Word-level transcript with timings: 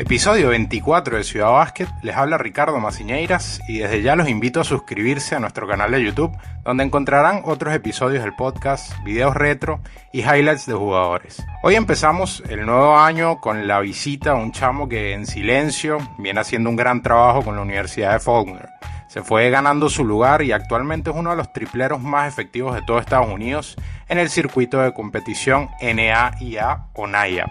Episodio 0.00 0.50
24 0.50 1.16
de 1.16 1.24
Ciudad 1.24 1.50
Básquet, 1.50 1.88
les 2.02 2.14
habla 2.14 2.38
Ricardo 2.38 2.78
Maciñeiras 2.78 3.60
y 3.66 3.78
desde 3.78 4.00
ya 4.00 4.14
los 4.14 4.28
invito 4.28 4.60
a 4.60 4.64
suscribirse 4.64 5.34
a 5.34 5.40
nuestro 5.40 5.66
canal 5.66 5.90
de 5.90 6.04
YouTube, 6.04 6.38
donde 6.62 6.84
encontrarán 6.84 7.42
otros 7.44 7.74
episodios 7.74 8.22
del 8.22 8.36
podcast, 8.36 8.92
videos 9.02 9.34
retro 9.34 9.80
y 10.12 10.20
highlights 10.20 10.66
de 10.66 10.74
jugadores. 10.74 11.44
Hoy 11.64 11.74
empezamos 11.74 12.44
el 12.48 12.64
nuevo 12.64 12.96
año 12.96 13.40
con 13.40 13.66
la 13.66 13.80
visita 13.80 14.30
a 14.30 14.34
un 14.36 14.52
chamo 14.52 14.88
que 14.88 15.14
en 15.14 15.26
silencio 15.26 15.98
viene 16.16 16.38
haciendo 16.38 16.70
un 16.70 16.76
gran 16.76 17.02
trabajo 17.02 17.42
con 17.42 17.56
la 17.56 17.62
Universidad 17.62 18.12
de 18.12 18.20
Faulkner. 18.20 18.68
Se 19.08 19.22
fue 19.22 19.50
ganando 19.50 19.88
su 19.88 20.04
lugar 20.04 20.42
y 20.42 20.52
actualmente 20.52 21.10
es 21.10 21.16
uno 21.16 21.30
de 21.30 21.36
los 21.36 21.52
tripleros 21.52 22.00
más 22.00 22.28
efectivos 22.28 22.76
de 22.76 22.82
todo 22.82 23.00
Estados 23.00 23.28
Unidos 23.28 23.74
en 24.08 24.18
el 24.18 24.30
circuito 24.30 24.80
de 24.80 24.94
competición 24.94 25.70
NAIA 25.82 26.84
o 26.94 27.08
NAIA. 27.08 27.46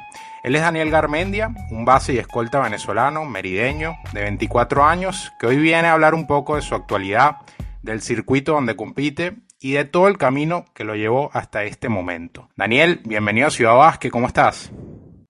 Él 0.47 0.55
es 0.55 0.61
Daniel 0.61 0.89
Garmendia, 0.89 1.53
un 1.71 1.83
base 1.83 2.13
y 2.13 2.19
escolta 2.19 2.61
venezolano, 2.61 3.25
merideño, 3.25 3.95
de 4.13 4.21
24 4.21 4.85
años, 4.85 5.33
que 5.37 5.45
hoy 5.45 5.57
viene 5.57 5.89
a 5.89 5.91
hablar 5.91 6.13
un 6.13 6.25
poco 6.25 6.55
de 6.55 6.61
su 6.61 6.73
actualidad, 6.73 7.39
del 7.83 7.99
circuito 7.99 8.53
donde 8.53 8.77
compite 8.77 9.39
y 9.59 9.73
de 9.73 9.83
todo 9.83 10.07
el 10.07 10.17
camino 10.17 10.63
que 10.73 10.85
lo 10.85 10.95
llevó 10.95 11.31
hasta 11.33 11.65
este 11.65 11.89
momento. 11.89 12.47
Daniel, 12.55 13.01
bienvenido 13.03 13.47
a 13.47 13.49
Ciudad 13.49 13.75
Vázquez, 13.75 14.09
¿cómo 14.09 14.27
estás? 14.27 14.71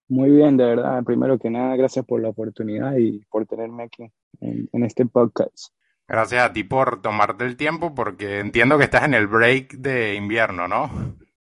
Muy 0.08 0.30
bien, 0.30 0.56
de 0.56 0.66
verdad. 0.66 1.04
Primero 1.04 1.40
que 1.40 1.50
nada, 1.50 1.76
gracias 1.76 2.06
por 2.06 2.22
la 2.22 2.30
oportunidad 2.30 2.96
y 2.98 3.26
por 3.32 3.48
tenerme 3.48 3.86
aquí 3.86 4.04
en, 4.40 4.70
en 4.72 4.84
este 4.84 5.08
podcast. 5.08 5.74
Gracias 6.08 6.44
a 6.44 6.54
ti 6.54 6.64
por 6.64 7.02
tomarte 7.02 7.44
el 7.44 7.58
tiempo 7.58 7.96
porque 7.96 8.38
entiendo 8.38 8.78
que 8.78 8.84
estás 8.84 9.06
en 9.06 9.16
el 9.16 9.26
break 9.26 9.78
de 9.78 10.14
invierno, 10.14 10.68
¿no? 10.68 10.92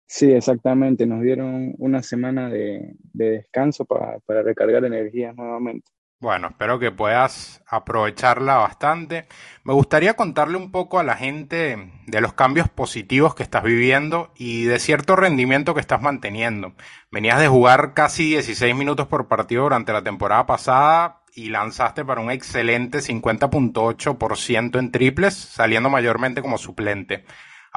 Sí, 0.07 0.31
exactamente. 0.31 1.05
Nos 1.05 1.21
dieron 1.21 1.75
una 1.77 2.01
semana 2.01 2.49
de, 2.49 2.95
de 3.13 3.31
descanso 3.31 3.85
para 3.85 4.41
recargar 4.41 4.85
energías 4.85 5.35
nuevamente. 5.35 5.91
Bueno, 6.19 6.47
espero 6.47 6.79
que 6.79 6.91
puedas 6.91 7.61
aprovecharla 7.67 8.55
bastante. 8.55 9.27
Me 9.63 9.73
gustaría 9.73 10.15
contarle 10.15 10.57
un 10.57 10.71
poco 10.71 10.97
a 10.97 11.03
la 11.03 11.15
gente 11.15 11.91
de 12.07 12.21
los 12.21 12.33
cambios 12.33 12.69
positivos 12.69 13.35
que 13.35 13.43
estás 13.43 13.61
viviendo 13.61 14.31
y 14.35 14.63
de 14.63 14.79
cierto 14.79 15.15
rendimiento 15.15 15.75
que 15.75 15.79
estás 15.79 16.01
manteniendo. 16.01 16.73
Venías 17.11 17.39
de 17.39 17.47
jugar 17.47 17.93
casi 17.93 18.29
16 18.29 18.75
minutos 18.75 19.05
por 19.05 19.27
partido 19.27 19.63
durante 19.63 19.93
la 19.93 20.03
temporada 20.03 20.47
pasada 20.47 21.21
y 21.35 21.49
lanzaste 21.49 22.03
para 22.03 22.19
un 22.19 22.31
excelente 22.31 22.97
50.8% 22.97 24.79
en 24.79 24.91
triples, 24.91 25.35
saliendo 25.35 25.91
mayormente 25.91 26.41
como 26.41 26.57
suplente. 26.57 27.25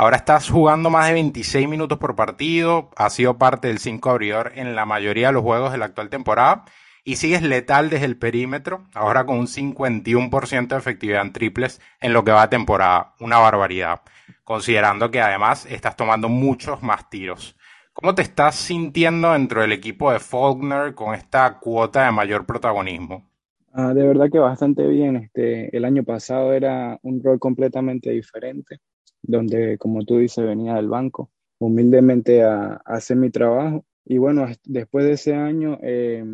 Ahora 0.01 0.17
estás 0.17 0.49
jugando 0.49 0.89
más 0.89 1.09
de 1.09 1.13
26 1.13 1.69
minutos 1.69 1.99
por 1.99 2.17
partido, 2.17 2.89
has 2.97 3.13
sido 3.13 3.37
parte 3.37 3.69
del 3.69 3.81
5 3.81 4.09
abridor 4.09 4.53
en 4.55 4.75
la 4.75 4.87
mayoría 4.87 5.27
de 5.27 5.35
los 5.35 5.43
juegos 5.43 5.73
de 5.73 5.77
la 5.77 5.85
actual 5.85 6.09
temporada 6.09 6.65
y 7.05 7.17
sigues 7.17 7.43
letal 7.43 7.91
desde 7.91 8.07
el 8.07 8.17
perímetro, 8.17 8.87
ahora 8.95 9.27
con 9.27 9.39
un 9.39 9.47
51% 9.47 10.69
de 10.69 10.79
efectividad 10.79 11.21
en 11.21 11.35
triples 11.35 11.83
en 12.01 12.15
lo 12.15 12.25
que 12.25 12.33
va 12.33 12.45
a 12.45 12.49
temporada, 12.49 13.13
una 13.21 13.37
barbaridad, 13.37 14.01
considerando 14.43 15.11
que 15.11 15.21
además 15.21 15.67
estás 15.67 15.97
tomando 15.97 16.31
muchos 16.31 16.83
más 16.83 17.11
tiros. 17.11 17.55
¿Cómo 17.93 18.15
te 18.15 18.23
estás 18.23 18.55
sintiendo 18.55 19.35
dentro 19.35 19.61
del 19.61 19.73
equipo 19.73 20.11
de 20.11 20.19
Faulkner 20.19 20.95
con 20.95 21.15
esta 21.15 21.59
cuota 21.59 22.07
de 22.07 22.13
mayor 22.13 22.47
protagonismo? 22.47 23.29
Ah, 23.75 23.93
de 23.93 24.07
verdad 24.07 24.31
que 24.33 24.39
bastante 24.39 24.87
bien. 24.87 25.17
Este, 25.17 25.77
el 25.77 25.85
año 25.85 26.05
pasado 26.05 26.55
era 26.55 26.99
un 27.03 27.23
rol 27.23 27.39
completamente 27.39 28.09
diferente 28.09 28.81
donde, 29.23 29.79
como 29.79 30.05
tú 30.05 30.19
dices, 30.19 30.45
venía 30.45 30.75
del 30.75 30.89
banco 30.89 31.31
humildemente 31.61 32.43
a, 32.43 32.81
hacer 32.85 33.17
mi 33.17 33.31
trabajo. 33.31 33.85
Y 34.05 34.19
bueno, 34.19 34.47
después 34.65 35.05
de 35.05 35.13
ese 35.13 35.35
año, 35.35 35.79
eh, 35.83 36.25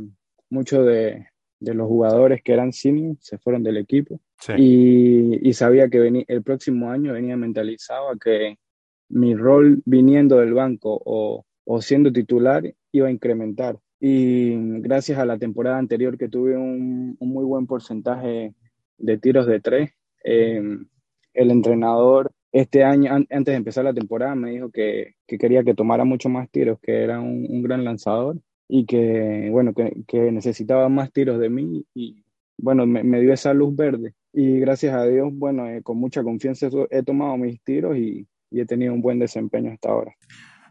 muchos 0.48 0.86
de, 0.86 1.26
los 1.60 1.88
jugadores 1.88 2.42
que 2.42 2.52
eran 2.52 2.72
seniors 2.72 3.18
se 3.20 3.38
fueron 3.38 3.62
del 3.62 3.78
equipo 3.78 4.20
y, 4.56 5.52
sabía 5.54 5.88
que 5.88 5.98
venía, 5.98 6.24
el 6.28 6.42
próximo 6.42 6.90
año 6.90 7.14
venía 7.14 7.36
mentalizado 7.36 8.10
a 8.10 8.18
que 8.18 8.58
mi 9.08 9.34
rol 9.34 9.82
viniendo 9.84 10.36
del 10.36 10.52
banco 10.54 11.00
o, 11.04 11.44
siendo 11.80 12.12
titular 12.12 12.62
iba 12.92 13.08
a 13.08 13.10
incrementar. 13.10 13.78
Y 13.98 14.54
gracias 14.80 15.18
a 15.18 15.26
la 15.26 15.38
temporada 15.38 15.78
anterior 15.78 16.16
que 16.16 16.28
tuve 16.28 16.56
un, 16.56 17.16
muy 17.18 17.44
buen 17.44 17.66
porcentaje 17.66 18.54
de 18.98 19.18
tiros 19.18 19.46
de 19.46 19.60
tres, 19.60 19.90
eh, 20.24 20.62
el 21.34 21.50
entrenador 21.50 22.30
este 22.60 22.84
año, 22.84 23.12
antes 23.12 23.44
de 23.44 23.54
empezar 23.54 23.84
la 23.84 23.92
temporada, 23.92 24.34
me 24.34 24.50
dijo 24.50 24.70
que, 24.70 25.14
quería 25.26 25.62
que 25.62 25.74
tomara 25.74 26.04
mucho 26.04 26.28
más 26.30 26.48
tiros, 26.50 26.78
que 26.80 27.02
era 27.02 27.20
un, 27.20 27.62
gran 27.62 27.84
lanzador 27.84 28.36
y 28.66 28.86
que, 28.86 29.48
bueno, 29.50 29.72
que, 29.74 30.32
necesitaba 30.32 30.88
más 30.88 31.12
tiros 31.12 31.38
de 31.38 31.50
mí 31.50 31.84
y, 31.94 32.24
bueno, 32.56 32.86
me, 32.86 33.20
dio 33.20 33.32
esa 33.32 33.52
luz 33.52 33.76
verde. 33.76 34.14
Y 34.32 34.58
gracias 34.58 34.94
a 34.94 35.04
Dios, 35.04 35.28
bueno, 35.32 35.68
eh, 35.68 35.82
con 35.82 35.98
mucha 35.98 36.22
confianza 36.22 36.68
he 36.90 37.02
tomado 37.02 37.36
mis 37.36 37.60
tiros 37.62 37.96
y, 37.96 38.26
y 38.50 38.60
he 38.60 38.66
tenido 38.66 38.94
un 38.94 39.02
buen 39.02 39.18
desempeño 39.18 39.72
hasta 39.72 39.90
ahora. 39.90 40.14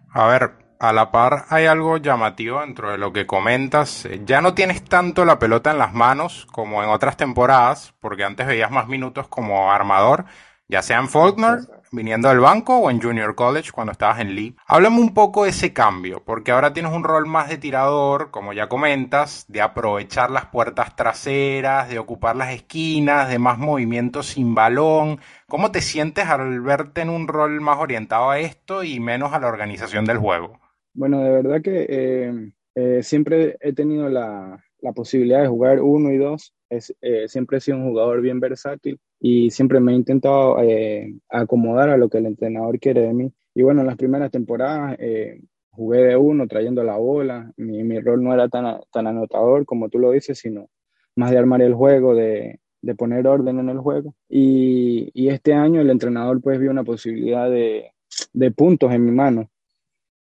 A 0.10 0.28
ver, 0.28 0.52
a 0.80 0.92
la 0.92 1.12
par 1.12 1.46
hay 1.50 1.66
algo 1.66 1.98
llamativo 1.98 2.62
dentro 2.62 2.92
de 2.92 2.98
lo 2.98 3.14
que 3.14 3.28
comentas. 3.28 4.08
Ya 4.26 4.42
no 4.42 4.56
tienes 4.56 4.84
tanto 4.84 5.24
la 5.24 5.38
pelota 5.38 5.72
en 5.72 5.78
las 5.78 5.94
manos 5.94 6.48
como 6.52 6.84
en 6.84 6.90
otras 6.90 7.16
temporadas, 7.16 7.94
porque 8.00 8.24
antes 8.24 8.48
veías 8.48 8.72
más 8.72 8.88
minutos 8.88 9.28
como 9.28 9.72
armador, 9.72 10.26
ya 10.68 10.82
sea 10.82 11.00
en 11.00 11.10
Faulkner, 11.10 11.60
viniendo 11.92 12.30
del 12.30 12.40
banco 12.40 12.78
o 12.78 12.90
en 12.90 13.02
Junior 13.02 13.36
College 13.36 13.72
cuando 13.72 13.92
estabas 13.92 14.20
en 14.20 14.36
Lee. 14.36 14.56
Háblame 14.66 15.00
un 15.00 15.14
poco 15.14 15.44
de 15.44 15.52
ese 15.52 15.74
cambio, 15.74 16.24
porque 16.26 16.52
ahora 16.52 16.74
tienes 16.74 16.92
un 16.92 17.04
rol 17.04 17.28
más 17.28 17.50
de 17.50 17.58
tirador, 17.58 18.32
como 18.32 18.54
ya 18.54 18.68
comentas, 18.68 19.46
de 19.48 19.62
aprovechar 19.62 20.32
las 20.32 20.48
puertas 20.48 20.96
traseras, 20.96 21.90
de 21.90 22.00
ocupar 22.00 22.36
las 22.36 22.54
esquinas, 22.54 23.30
de 23.30 23.40
más 23.40 23.58
movimientos 23.58 24.28
sin 24.28 24.56
balón. 24.56 25.20
¿Cómo 25.48 25.72
te 25.72 25.82
sientes 25.82 26.28
al 26.28 26.62
verte 26.62 27.02
en 27.02 27.10
un 27.10 27.28
rol 27.28 27.62
más 27.62 27.80
orientado 27.80 28.30
a 28.30 28.40
esto 28.40 28.84
y 28.84 29.00
menos 29.00 29.34
a 29.34 29.40
la 29.40 29.48
organización 29.48 30.06
del 30.06 30.18
juego? 30.18 30.60
Bueno, 30.94 31.22
de 31.22 31.30
verdad 31.30 31.62
que 31.62 31.86
eh, 31.88 32.52
eh, 32.74 33.04
siempre 33.04 33.58
he 33.60 33.74
tenido 33.74 34.10
la, 34.10 34.64
la 34.80 34.94
posibilidad 34.94 35.42
de 35.42 35.48
jugar 35.48 35.82
uno 35.82 36.12
y 36.12 36.18
dos. 36.18 36.54
Es, 36.70 36.96
eh, 37.02 37.28
siempre 37.28 37.58
he 37.58 37.62
sido 37.62 37.78
un 37.78 37.90
jugador 37.90 38.22
bien 38.22 38.40
versátil 38.40 39.00
y 39.20 39.50
siempre 39.52 39.80
me 39.80 39.94
he 39.94 39.96
intentado 39.96 40.62
eh, 40.62 41.16
acomodar 41.30 41.90
a 41.90 41.98
lo 41.98 42.10
que 42.10 42.20
el 42.20 42.26
entrenador 42.26 42.80
quiere 42.80 43.02
de 43.02 43.14
mí. 43.14 43.32
Y 43.54 43.64
bueno, 43.64 43.82
en 43.82 43.88
las 43.88 43.96
primeras 43.96 44.32
temporadas 44.32 44.98
eh, 45.00 45.42
jugué 45.72 46.04
de 46.04 46.18
uno, 46.18 46.48
trayendo 46.48 46.84
la 46.84 46.98
bola. 46.98 47.52
Mi, 47.58 47.84
mi, 47.84 48.00
rol 48.00 48.24
no 48.24 48.34
era 48.34 48.50
tan, 48.50 48.80
tan 48.92 49.08
anotador 49.08 49.66
como 49.66 49.90
tú 49.90 50.00
lo 50.00 50.12
dices, 50.12 50.40
sino 50.40 50.70
más 51.16 51.32
de 51.32 51.38
armar 51.38 51.62
el 51.62 51.74
juego, 51.74 52.14
de, 52.14 52.60
de 52.82 52.96
poner 52.96 53.28
orden 53.28 53.60
en 53.60 53.70
el 53.70 53.80
juego. 53.80 54.16
Y, 54.30 55.10
y, 55.14 55.30
este 55.30 55.54
año 55.54 55.82
el 55.82 55.90
entrenador 55.90 56.42
pues 56.42 56.60
vio 56.60 56.72
una 56.72 56.84
posibilidad 56.84 57.50
de, 57.50 57.92
de 58.34 58.52
puntos 58.52 58.94
en 58.94 59.06
mi 59.06 59.12
mano 59.12 59.50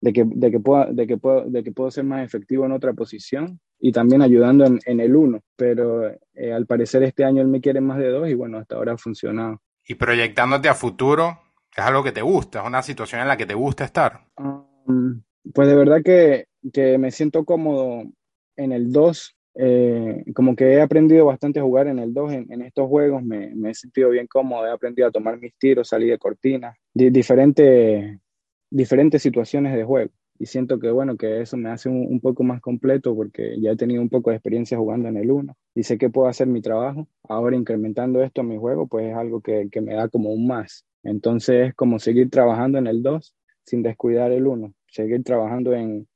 de 0.01 0.13
que, 0.13 0.23
de 0.25 0.51
que, 0.51 0.59
pueda, 0.59 0.85
de, 0.91 1.07
que 1.07 1.17
puedo, 1.17 1.45
de 1.45 1.63
que 1.63 1.71
puedo 1.71 1.91
ser 1.91 2.05
más 2.05 2.25
efectivo 2.25 2.65
en 2.65 2.71
otra 2.71 2.93
posición 2.93 3.59
y 3.79 3.91
también 3.91 4.21
ayudando 4.21 4.65
en, 4.65 4.79
en 4.85 4.99
el 4.99 5.15
uno. 5.15 5.41
Pero 5.55 6.07
eh, 6.33 6.53
al 6.53 6.65
parecer 6.65 7.03
este 7.03 7.23
año 7.23 7.41
él 7.41 7.47
me 7.47 7.61
quiere 7.61 7.81
más 7.81 7.97
de 7.97 8.09
dos 8.09 8.29
y 8.29 8.33
bueno, 8.33 8.57
hasta 8.57 8.75
ahora 8.75 8.93
ha 8.93 8.97
funcionado. 8.97 9.61
Y 9.87 9.95
proyectándote 9.95 10.69
a 10.69 10.75
futuro, 10.75 11.39
es 11.75 11.83
algo 11.83 12.03
que 12.03 12.11
te 12.11 12.21
gusta, 12.21 12.61
es 12.61 12.67
una 12.67 12.81
situación 12.81 13.21
en 13.21 13.27
la 13.27 13.37
que 13.37 13.45
te 13.45 13.55
gusta 13.55 13.85
estar. 13.85 14.21
Um, 14.37 15.21
pues 15.53 15.67
de 15.67 15.75
verdad 15.75 16.01
que, 16.03 16.45
que, 16.73 16.97
me 16.97 17.11
siento 17.11 17.45
cómodo 17.45 18.03
en 18.55 18.71
el 18.71 18.91
2. 18.91 19.35
Eh, 19.61 20.23
como 20.35 20.55
que 20.55 20.73
he 20.73 20.81
aprendido 20.81 21.25
bastante 21.25 21.59
a 21.59 21.63
jugar 21.63 21.87
en 21.87 21.99
el 21.99 22.13
2 22.13 22.31
en, 22.31 22.53
en, 22.53 22.61
estos 22.61 22.87
juegos, 22.87 23.23
me, 23.23 23.53
me, 23.55 23.71
he 23.71 23.73
sentido 23.73 24.11
bien 24.11 24.27
cómodo, 24.27 24.65
he 24.67 24.71
aprendido 24.71 25.07
a 25.07 25.11
tomar 25.11 25.37
mis 25.37 25.53
tiros, 25.57 25.89
salir 25.89 26.11
de 26.11 26.17
cortina, 26.17 26.73
diferentes 26.93 28.19
diferentes 28.69 29.21
situaciones 29.21 29.75
de 29.75 29.83
juego. 29.83 30.11
Y 30.41 30.45
siento 30.45 30.79
que, 30.79 30.89
bueno, 30.89 31.17
que 31.17 31.41
eso 31.41 31.57
me 31.57 31.69
hace 31.69 31.89
un, 31.89 32.21
poco 32.21 32.43
más 32.43 32.61
completo 32.61 33.13
porque 33.13 33.59
ya 33.59 33.71
he 33.71 33.75
tenido 33.75 34.01
un 34.01 34.07
poco 34.07 34.29
de 34.29 34.37
experiencia 34.37 34.77
jugando 34.77 35.09
en 35.09 35.17
el 35.17 35.29
1 35.29 35.53
y 35.75 35.83
sé 35.83 35.97
que 35.97 36.09
puedo 36.09 36.29
hacer 36.29 36.47
mi 36.47 36.61
trabajo. 36.61 37.09
Ahora 37.27 37.57
incrementando 37.57 38.23
esto 38.23 38.39
en 38.39 38.47
mi 38.47 38.57
juego, 38.57 38.87
pues 38.87 39.07
es 39.07 39.15
algo 39.15 39.41
que, 39.41 39.67
que 39.69 39.81
me 39.81 39.95
da 39.95 40.07
como 40.07 40.29
un 40.29 40.47
más. 40.47 40.85
Entonces 41.03 41.67
es 41.67 41.75
como 41.75 41.99
seguir 41.99 42.29
trabajando 42.29 42.77
en 42.77 42.87
el 42.87 43.03
2 43.03 43.35
sin 43.65 43.83
descuidar 43.83 44.31
el 44.31 44.47
1, 44.47 44.73
seguir 44.87 45.23
trabajando 45.23 45.73
en, 45.73 46.07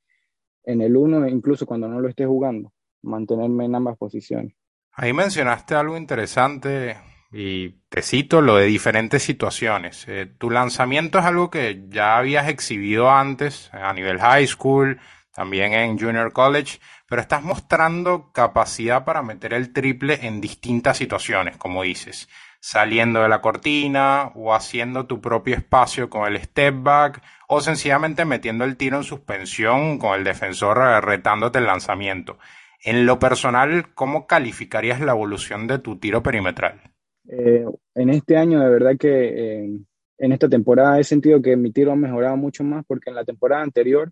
en 0.64 0.82
el 0.82 0.96
1 0.96 1.28
incluso 1.28 1.66
cuando 1.66 1.90
no 1.90 2.00
lo 2.00 2.08
esté 2.08 2.26
jugando, 2.26 2.72
mantenerme 3.02 3.66
en 3.66 3.76
ambas 3.76 3.98
posiciones. 3.98 4.56
Ahí 4.94 5.12
mencionaste 5.12 5.76
algo 5.76 5.98
interesante 5.98 6.96
y 7.34 7.82
te 7.90 8.04
cito 8.04 8.42
lo 8.42 8.58
de 8.58 8.66
diferentes 8.66 9.24
situaciones. 9.24 10.06
Eh, 10.08 10.28
tu 10.38 10.52
lanzamiento 10.52 11.18
es 11.18 11.26
algo 11.26 11.50
que 11.50 11.84
ya 11.90 12.18
habías 12.18 12.48
exhibido 12.48 13.10
antes 13.10 13.74
a 13.74 13.92
nivel 13.92 14.20
high 14.20 14.46
school, 14.46 15.00
también 15.34 15.74
en 15.74 15.98
junior 15.98 16.32
college, 16.32 16.80
pero 17.10 17.24
estás 17.24 17.42
mostrando 17.42 18.32
capacidad 18.32 19.04
para 19.04 19.24
meter 19.24 19.56
el 19.56 19.74
triple 19.74 20.20
en 20.28 20.42
distintas 20.42 20.98
situaciones, 20.98 21.58
como 21.58 21.82
dices, 21.82 22.30
saliendo 22.60 23.24
de 23.24 23.30
la 23.30 23.42
cortina 23.42 24.32
o 24.36 24.54
haciendo 24.54 25.08
tu 25.08 25.20
propio 25.20 25.56
espacio 25.56 26.12
con 26.12 26.28
el 26.28 26.40
step 26.40 26.84
back 26.84 27.24
o 27.48 27.62
sencillamente 27.62 28.26
metiendo 28.26 28.64
el 28.64 28.78
tiro 28.78 28.98
en 28.98 29.04
suspensión 29.04 29.98
con 29.98 30.14
el 30.14 30.24
defensor 30.24 30.78
retándote 31.04 31.58
el 31.58 31.66
lanzamiento. 31.66 32.38
En 32.80 33.08
lo 33.08 33.18
personal, 33.18 33.92
¿cómo 33.96 34.28
calificarías 34.28 35.00
la 35.00 35.14
evolución 35.14 35.66
de 35.66 35.80
tu 35.80 35.98
tiro 35.98 36.22
perimetral? 36.22 36.93
Eh, 37.28 37.66
en 37.96 38.10
este 38.10 38.38
año, 38.38 38.60
de 38.60 38.70
verdad 38.70 38.98
que 38.98 39.64
eh, 39.64 39.80
en 40.18 40.32
esta 40.32 40.50
temporada 40.50 41.00
he 41.00 41.04
sentido 41.04 41.42
que 41.42 41.56
mi 41.56 41.72
tiro 41.72 41.92
ha 41.92 41.96
mejorado 41.96 42.38
mucho 42.38 42.64
más 42.64 42.86
porque 42.86 43.10
en 43.10 43.16
la 43.16 43.26
temporada 43.26 43.64
anterior 43.64 44.12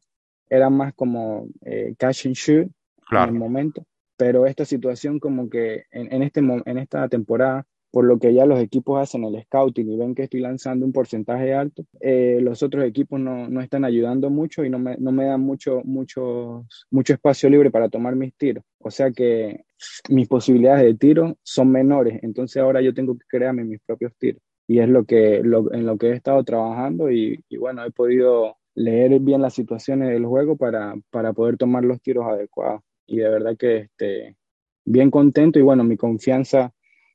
era 0.50 0.70
más 0.70 0.94
como 0.94 1.48
eh, 1.62 1.96
cash 1.98 2.28
and 2.28 2.36
shoot 2.36 2.72
en 3.12 3.18
el 3.18 3.34
momento, 3.34 3.86
pero 4.18 4.46
esta 4.46 4.66
situación 4.66 5.20
como 5.20 5.50
que 5.50 5.86
en, 5.92 6.14
en, 6.14 6.24
este, 6.24 6.40
en 6.40 6.78
esta 6.78 7.08
temporada 7.10 7.66
por 7.92 8.06
lo 8.06 8.18
que 8.20 8.34
ya 8.34 8.46
los 8.46 8.60
equipos 8.60 9.00
hacen 9.02 9.26
el 9.26 9.42
scouting 9.44 9.92
y 9.92 9.98
ven 9.98 10.16
que 10.16 10.24
estoy 10.24 10.40
lanzando 10.40 10.86
un 10.86 10.94
porcentaje 10.94 11.54
alto, 11.54 11.84
eh, 12.00 12.40
los 12.42 12.64
otros 12.64 12.86
equipos 12.86 13.20
no, 13.20 13.50
no, 13.50 13.62
están 13.62 13.84
ayudando 13.86 14.30
mucho 14.30 14.64
y 14.64 14.70
no 14.70 14.80
me, 14.80 14.96
no 14.98 15.12
me 15.12 15.26
dan 15.26 15.42
mucho, 15.42 15.82
mucho, 15.84 16.66
mucho 16.90 17.14
espacio 17.14 17.50
libre 17.50 17.70
para 17.70 17.90
tomar 17.90 18.16
mis 18.16 18.34
tiros. 18.36 18.64
O 18.80 18.90
sea 18.90 19.12
que 19.12 19.66
mis 20.10 20.28
posibilidades 20.28 20.84
de 20.84 20.96
tiro 20.96 21.38
son 21.44 21.72
menores, 21.72 22.20
entonces 22.24 22.62
ahora 22.62 22.82
yo 22.82 22.94
tengo 22.94 23.18
que 23.18 23.26
crearme 23.28 23.66
mis 23.66 23.82
propios 23.82 24.14
tiros. 24.18 24.42
Y 24.68 24.80
es 24.80 24.88
lo 24.88 25.04
que, 25.04 25.38
en 25.38 25.86
lo 25.86 25.98
que 25.98 26.08
he 26.08 26.14
estado 26.14 26.44
trabajando 26.46 27.12
y, 27.12 27.44
y, 27.50 27.58
bueno, 27.58 27.84
he 27.84 27.92
podido 27.92 28.56
leer 28.74 29.20
bien 29.20 29.42
las 29.42 29.54
situaciones 29.54 30.10
del 30.10 30.26
juego 30.26 30.56
para, 30.56 30.96
para 31.10 31.34
poder 31.34 31.58
tomar 31.58 31.84
los 31.84 32.02
tiros 32.02 32.26
adecuados. 32.26 32.82
Y 33.06 33.18
de 33.18 33.30
verdad 33.30 33.58
que 33.58 33.78
este, 33.78 34.38
bien 34.86 35.12
contento 35.12 35.60
y 35.60 35.62
bueno, 35.62 35.84
mi 35.84 35.98
confianza 35.98 36.74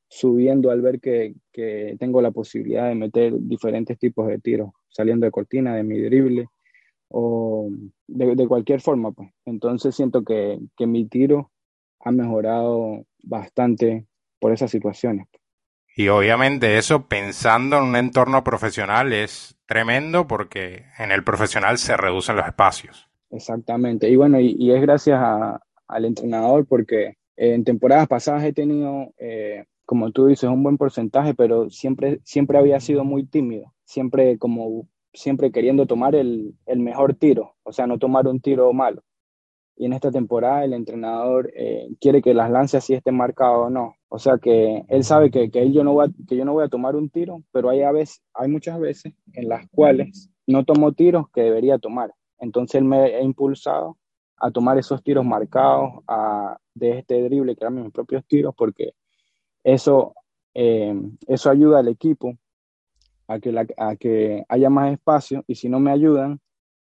subiendo 0.08 0.70
al 0.70 0.80
ver 0.80 1.00
que, 1.00 1.34
que, 1.52 1.96
tengo 1.98 2.22
la 2.22 2.30
posibilidad 2.30 2.88
de 2.88 2.94
meter 2.94 3.32
diferentes 3.36 3.98
tipos 3.98 4.28
de 4.28 4.38
tiros, 4.38 4.70
saliendo 4.88 5.26
de 5.26 5.32
cortina, 5.32 5.74
de 5.74 5.82
mi 5.82 6.00
drible 6.00 6.48
o 7.08 7.68
de, 8.06 8.34
de 8.34 8.48
cualquier 8.48 8.80
forma. 8.80 9.12
Pues. 9.12 9.30
Entonces 9.44 9.94
siento 9.94 10.24
que, 10.24 10.58
que, 10.76 10.86
mi 10.86 11.06
tiro 11.06 11.50
ha 12.00 12.10
mejorado 12.12 13.04
bastante 13.22 14.06
por 14.38 14.52
esas 14.52 14.70
situaciones. 14.70 15.26
Y 15.96 16.08
obviamente 16.08 16.76
eso 16.76 17.06
pensando 17.08 17.78
en 17.78 17.84
un 17.84 17.96
entorno 17.96 18.44
profesional 18.44 19.12
es 19.12 19.56
tremendo 19.66 20.26
porque 20.26 20.84
en 20.98 21.10
el 21.10 21.24
profesional 21.24 21.78
se 21.78 21.96
reducen 21.96 22.36
los 22.36 22.46
espacios. 22.46 23.08
Exactamente. 23.30 24.08
Y 24.08 24.16
bueno, 24.16 24.38
y, 24.38 24.54
y 24.58 24.72
es 24.72 24.82
gracias 24.82 25.18
a, 25.18 25.60
al 25.88 26.04
entrenador 26.04 26.66
porque 26.66 27.16
en 27.36 27.64
temporadas 27.64 28.08
pasadas 28.08 28.44
he 28.44 28.52
tenido 28.52 29.12
eh, 29.18 29.64
como 29.86 30.10
tú 30.12 30.26
dices, 30.26 30.50
un 30.50 30.62
buen 30.62 30.76
porcentaje, 30.76 31.34
pero 31.34 31.70
siempre, 31.70 32.20
siempre 32.24 32.58
había 32.58 32.80
sido 32.80 33.04
muy 33.04 33.24
tímido, 33.24 33.72
siempre 33.84 34.38
como 34.38 34.88
siempre 35.14 35.50
queriendo 35.50 35.86
tomar 35.86 36.14
el, 36.14 36.54
el 36.66 36.80
mejor 36.80 37.14
tiro, 37.14 37.54
o 37.62 37.72
sea, 37.72 37.86
no 37.86 37.98
tomar 37.98 38.28
un 38.28 38.40
tiro 38.40 38.72
malo. 38.72 39.02
Y 39.76 39.86
en 39.86 39.92
esta 39.92 40.10
temporada 40.10 40.64
el 40.64 40.72
entrenador 40.72 41.52
eh, 41.54 41.88
quiere 42.00 42.22
que 42.22 42.34
las 42.34 42.50
lances 42.50 42.78
así 42.78 42.94
estén 42.94 43.16
marcadas 43.16 43.58
o 43.58 43.70
no. 43.70 43.94
O 44.08 44.18
sea 44.18 44.38
que 44.38 44.84
él 44.88 45.04
sabe 45.04 45.30
que, 45.30 45.50
que, 45.50 45.70
yo 45.70 45.84
no 45.84 45.92
voy 45.92 46.06
a, 46.06 46.26
que 46.26 46.36
yo 46.36 46.44
no 46.44 46.54
voy 46.54 46.64
a 46.64 46.68
tomar 46.68 46.96
un 46.96 47.10
tiro, 47.10 47.42
pero 47.52 47.68
hay, 47.68 47.82
a 47.82 47.92
veces, 47.92 48.22
hay 48.34 48.48
muchas 48.48 48.80
veces 48.80 49.12
en 49.34 49.48
las 49.48 49.68
cuales 49.70 50.30
no 50.46 50.64
tomo 50.64 50.92
tiros 50.92 51.26
que 51.30 51.42
debería 51.42 51.78
tomar. 51.78 52.14
Entonces 52.38 52.76
él 52.76 52.84
me 52.84 52.96
ha 52.96 53.20
impulsado 53.20 53.98
a 54.38 54.50
tomar 54.50 54.78
esos 54.78 55.02
tiros 55.02 55.24
marcados, 55.24 56.02
a, 56.08 56.58
de 56.74 56.98
este 56.98 57.22
drible, 57.22 57.56
crearme 57.56 57.82
mis 57.82 57.92
propios 57.92 58.24
tiros, 58.26 58.54
porque 58.56 58.92
eso, 59.66 60.14
eh, 60.54 60.94
eso 61.26 61.50
ayuda 61.50 61.80
al 61.80 61.88
equipo 61.88 62.38
a 63.26 63.40
que, 63.40 63.66
a 63.76 63.96
que 63.96 64.44
haya 64.48 64.70
más 64.70 64.92
espacio 64.92 65.42
y 65.48 65.56
si 65.56 65.68
no 65.68 65.80
me 65.80 65.90
ayudan, 65.90 66.40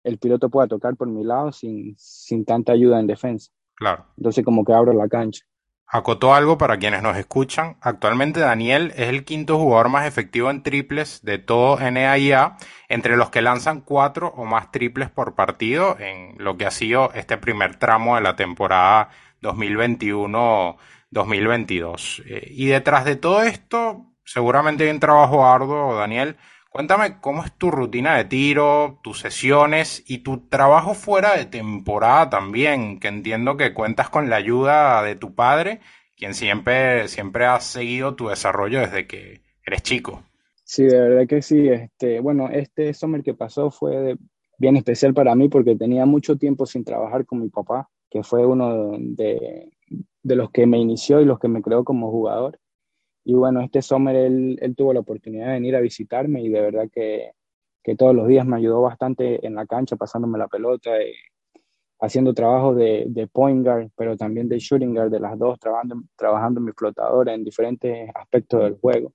el 0.03 0.17
piloto 0.17 0.49
pueda 0.49 0.67
tocar 0.67 0.97
por 0.97 1.07
mi 1.07 1.23
lado 1.23 1.53
sin, 1.53 1.95
sin 1.97 2.43
tanta 2.43 2.73
ayuda 2.73 2.99
en 2.99 3.07
defensa. 3.07 3.51
Claro. 3.75 4.05
Entonces 4.17 4.43
como 4.43 4.65
que 4.65 4.73
abro 4.73 4.91
la 4.91 5.07
cancha. 5.07 5.45
Acotó 5.87 6.33
algo 6.33 6.57
para 6.57 6.77
quienes 6.77 7.01
nos 7.01 7.15
escuchan. 7.15 7.77
Actualmente 7.79 8.41
Daniel 8.41 8.91
es 8.97 9.07
el 9.07 9.23
quinto 9.23 9.57
jugador 9.57 9.87
más 9.87 10.05
efectivo 10.05 10.49
en 10.49 10.61
triples 10.61 11.23
de 11.23 11.37
todo 11.37 11.79
NAIA, 11.79 12.57
entre 12.89 13.15
los 13.15 13.29
que 13.29 13.41
lanzan 13.41 13.81
cuatro 13.81 14.33
o 14.35 14.43
más 14.43 14.71
triples 14.71 15.09
por 15.09 15.35
partido 15.35 15.97
en 15.97 16.35
lo 16.43 16.57
que 16.57 16.65
ha 16.65 16.71
sido 16.71 17.13
este 17.13 17.37
primer 17.37 17.77
tramo 17.77 18.15
de 18.15 18.21
la 18.21 18.35
temporada 18.35 19.09
2021 19.41 20.77
2022. 21.11 22.23
Eh, 22.27 22.47
y 22.51 22.67
detrás 22.67 23.05
de 23.05 23.15
todo 23.15 23.43
esto, 23.43 24.13
seguramente 24.23 24.83
hay 24.83 24.89
un 24.89 24.99
trabajo 24.99 25.45
arduo, 25.45 25.95
Daniel. 25.95 26.37
Cuéntame 26.69 27.21
cómo 27.21 27.43
es 27.45 27.53
tu 27.53 27.71
rutina 27.71 28.17
de 28.17 28.25
tiro, 28.25 28.99
tus 29.01 29.19
sesiones 29.19 30.03
y 30.07 30.19
tu 30.19 30.47
trabajo 30.49 30.93
fuera 30.93 31.37
de 31.37 31.45
temporada 31.45 32.29
también, 32.29 32.99
que 32.99 33.07
entiendo 33.07 33.55
que 33.55 33.73
cuentas 33.73 34.09
con 34.09 34.29
la 34.29 34.35
ayuda 34.35 35.01
de 35.01 35.15
tu 35.15 35.35
padre, 35.35 35.79
quien 36.17 36.33
siempre, 36.33 37.07
siempre 37.07 37.45
ha 37.45 37.61
seguido 37.61 38.15
tu 38.15 38.27
desarrollo 38.27 38.81
desde 38.81 39.07
que 39.07 39.41
eres 39.65 39.83
chico. 39.83 40.23
Sí, 40.65 40.83
de 40.83 40.99
verdad 40.99 41.27
que 41.27 41.41
sí. 41.41 41.69
Este, 41.69 42.19
bueno, 42.19 42.49
este 42.49 42.93
summer 42.93 43.23
que 43.23 43.33
pasó 43.33 43.71
fue 43.71 44.17
bien 44.57 44.75
especial 44.75 45.13
para 45.13 45.35
mí 45.35 45.47
porque 45.47 45.75
tenía 45.75 46.05
mucho 46.05 46.37
tiempo 46.37 46.65
sin 46.65 46.83
trabajar 46.83 47.25
con 47.25 47.39
mi 47.39 47.49
papá, 47.49 47.89
que 48.09 48.23
fue 48.23 48.45
uno 48.45 48.97
de, 48.99 49.69
de 50.23 50.35
los 50.35 50.51
que 50.51 50.65
me 50.65 50.79
inició 50.79 51.21
y 51.21 51.25
los 51.25 51.39
que 51.39 51.47
me 51.47 51.61
creó 51.61 51.83
como 51.83 52.11
jugador. 52.11 52.59
Y 53.23 53.33
bueno, 53.33 53.61
este 53.61 53.81
summer 53.81 54.15
él, 54.15 54.57
él 54.61 54.75
tuvo 54.75 54.93
la 54.93 54.99
oportunidad 55.01 55.47
de 55.47 55.53
venir 55.53 55.75
a 55.75 55.81
visitarme 55.81 56.41
y 56.43 56.49
de 56.49 56.61
verdad 56.61 56.89
que, 56.91 57.31
que, 57.83 57.95
todos 57.95 58.15
los 58.15 58.27
días 58.27 58.45
me 58.45 58.57
ayudó 58.57 58.81
bastante 58.81 59.45
en 59.45 59.55
la 59.55 59.65
cancha, 59.65 59.95
pasándome 59.95 60.37
la 60.37 60.47
pelota, 60.47 60.99
eh, 61.01 61.15
haciendo 61.99 62.33
trabajo 62.33 62.75
de, 62.75 63.05
de, 63.07 63.27
point 63.27 63.65
guard, 63.65 63.89
pero 63.95 64.17
también 64.17 64.49
de 64.49 64.59
shooting 64.59 64.93
guard, 64.93 65.11
de 65.11 65.19
las 65.19 65.37
dos, 65.39 65.59
trabajando, 65.59 66.01
trabajando 66.15 66.61
mi 66.61 66.71
flotadora 66.71 67.33
en 67.33 67.43
diferentes 67.43 68.09
aspectos 68.15 68.63
del 68.63 68.77
juego. 68.79 69.13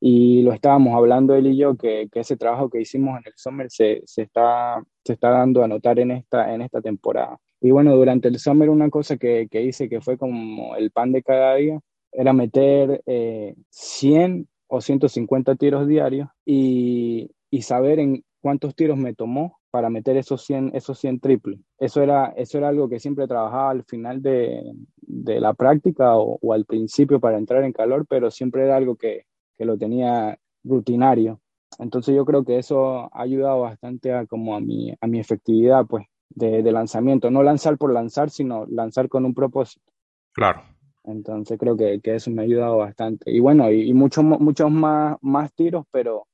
Y 0.00 0.42
lo 0.42 0.52
estábamos 0.52 0.94
hablando 0.94 1.34
él 1.34 1.46
y 1.48 1.56
yo, 1.56 1.76
que, 1.76 2.08
que 2.10 2.20
ese 2.20 2.36
trabajo 2.36 2.70
que 2.70 2.80
hicimos 2.80 3.18
en 3.18 3.24
el 3.26 3.32
summer 3.36 3.70
se, 3.70 4.02
se, 4.06 4.22
está, 4.22 4.82
se 5.04 5.14
está 5.14 5.30
dando 5.30 5.62
a 5.62 5.68
notar 5.68 5.98
en 5.98 6.10
esta, 6.12 6.54
en 6.54 6.62
esta 6.62 6.80
temporada. 6.80 7.38
Y 7.60 7.70
bueno, 7.70 7.96
durante 7.96 8.28
el 8.28 8.38
summer 8.38 8.70
una 8.70 8.90
cosa 8.90 9.16
que, 9.16 9.48
que 9.50 9.62
hice 9.62 9.88
que 9.88 10.00
fue 10.00 10.18
como 10.18 10.76
el 10.76 10.90
pan 10.90 11.12
de 11.12 11.22
cada 11.22 11.54
día 11.56 11.80
era 12.12 12.32
meter 12.32 13.02
eh, 13.06 13.54
100 13.70 14.48
o 14.68 14.80
150 14.80 15.54
tiros 15.56 15.86
diarios 15.86 16.28
y, 16.44 17.30
y, 17.50 17.62
saber 17.62 18.00
en 18.00 18.24
cuántos 18.40 18.74
tiros 18.74 18.98
me 18.98 19.14
tomó 19.14 19.58
para 19.70 19.90
meter 19.90 20.16
esos 20.16 20.42
100, 20.44 20.72
esos 20.74 20.98
100 20.98 21.20
triples. 21.20 21.60
Eso 21.78 22.02
era, 22.02 22.32
eso 22.36 22.58
era 22.58 22.68
algo 22.68 22.88
que 22.88 23.00
siempre 23.00 23.28
trabajaba 23.28 23.70
al 23.70 23.84
final 23.84 24.22
de, 24.22 24.62
de 24.96 25.40
la 25.40 25.54
práctica 25.54 26.16
o, 26.16 26.38
o, 26.40 26.52
al 26.52 26.64
principio 26.64 27.20
para 27.20 27.38
entrar 27.38 27.62
en 27.64 27.72
calor, 27.72 28.06
pero 28.08 28.30
siempre 28.30 28.64
era 28.64 28.76
algo 28.76 28.96
que, 28.96 29.24
que 29.56 29.64
lo 29.64 29.76
tenía 29.78 30.38
rutinario. 30.64 31.40
Entonces 31.78 32.14
yo 32.14 32.24
creo 32.24 32.44
que 32.44 32.58
eso 32.58 33.10
ha 33.14 33.22
ayudado 33.22 33.60
bastante 33.60 34.12
a, 34.12 34.26
como 34.26 34.56
a, 34.56 34.60
mi, 34.60 34.94
a 35.00 35.06
mi 35.06 35.20
efectividad, 35.20 35.84
pues 35.86 36.06
de, 36.36 36.62
de, 36.62 36.72
lanzamiento, 36.72 37.30
no 37.30 37.42
lanzar 37.42 37.76
por 37.76 37.92
lanzar, 37.92 38.30
sino 38.30 38.64
lanzar 38.66 39.08
con 39.08 39.24
un 39.24 39.34
propósito. 39.34 39.92
Claro. 40.32 40.62
Entonces 41.02 41.58
creo 41.58 41.76
que, 41.76 42.00
que 42.00 42.14
eso 42.14 42.30
me 42.30 42.42
ha 42.42 42.44
ayudado 42.44 42.76
bastante. 42.76 43.30
Y 43.32 43.40
bueno, 43.40 43.70
y, 43.72 43.88
y 43.88 43.94
muchos 43.94 44.22
muchos 44.22 44.70
más, 44.70 45.16
más 45.22 45.52
tiros, 45.54 45.86
pero 45.90 46.26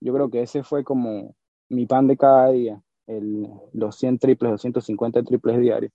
yo 0.00 0.14
creo 0.14 0.30
que 0.30 0.42
ese 0.42 0.62
fue 0.62 0.84
como 0.84 1.34
mi 1.68 1.86
pan 1.86 2.06
de 2.06 2.16
cada 2.16 2.50
día, 2.50 2.80
el, 3.06 3.46
los 3.72 3.98
100 3.98 4.18
triples, 4.18 4.52
250 4.52 5.22
triples 5.24 5.60
diarios. 5.60 5.92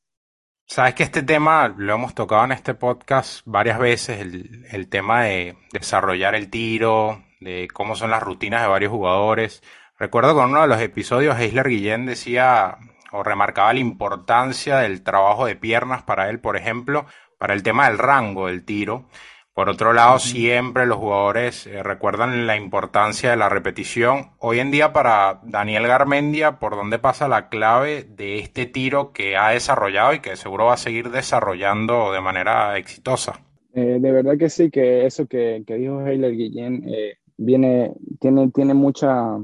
Sabes 0.65 0.95
que 0.95 1.03
este 1.03 1.23
tema 1.23 1.73
lo 1.77 1.95
hemos 1.95 2.13
tocado 2.13 2.45
en 2.45 2.53
este 2.53 2.73
podcast 2.73 3.41
varias 3.45 3.79
veces, 3.79 4.19
el, 4.21 4.65
el 4.71 4.87
tema 4.87 5.23
de 5.23 5.57
desarrollar 5.71 6.35
el 6.35 6.49
tiro, 6.49 7.23
de 7.41 7.67
cómo 7.73 7.95
son 7.95 8.11
las 8.11 8.23
rutinas 8.23 8.61
de 8.61 8.67
varios 8.67 8.91
jugadores. 8.91 9.61
Recuerdo 9.99 10.33
con 10.33 10.49
uno 10.49 10.61
de 10.61 10.67
los 10.67 10.81
episodios, 10.81 11.37
Eisler 11.37 11.67
Guillén 11.67 12.05
decía 12.05 12.77
o 13.13 13.23
remarcaba 13.23 13.73
la 13.73 13.79
importancia 13.79 14.77
del 14.79 15.03
trabajo 15.03 15.45
de 15.45 15.55
piernas 15.55 16.03
para 16.03 16.29
él, 16.29 16.39
por 16.39 16.57
ejemplo, 16.57 17.05
para 17.37 17.53
el 17.53 17.63
tema 17.63 17.87
del 17.87 17.97
rango 17.97 18.47
del 18.47 18.65
tiro. 18.65 19.05
Por 19.53 19.69
otro 19.69 19.93
lado, 19.93 20.17
siempre 20.17 20.87
los 20.87 20.97
jugadores 20.97 21.67
eh, 21.67 21.83
recuerdan 21.83 22.47
la 22.47 22.57
importancia 22.57 23.29
de 23.29 23.37
la 23.37 23.49
repetición. 23.49 24.31
Hoy 24.39 24.59
en 24.59 24.71
día 24.71 24.93
para 24.93 25.41
Daniel 25.43 25.85
Garmendia, 25.85 26.57
¿por 26.57 26.75
dónde 26.75 26.97
pasa 26.97 27.27
la 27.27 27.49
clave 27.49 28.03
de 28.03 28.39
este 28.39 28.65
tiro 28.65 29.13
que 29.13 29.37
ha 29.37 29.49
desarrollado 29.49 30.13
y 30.15 30.21
que 30.21 30.35
seguro 30.37 30.65
va 30.65 30.73
a 30.73 30.77
seguir 30.77 31.11
desarrollando 31.11 32.11
de 32.11 32.21
manera 32.21 32.79
exitosa? 32.79 33.41
Eh, 33.75 33.99
de 33.99 34.11
verdad 34.11 34.37
que 34.39 34.49
sí, 34.49 34.71
que 34.71 35.05
eso 35.05 35.27
que, 35.27 35.63
que 35.67 35.75
dijo 35.75 36.01
Heiler 36.01 36.31
Guillén 36.31 36.83
eh, 36.87 37.17
viene, 37.37 37.93
tiene, 38.19 38.49
tiene 38.49 38.73
mucha, 38.73 39.37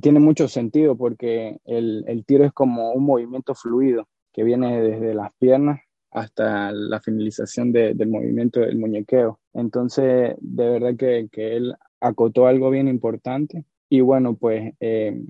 tiene, 0.00 0.20
mucho 0.20 0.48
sentido 0.48 0.96
porque 0.96 1.58
el, 1.64 2.04
el, 2.06 2.24
tiro 2.24 2.44
es 2.44 2.52
como 2.52 2.92
un 2.92 3.04
movimiento 3.04 3.54
fluido 3.54 4.08
que 4.32 4.44
viene 4.44 4.82
desde 4.82 5.14
las 5.14 5.32
piernas 5.38 5.80
hasta 6.10 6.72
la 6.72 7.00
finalización 7.00 7.72
de, 7.72 7.94
del 7.94 8.08
movimiento 8.08 8.60
del 8.60 8.76
muñequeo. 8.76 9.40
Entonces, 9.54 10.34
de 10.40 10.68
verdad 10.68 10.96
que, 10.96 11.28
que 11.30 11.56
él 11.56 11.74
acotó 12.00 12.46
algo 12.46 12.70
bien 12.70 12.88
importante 12.88 13.64
y 13.88 14.00
bueno, 14.00 14.34
pues 14.34 14.74
eh, 14.80 15.22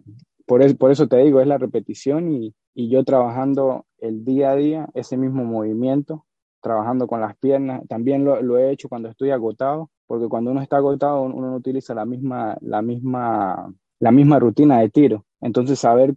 por, 0.47 0.62
es, 0.62 0.75
por 0.75 0.90
eso 0.90 1.07
te 1.07 1.19
digo, 1.19 1.40
es 1.40 1.47
la 1.47 1.59
repetición 1.59 2.33
y, 2.33 2.54
y 2.75 2.88
yo 2.88 3.04
trabajando 3.04 3.87
el 3.99 4.25
día 4.25 4.50
a 4.50 4.57
día 4.57 4.88
ese 4.95 5.16
mismo 5.16 5.45
movimiento 5.45 6.26
trabajando 6.61 7.07
con 7.07 7.21
las 7.21 7.37
piernas. 7.37 7.83
También 7.88 8.25
lo, 8.25 8.40
lo, 8.42 8.59
he 8.59 8.71
hecho 8.71 8.88
cuando 8.88 9.09
estoy 9.09 9.30
agotado, 9.30 9.90
porque 10.07 10.28
cuando 10.28 10.50
uno 10.50 10.62
está 10.62 10.76
agotado 10.76 11.23
uno 11.23 11.50
no 11.50 11.57
utiliza 11.57 11.95
la 11.95 12.04
misma, 12.04 12.57
la 12.61 12.83
misma, 12.83 13.73
la 14.00 14.11
misma 14.11 14.38
rutina 14.38 14.80
de 14.80 14.88
tiro. 14.88 15.25
Entonces 15.40 15.78
saber 15.78 16.14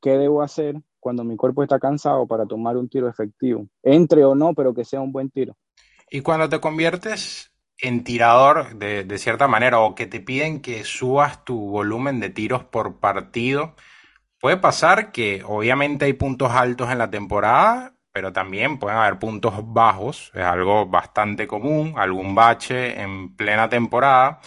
qué 0.00 0.10
debo 0.18 0.42
hacer 0.42 0.76
cuando 1.00 1.24
mi 1.24 1.36
cuerpo 1.36 1.62
está 1.62 1.80
cansado 1.80 2.26
para 2.26 2.46
tomar 2.46 2.76
un 2.76 2.88
tiro 2.88 3.08
efectivo, 3.08 3.66
entre 3.82 4.24
o 4.24 4.34
no, 4.34 4.54
pero 4.54 4.74
que 4.74 4.84
sea 4.84 5.00
un 5.00 5.12
buen 5.12 5.30
tiro. 5.30 5.56
Y 6.10 6.20
cuando 6.20 6.48
te 6.48 6.60
conviertes 6.60 7.50
en 7.78 8.04
tirador 8.04 8.76
de, 8.76 9.04
de 9.04 9.18
cierta 9.18 9.48
manera 9.48 9.80
o 9.80 9.94
que 9.94 10.06
te 10.06 10.20
piden 10.20 10.60
que 10.60 10.84
subas 10.84 11.44
tu 11.44 11.58
volumen 11.58 12.20
de 12.20 12.28
tiros 12.28 12.64
por 12.64 13.00
partido, 13.00 13.74
puede 14.38 14.58
pasar 14.58 15.10
que 15.10 15.42
obviamente 15.46 16.04
hay 16.04 16.12
puntos 16.12 16.52
altos 16.52 16.90
en 16.90 16.98
la 16.98 17.10
temporada 17.10 17.94
pero 18.12 18.32
también 18.32 18.78
pueden 18.78 18.98
haber 18.98 19.18
puntos 19.18 19.54
bajos, 19.72 20.30
es 20.34 20.42
algo 20.42 20.86
bastante 20.86 21.46
común, 21.46 21.94
algún 21.96 22.34
bache 22.34 23.00
en 23.00 23.34
plena 23.34 23.68
temporada. 23.68 24.40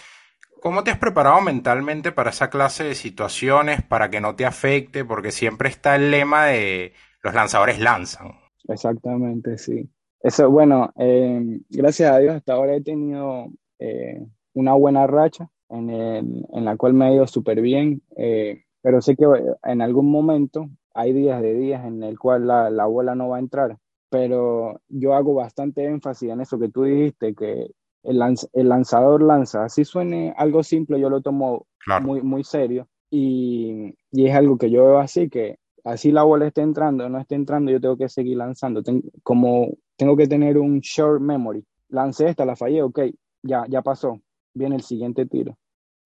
¿Cómo 0.65 0.83
te 0.83 0.89
has 0.89 0.97
preparado 0.97 1.41
mentalmente 1.41 2.11
para 2.11 2.31
esa 2.31 2.49
clase 2.49 2.83
de 2.83 2.95
situaciones, 2.95 3.83
para 3.83 4.09
que 4.09 4.19
no 4.19 4.35
te 4.35 4.47
afecte? 4.47 5.05
Porque 5.05 5.31
siempre 5.31 5.69
está 5.69 5.95
el 5.95 6.09
lema 6.09 6.47
de 6.47 6.93
los 7.21 7.35
lanzadores 7.35 7.79
lanzan. 7.79 8.31
Exactamente, 8.67 9.59
sí. 9.59 9.87
Eso, 10.21 10.49
bueno, 10.49 10.91
eh, 10.97 11.59
gracias 11.69 12.11
a 12.11 12.17
Dios 12.17 12.33
hasta 12.33 12.53
ahora 12.53 12.73
he 12.73 12.81
tenido 12.81 13.45
eh, 13.77 14.25
una 14.55 14.73
buena 14.73 15.05
racha 15.05 15.47
en, 15.69 16.43
la 16.51 16.75
cual 16.77 16.95
me 16.95 17.05
ha 17.05 17.13
ido 17.13 17.27
súper 17.27 17.61
bien, 17.61 18.01
eh, 18.17 18.63
pero 18.81 19.03
sé 19.03 19.15
que 19.15 19.25
en 19.65 19.81
algún 19.83 20.09
momento 20.09 20.67
hay 20.95 21.13
días 21.13 21.43
de 21.43 21.53
días 21.53 21.85
en 21.85 22.01
el 22.01 22.17
cual 22.17 22.47
la, 22.47 22.71
la, 22.71 22.87
bola 22.87 23.13
no 23.13 23.29
va 23.29 23.35
a 23.35 23.41
entrar, 23.41 23.77
pero 24.09 24.81
yo 24.87 25.13
hago 25.13 25.35
bastante 25.35 25.85
énfasis 25.85 26.31
en 26.31 26.41
eso 26.41 26.57
que 26.57 26.69
tú 26.69 26.85
dijiste, 26.85 27.35
que 27.35 27.67
el, 28.05 28.21
el 28.53 28.69
lanzador 28.69 29.21
lanza, 29.21 29.65
así 29.65 29.85
suene 29.85 30.33
algo 30.37 30.63
simple, 30.63 30.99
yo 30.99 31.09
lo 31.09 31.21
tomo 31.21 31.67
muy, 32.01 32.21
muy 32.21 32.43
serio 32.43 32.87
y, 33.09 33.95
y, 34.11 34.27
es 34.27 34.35
algo 34.35 34.57
que 34.57 34.69
yo 34.69 34.85
veo 34.85 34.99
así, 34.99 35.29
que 35.29 35.59
así 35.83 36.11
la 36.11 36.23
bola 36.23 36.47
esté 36.47 36.61
entrando 36.61 37.05
o 37.05 37.09
no 37.09 37.19
esté 37.19 37.35
entrando, 37.35 37.71
yo 37.71 37.79
tengo 37.79 37.97
que 37.97 38.09
seguir 38.09 38.37
lanzando, 38.37 38.81
como 39.23 39.69
tengo 39.95 40.17
que 40.17 40.27
tener 40.27 40.57
un 40.57 40.79
short 40.79 41.21
memory, 41.21 41.63
lancé 41.89 42.29
esta, 42.29 42.45
la 42.45 42.55
fallé, 42.55 42.81
ok, 42.81 42.99
ya, 43.43 43.65
ya 43.69 43.81
pasó, 43.81 44.19
viene 44.53 44.75
el 44.75 44.81
siguiente 44.81 45.25
tiro. 45.25 45.57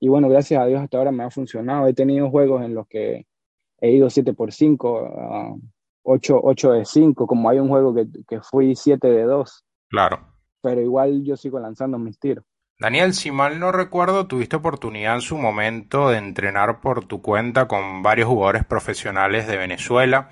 Y 0.01 0.09
bueno, 0.09 0.29
gracias 0.29 0.61
a 0.61 0.67
Dios 0.67 0.81
hasta 0.81 0.99
ahora 0.99 1.13
me 1.13 1.25
ha 1.25 1.31
funcionado. 1.31 1.87
He 1.89 1.95
tenido 1.95 2.31
juegos 2.31 2.63
en 2.63 2.75
los 2.75 2.87
que 2.87 3.27
he 3.81 3.91
ido 3.91 4.09
7 4.11 4.33
por 4.33 4.53
5, 4.53 5.59
8, 6.03 6.41
8 6.43 6.73
de 6.73 6.85
5, 6.85 7.27
como 7.27 7.51
hay 7.51 7.59
un 7.59 7.69
juego 7.69 7.95
que, 7.95 8.07
que 8.27 8.41
fui 8.41 8.77
7 8.77 9.09
de 9.09 9.23
2. 9.25 9.65
Claro. 9.89 10.28
Pero 10.61 10.81
igual 10.81 11.25
yo 11.25 11.37
sigo 11.37 11.59
lanzando 11.59 11.99
mis 11.99 12.19
tiros. 12.19 12.45
Daniel, 12.81 13.13
si 13.13 13.33
mal 13.33 13.59
no 13.59 13.73
recuerdo, 13.73 14.29
tuviste 14.29 14.55
oportunidad 14.55 15.17
en 15.17 15.21
su 15.21 15.37
momento 15.37 16.11
de 16.11 16.19
entrenar 16.19 16.81
por 16.81 17.05
tu 17.07 17.21
cuenta 17.21 17.67
con 17.67 18.03
varios 18.03 18.29
jugadores 18.29 18.65
profesionales 18.65 19.49
de 19.49 19.57
Venezuela. 19.57 20.29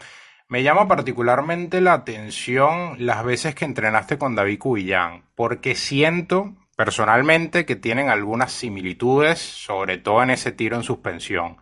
Me 0.48 0.62
llama 0.62 0.86
particularmente 0.86 1.80
la 1.80 1.92
atención 1.94 3.04
las 3.04 3.24
veces 3.24 3.56
que 3.56 3.64
entrenaste 3.64 4.16
con 4.16 4.36
David 4.36 4.60
Cubillán, 4.60 5.24
porque 5.34 5.74
siento 5.74 6.54
personalmente 6.76 7.66
que 7.66 7.74
tienen 7.74 8.10
algunas 8.10 8.52
similitudes, 8.52 9.40
sobre 9.40 9.98
todo 9.98 10.22
en 10.22 10.30
ese 10.30 10.52
tiro 10.52 10.76
en 10.76 10.84
suspensión. 10.84 11.56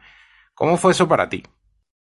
¿Cómo 0.55 0.77
fue 0.77 0.93
eso 0.93 1.09
para 1.09 1.31
ti? 1.31 1.43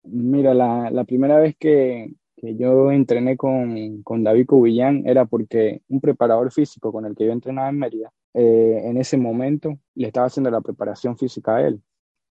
Mira, 0.05 0.55
la, 0.55 0.91
la 0.91 1.05
primera 1.05 1.39
vez 1.39 1.57
que, 1.59 2.13
que, 2.37 2.57
yo 2.57 2.91
entrené 2.91 3.37
con, 3.37 4.03
con 4.03 4.23
David 4.23 4.47
Cubillán 4.47 5.03
era 5.07 5.25
porque 5.25 5.83
un 5.89 6.01
preparador 6.01 6.53
físico 6.53 6.93
con 6.93 7.07
el 7.07 7.15
que 7.15 7.27
yo 7.27 7.33
entrenaba 7.33 7.69
en 7.69 7.79
Mérida, 7.79 8.13
eh, 8.35 8.83
en 8.85 8.97
ese 8.99 9.17
momento 9.17 9.79
le 9.95 10.09
estaba 10.09 10.27
haciendo 10.27 10.51
la 10.51 10.61
preparación 10.61 11.17
física 11.17 11.57
a 11.57 11.67
él. 11.67 11.83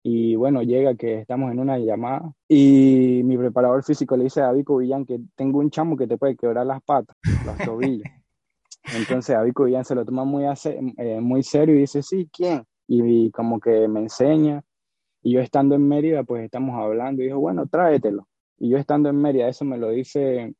Y 0.01 0.35
bueno, 0.35 0.63
llega 0.63 0.95
que 0.95 1.19
estamos 1.19 1.51
en 1.51 1.59
una 1.59 1.77
llamada 1.77 2.33
y 2.47 3.21
mi 3.25 3.37
preparador 3.37 3.83
físico 3.83 4.15
le 4.15 4.23
dice 4.25 4.41
a 4.41 4.45
David 4.45 4.63
Cubillán 4.63 5.05
que 5.05 5.19
tengo 5.35 5.59
un 5.59 5.69
chamo 5.69 5.97
que 5.97 6.07
te 6.07 6.17
puede 6.17 6.37
quebrar 6.37 6.65
las 6.65 6.81
patas, 6.81 7.17
los 7.45 7.57
tobillos. 7.65 8.07
Entonces 8.95 9.35
David 9.35 9.53
Cubillán 9.53 9.83
se 9.83 9.95
lo 9.95 10.05
toma 10.05 10.23
muy, 10.23 10.45
eh, 10.45 11.19
muy 11.19 11.43
serio 11.43 11.75
y 11.75 11.79
dice, 11.79 12.01
sí, 12.01 12.29
¿quién? 12.31 12.63
y 12.91 13.29
como 13.29 13.59
que 13.59 13.87
me 13.87 13.99
enseña 13.99 14.63
y 15.21 15.33
yo 15.33 15.41
estando 15.41 15.75
en 15.75 15.87
Mérida, 15.87 16.23
pues 16.23 16.43
estamos 16.45 16.75
hablando 16.75 17.21
y 17.21 17.25
dijo, 17.25 17.39
bueno, 17.39 17.67
tráetelo. 17.67 18.28
Y 18.59 18.69
yo 18.69 18.77
estando 18.77 19.09
en 19.09 19.21
Mérida, 19.21 19.47
eso 19.47 19.65
me 19.65 19.77
lo 19.77 19.89
dice 19.89 20.53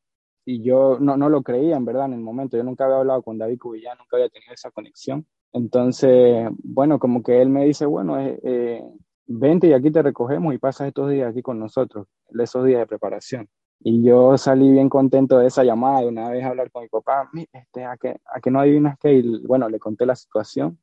y 0.44 0.62
yo 0.62 0.98
no, 0.98 1.16
no 1.16 1.28
lo 1.28 1.42
creía 1.42 1.76
en 1.76 1.84
verdad 1.84 2.06
en 2.06 2.14
el 2.14 2.20
momento. 2.20 2.56
Yo 2.56 2.64
nunca 2.64 2.84
había 2.84 2.96
hablado 2.96 3.22
con 3.22 3.38
David 3.38 3.58
Cubillán, 3.58 3.98
nunca 3.98 4.16
había 4.16 4.28
tenido 4.28 4.52
esa 4.52 4.70
conexión. 4.70 5.26
Entonces, 5.52 6.48
bueno, 6.62 6.98
como 6.98 7.22
que 7.22 7.40
él 7.42 7.50
me 7.50 7.64
dice, 7.64 7.86
bueno, 7.86 8.18
eh, 8.18 8.38
eh, 8.42 8.82
vente 9.26 9.66
y 9.66 9.72
aquí 9.72 9.90
te 9.90 10.02
recogemos 10.02 10.54
y 10.54 10.58
pasas 10.58 10.88
estos 10.88 11.10
días 11.10 11.30
aquí 11.30 11.42
con 11.42 11.58
nosotros, 11.58 12.06
esos 12.38 12.64
días 12.64 12.80
de 12.80 12.86
preparación. 12.86 13.48
Y 13.82 14.02
yo 14.02 14.36
salí 14.36 14.70
bien 14.70 14.88
contento 14.88 15.38
de 15.38 15.46
esa 15.46 15.64
llamada, 15.64 16.00
de 16.00 16.08
una 16.08 16.30
vez 16.30 16.44
hablar 16.44 16.70
con 16.70 16.82
mi 16.82 16.88
papá, 16.88 17.30
este, 17.52 17.84
¿a, 17.84 17.96
que, 17.96 18.16
¿a 18.26 18.40
que 18.40 18.50
no 18.50 18.60
adivinas 18.60 18.98
qué? 18.98 19.14
Y 19.14 19.46
bueno, 19.46 19.68
le 19.68 19.78
conté 19.78 20.04
la 20.06 20.14
situación 20.14 20.78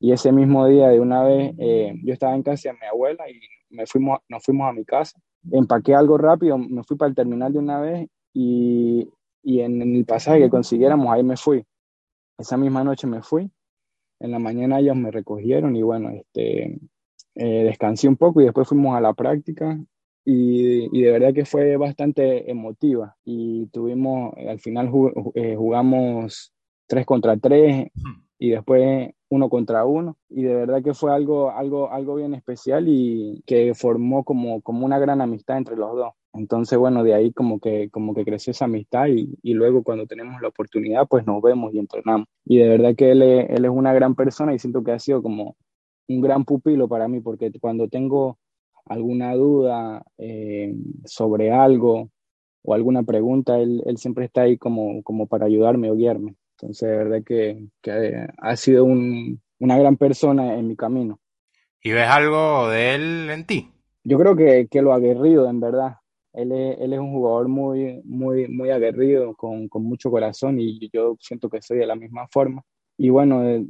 y 0.00 0.12
ese 0.12 0.30
mismo 0.30 0.66
día, 0.66 0.88
de 0.88 1.00
una 1.00 1.24
vez, 1.24 1.54
eh, 1.58 1.92
yo 2.04 2.12
estaba 2.12 2.34
en 2.34 2.42
casa 2.42 2.70
de 2.70 2.74
mi 2.74 2.86
abuela 2.86 3.28
y 3.28 3.40
me 3.70 3.86
fuimos, 3.86 4.20
nos 4.28 4.44
fuimos 4.44 4.68
a 4.68 4.72
mi 4.72 4.84
casa. 4.84 5.18
Empaqué 5.50 5.94
algo 5.94 6.18
rápido, 6.18 6.58
me 6.58 6.82
fui 6.84 6.96
para 6.96 7.08
el 7.08 7.14
terminal 7.14 7.52
de 7.52 7.58
una 7.58 7.80
vez 7.80 8.08
y, 8.34 9.08
y 9.42 9.60
en, 9.60 9.80
el 9.80 10.04
pasaje 10.04 10.40
que 10.40 10.50
consiguiéramos, 10.50 11.12
ahí 11.12 11.22
me 11.22 11.36
fui. 11.36 11.64
Esa 12.38 12.56
misma 12.56 12.84
noche 12.84 13.06
me 13.06 13.22
fui. 13.22 13.50
En 14.20 14.30
la 14.32 14.38
mañana 14.38 14.80
ellos 14.80 14.96
me 14.96 15.10
recogieron 15.10 15.76
y 15.76 15.82
bueno, 15.82 16.10
este, 16.10 16.78
eh, 17.34 17.64
descansé 17.64 18.08
un 18.08 18.16
poco 18.16 18.40
y 18.40 18.44
después 18.44 18.68
fuimos 18.68 18.96
a 18.96 19.00
la 19.00 19.14
práctica 19.14 19.78
y, 20.24 20.88
y, 20.96 21.02
de 21.02 21.12
verdad 21.12 21.32
que 21.32 21.44
fue 21.44 21.76
bastante 21.76 22.50
emotiva 22.50 23.16
y 23.24 23.66
tuvimos, 23.68 24.34
al 24.36 24.58
final 24.58 24.90
eh, 25.34 25.54
jugamos 25.56 26.52
tres 26.86 27.06
contra 27.06 27.36
tres 27.36 27.88
y 28.38 28.50
después 28.50 29.10
uno 29.30 29.50
contra 29.50 29.84
uno 29.84 30.16
y 30.28 30.42
de 30.42 30.54
verdad 30.54 30.82
que 30.82 30.94
fue 30.94 31.12
algo, 31.12 31.50
algo, 31.50 31.90
algo 31.90 32.14
bien 32.14 32.34
especial 32.34 32.86
y 32.88 33.42
que 33.46 33.74
formó 33.74 34.24
como, 34.24 34.62
como 34.62 34.86
una 34.86 34.98
gran 34.98 35.20
amistad 35.20 35.58
entre 35.58 35.76
los 35.76 35.94
dos. 35.94 36.12
Entonces, 36.32 36.78
bueno, 36.78 37.02
de 37.02 37.14
ahí 37.14 37.32
como 37.32 37.58
que, 37.58 37.90
como 37.90 38.14
que 38.14 38.24
creció 38.24 38.52
esa 38.52 38.66
amistad 38.66 39.06
y, 39.08 39.36
y 39.42 39.54
luego 39.54 39.82
cuando 39.82 40.06
tenemos 40.06 40.40
la 40.40 40.48
oportunidad, 40.48 41.06
pues 41.08 41.26
nos 41.26 41.42
vemos 41.42 41.74
y 41.74 41.78
entrenamos. 41.78 42.28
Y 42.44 42.58
de 42.58 42.68
verdad 42.68 42.94
que 42.94 43.10
él 43.10 43.22
es, 43.22 43.50
él 43.50 43.64
es 43.64 43.70
una 43.70 43.92
gran 43.92 44.14
persona 44.14 44.54
y 44.54 44.58
siento 44.58 44.84
que 44.84 44.92
ha 44.92 44.98
sido 44.98 45.22
como 45.22 45.56
un 46.08 46.20
gran 46.20 46.44
pupilo 46.44 46.88
para 46.88 47.08
mí, 47.08 47.20
porque 47.20 47.50
cuando 47.60 47.88
tengo 47.88 48.38
alguna 48.86 49.34
duda 49.34 50.02
eh, 50.16 50.74
sobre 51.04 51.52
algo 51.52 52.10
o 52.62 52.74
alguna 52.74 53.02
pregunta, 53.02 53.58
él, 53.58 53.82
él 53.86 53.98
siempre 53.98 54.24
está 54.26 54.42
ahí 54.42 54.58
como, 54.58 55.02
como 55.02 55.26
para 55.26 55.46
ayudarme 55.46 55.90
o 55.90 55.94
guiarme. 55.94 56.36
Entonces, 56.60 56.88
de 56.88 56.96
verdad 56.96 57.22
que, 57.24 57.68
que 57.80 58.26
ha 58.36 58.56
sido 58.56 58.84
un, 58.84 59.40
una 59.60 59.78
gran 59.78 59.96
persona 59.96 60.54
en 60.56 60.66
mi 60.66 60.76
camino. 60.76 61.20
¿Y 61.82 61.92
ves 61.92 62.08
algo 62.08 62.68
de 62.68 62.94
él 62.96 63.30
en 63.30 63.46
ti? 63.46 63.70
Yo 64.02 64.18
creo 64.18 64.34
que, 64.34 64.66
que 64.68 64.82
lo 64.82 64.92
aguerrido, 64.92 65.48
en 65.48 65.60
verdad. 65.60 65.96
Él 66.32 66.50
es, 66.52 66.78
él 66.80 66.92
es 66.92 66.98
un 66.98 67.12
jugador 67.12 67.48
muy, 67.48 68.00
muy, 68.04 68.48
muy 68.48 68.70
aguerrido, 68.70 69.34
con, 69.34 69.68
con, 69.68 69.84
mucho 69.84 70.10
corazón 70.10 70.60
y 70.60 70.90
yo 70.92 71.16
siento 71.20 71.48
que 71.48 71.62
soy 71.62 71.78
de 71.78 71.86
la 71.86 71.94
misma 71.94 72.26
forma. 72.28 72.62
Y 72.96 73.10
bueno, 73.10 73.44
eh, 73.44 73.64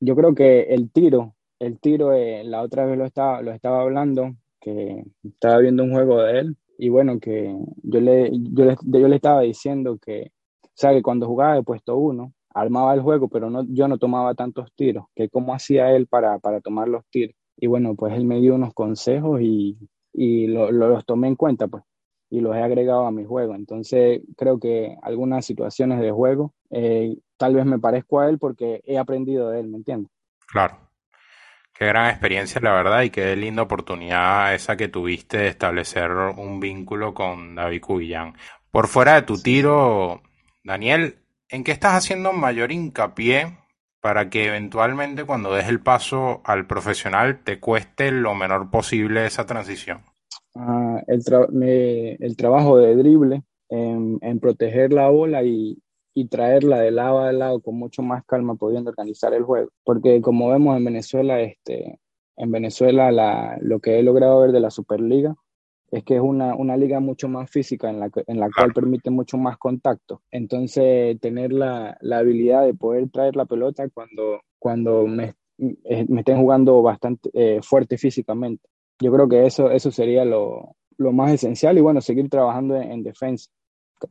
yo 0.00 0.16
creo 0.16 0.34
que 0.34 0.62
el 0.62 0.90
tiro, 0.90 1.34
el 1.58 1.78
tiro, 1.78 2.14
eh, 2.14 2.42
la 2.44 2.62
otra 2.62 2.86
vez 2.86 2.96
lo 2.96 3.04
estaba, 3.04 3.42
lo 3.42 3.52
estaba 3.52 3.82
hablando, 3.82 4.34
que 4.60 5.04
estaba 5.22 5.58
viendo 5.58 5.84
un 5.84 5.92
juego 5.92 6.22
de 6.22 6.40
él 6.40 6.56
y 6.78 6.88
bueno, 6.88 7.20
que 7.20 7.54
yo 7.82 8.00
le, 8.00 8.30
yo 8.32 8.64
le, 8.64 8.76
yo 8.82 9.08
le 9.08 9.16
estaba 9.16 9.42
diciendo 9.42 9.98
que 9.98 10.32
sea 10.80 10.92
que 10.92 11.02
cuando 11.02 11.26
jugaba 11.26 11.54
de 11.54 11.62
puesto 11.62 11.96
uno, 11.96 12.32
armaba 12.54 12.94
el 12.94 13.02
juego, 13.02 13.28
pero 13.28 13.50
no, 13.50 13.64
yo 13.68 13.86
no 13.86 13.98
tomaba 13.98 14.34
tantos 14.34 14.72
tiros, 14.74 15.04
que 15.14 15.28
cómo 15.28 15.54
hacía 15.54 15.90
él 15.92 16.06
para, 16.06 16.38
para 16.38 16.60
tomar 16.60 16.88
los 16.88 17.04
tiros. 17.10 17.36
Y 17.58 17.66
bueno, 17.66 17.94
pues 17.94 18.14
él 18.14 18.24
me 18.24 18.40
dio 18.40 18.54
unos 18.54 18.72
consejos 18.72 19.42
y, 19.42 19.76
y 20.14 20.46
lo, 20.46 20.72
los 20.72 21.04
tomé 21.04 21.28
en 21.28 21.36
cuenta, 21.36 21.68
pues, 21.68 21.84
y 22.30 22.40
los 22.40 22.56
he 22.56 22.62
agregado 22.62 23.06
a 23.06 23.12
mi 23.12 23.26
juego. 23.26 23.54
Entonces, 23.54 24.22
creo 24.38 24.58
que 24.58 24.96
algunas 25.02 25.44
situaciones 25.44 26.00
de 26.00 26.10
juego, 26.12 26.54
eh, 26.70 27.14
tal 27.36 27.54
vez 27.54 27.66
me 27.66 27.78
parezco 27.78 28.20
a 28.20 28.30
él 28.30 28.38
porque 28.38 28.80
he 28.84 28.96
aprendido 28.96 29.50
de 29.50 29.60
él, 29.60 29.68
¿me 29.68 29.76
entiendes? 29.76 30.10
Claro. 30.50 30.78
Qué 31.74 31.86
gran 31.86 32.08
experiencia, 32.08 32.58
la 32.62 32.72
verdad, 32.72 33.02
y 33.02 33.10
qué 33.10 33.36
linda 33.36 33.62
oportunidad 33.62 34.54
esa 34.54 34.76
que 34.76 34.88
tuviste 34.88 35.38
de 35.38 35.48
establecer 35.48 36.10
un 36.10 36.58
vínculo 36.58 37.12
con 37.12 37.54
David 37.54 37.82
Cubillán. 37.82 38.34
Por 38.70 38.86
fuera 38.86 39.14
de 39.16 39.22
tu 39.22 39.36
tiro, 39.36 40.22
Daniel, 40.62 41.16
¿en 41.48 41.64
qué 41.64 41.72
estás 41.72 41.94
haciendo 41.94 42.32
mayor 42.32 42.70
hincapié 42.70 43.56
para 44.00 44.28
que 44.30 44.46
eventualmente 44.46 45.24
cuando 45.24 45.54
des 45.54 45.68
el 45.68 45.80
paso 45.80 46.40
al 46.44 46.66
profesional 46.66 47.42
te 47.44 47.60
cueste 47.60 48.12
lo 48.12 48.34
menor 48.34 48.70
posible 48.70 49.26
esa 49.26 49.46
transición? 49.46 50.02
Uh, 50.54 50.98
el, 51.06 52.36
trabajo 52.36 52.76
de 52.76 52.96
drible, 52.96 53.42
en, 53.68 54.40
proteger 54.40 54.92
la 54.92 55.08
bola 55.08 55.42
y, 55.42 55.78
traerla 56.28 56.80
de 56.80 56.90
lado 56.90 57.20
a 57.20 57.32
lado 57.32 57.62
con 57.62 57.76
mucho 57.76 58.02
más 58.02 58.22
calma, 58.26 58.54
pudiendo 58.54 58.90
organizar 58.90 59.32
el 59.32 59.42
juego. 59.42 59.70
Porque 59.84 60.20
como 60.20 60.50
vemos 60.50 60.76
en 60.76 60.84
Venezuela, 60.84 61.40
este, 61.40 61.98
en 62.36 62.50
Venezuela 62.50 63.10
la, 63.10 63.56
lo 63.62 63.80
que 63.80 63.98
he 63.98 64.02
logrado 64.02 64.42
ver 64.42 64.52
de 64.52 64.60
la 64.60 64.70
Superliga 64.70 65.34
es 65.90 66.04
que 66.04 66.16
es 66.16 66.20
una, 66.20 66.54
una 66.54 66.76
liga 66.76 67.00
mucho 67.00 67.28
más 67.28 67.50
física 67.50 67.90
en 67.90 68.00
la, 68.00 68.10
en 68.26 68.38
la 68.38 68.48
cual 68.54 68.72
permite 68.72 69.10
mucho 69.10 69.36
más 69.38 69.58
contacto. 69.58 70.22
Entonces, 70.30 71.18
tener 71.20 71.52
la, 71.52 71.96
la 72.00 72.18
habilidad 72.18 72.64
de 72.64 72.74
poder 72.74 73.10
traer 73.10 73.36
la 73.36 73.46
pelota 73.46 73.88
cuando, 73.88 74.40
cuando 74.58 75.06
me, 75.06 75.34
eh, 75.58 76.06
me 76.08 76.20
estén 76.20 76.38
jugando 76.38 76.80
bastante 76.82 77.30
eh, 77.32 77.60
fuerte 77.62 77.98
físicamente. 77.98 78.68
Yo 79.00 79.12
creo 79.12 79.28
que 79.28 79.46
eso, 79.46 79.70
eso 79.70 79.90
sería 79.90 80.24
lo, 80.24 80.76
lo 80.96 81.12
más 81.12 81.32
esencial 81.32 81.76
y 81.78 81.80
bueno, 81.80 82.00
seguir 82.00 82.28
trabajando 82.28 82.76
en 82.76 83.02
defensa, 83.02 83.50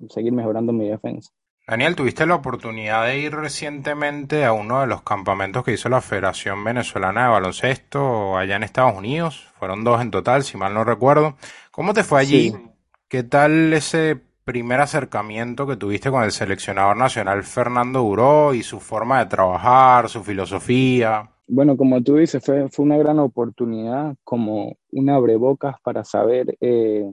seguir 0.10 0.34
mejorando 0.34 0.74
mi 0.74 0.90
defensa. 0.90 1.32
Daniel, 1.70 1.96
¿tuviste 1.96 2.26
la 2.26 2.34
oportunidad 2.34 3.06
de 3.06 3.20
ir 3.20 3.32
recientemente 3.36 4.44
a 4.44 4.54
uno 4.54 4.82
de 4.82 4.88
los 4.88 5.04
campamentos 5.04 5.64
que 5.64 5.72
hizo 5.72 5.88
la 5.88 6.02
Federación 6.02 6.64
Venezolana 6.64 7.26
de 7.26 7.30
Baloncesto 7.30 8.36
allá 8.40 8.56
en 8.56 8.64
Estados 8.64 8.98
Unidos? 8.98 9.48
Fueron 9.60 9.84
dos 9.84 10.02
en 10.02 10.10
total, 10.10 10.42
si 10.42 10.58
mal 10.58 10.74
no 10.74 10.84
recuerdo. 10.84 11.36
¿Cómo 11.70 11.94
te 11.94 12.04
fue 12.04 12.22
allí? 12.22 12.56
¿Qué 13.08 13.22
tal 13.22 13.72
ese 13.72 14.20
primer 14.46 14.82
acercamiento 14.82 15.68
que 15.68 15.78
tuviste 15.78 16.10
con 16.10 16.24
el 16.24 16.32
seleccionador 16.32 16.98
nacional 16.98 17.44
Fernando 17.44 18.02
Buró 18.02 18.56
y 18.56 18.64
su 18.64 18.80
forma 18.80 19.20
de 19.20 19.28
trabajar, 19.28 20.10
su 20.10 20.24
filosofía? 20.24 21.30
Bueno, 21.48 21.78
como 21.78 22.02
tú 22.02 22.16
dices, 22.16 22.44
fue, 22.44 22.68
fue 22.70 22.84
una 22.84 22.98
gran 22.98 23.20
oportunidad, 23.20 24.16
como 24.24 24.76
un 24.92 25.10
abrebocas 25.12 25.76
para 25.84 26.04
saber 26.04 26.58
eh, 26.62 27.06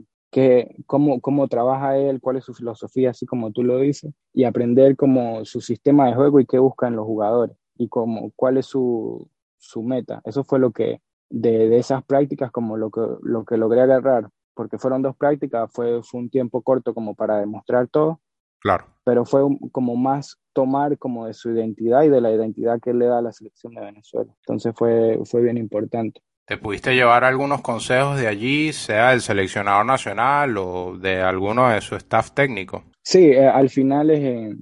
cómo, 0.86 1.20
cómo 1.20 1.48
trabaja 1.48 1.96
él, 1.96 2.20
cuál 2.20 2.36
es 2.36 2.44
su 2.44 2.54
filosofía, 2.54 3.10
así 3.10 3.26
como 3.26 3.52
tú 3.52 3.62
lo 3.62 3.78
dices, 3.78 4.12
y 4.32 4.44
aprender 4.44 4.96
como 4.96 5.44
su 5.44 5.60
sistema 5.60 6.06
de 6.06 6.14
juego 6.14 6.40
y 6.40 6.46
qué 6.46 6.58
buscan 6.58 6.96
los 6.96 7.06
jugadores 7.06 7.56
y 7.76 7.88
cómo, 7.88 8.32
cuál 8.36 8.58
es 8.58 8.66
su, 8.66 9.28
su 9.58 9.82
meta. 9.82 10.20
Eso 10.24 10.44
fue 10.44 10.58
lo 10.58 10.72
que, 10.72 11.00
de, 11.30 11.68
de, 11.68 11.78
esas 11.78 12.04
prácticas, 12.04 12.50
como 12.50 12.76
lo 12.76 12.90
que, 12.90 13.00
lo 13.22 13.44
que 13.44 13.56
logré 13.56 13.80
agarrar, 13.80 14.28
porque 14.54 14.78
fueron 14.78 15.02
dos 15.02 15.16
prácticas, 15.16 15.70
fue, 15.72 16.02
fue 16.02 16.20
un 16.20 16.30
tiempo 16.30 16.62
corto 16.62 16.94
como 16.94 17.14
para 17.14 17.38
demostrar 17.38 17.88
todo. 17.88 18.20
Claro. 18.58 18.86
Pero 19.04 19.24
fue 19.24 19.42
como 19.70 19.96
más 19.96 20.38
tomar 20.52 20.98
como 20.98 21.26
de 21.26 21.34
su 21.34 21.50
identidad 21.50 22.02
y 22.02 22.08
de 22.08 22.20
la 22.20 22.32
identidad 22.32 22.80
que 22.80 22.92
le 22.92 23.06
da 23.06 23.18
a 23.18 23.22
la 23.22 23.32
selección 23.32 23.74
de 23.74 23.82
Venezuela. 23.82 24.34
Entonces 24.40 24.74
fue, 24.74 25.20
fue 25.24 25.42
bien 25.42 25.56
importante. 25.56 26.20
¿Te 26.46 26.58
pudiste 26.58 26.94
llevar 26.94 27.24
algunos 27.24 27.60
consejos 27.60 28.20
de 28.20 28.28
allí, 28.28 28.72
sea 28.72 29.10
del 29.10 29.20
seleccionador 29.20 29.84
nacional 29.84 30.56
o 30.58 30.96
de 30.96 31.20
alguno 31.20 31.68
de 31.68 31.80
su 31.80 31.96
staff 31.96 32.30
técnico? 32.30 32.84
Sí, 33.02 33.32
eh, 33.32 33.48
al 33.48 33.68
final 33.68 34.10
eh, 34.10 34.54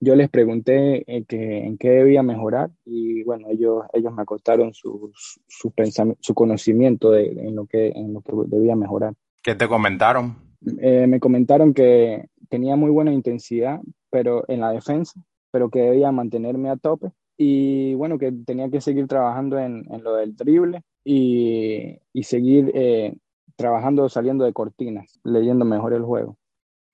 yo 0.00 0.16
les 0.16 0.30
pregunté 0.30 1.04
eh, 1.06 1.24
que, 1.28 1.66
en 1.66 1.76
qué 1.76 1.90
debía 1.90 2.22
mejorar 2.22 2.70
y 2.86 3.22
bueno, 3.24 3.48
ellos, 3.50 3.84
ellos 3.92 4.10
me 4.14 4.22
acotaron 4.22 4.72
su, 4.72 5.12
su, 5.14 5.74
su 6.20 6.34
conocimiento 6.34 7.10
de, 7.10 7.26
en, 7.26 7.56
lo 7.56 7.66
que, 7.66 7.88
en 7.88 8.14
lo 8.14 8.22
que 8.22 8.32
debía 8.46 8.74
mejorar. 8.74 9.12
¿Qué 9.42 9.54
te 9.54 9.68
comentaron? 9.68 10.50
me 10.64 11.18
comentaron 11.18 11.74
que 11.74 12.26
tenía 12.48 12.76
muy 12.76 12.90
buena 12.90 13.12
intensidad 13.12 13.80
pero 14.10 14.44
en 14.46 14.60
la 14.60 14.70
defensa, 14.70 15.20
pero 15.50 15.68
que 15.70 15.80
debía 15.80 16.12
mantenerme 16.12 16.70
a 16.70 16.76
tope 16.76 17.10
y 17.36 17.94
bueno, 17.94 18.16
que 18.16 18.32
tenía 18.46 18.70
que 18.70 18.80
seguir 18.80 19.08
trabajando 19.08 19.58
en, 19.58 19.84
en 19.92 20.04
lo 20.04 20.14
del 20.14 20.36
drible 20.36 20.82
y, 21.04 21.98
y 22.12 22.22
seguir 22.22 22.70
eh, 22.74 23.14
trabajando 23.56 24.08
saliendo 24.08 24.44
de 24.44 24.52
cortinas, 24.52 25.20
leyendo 25.24 25.64
mejor 25.64 25.92
el 25.92 26.02
juego. 26.02 26.36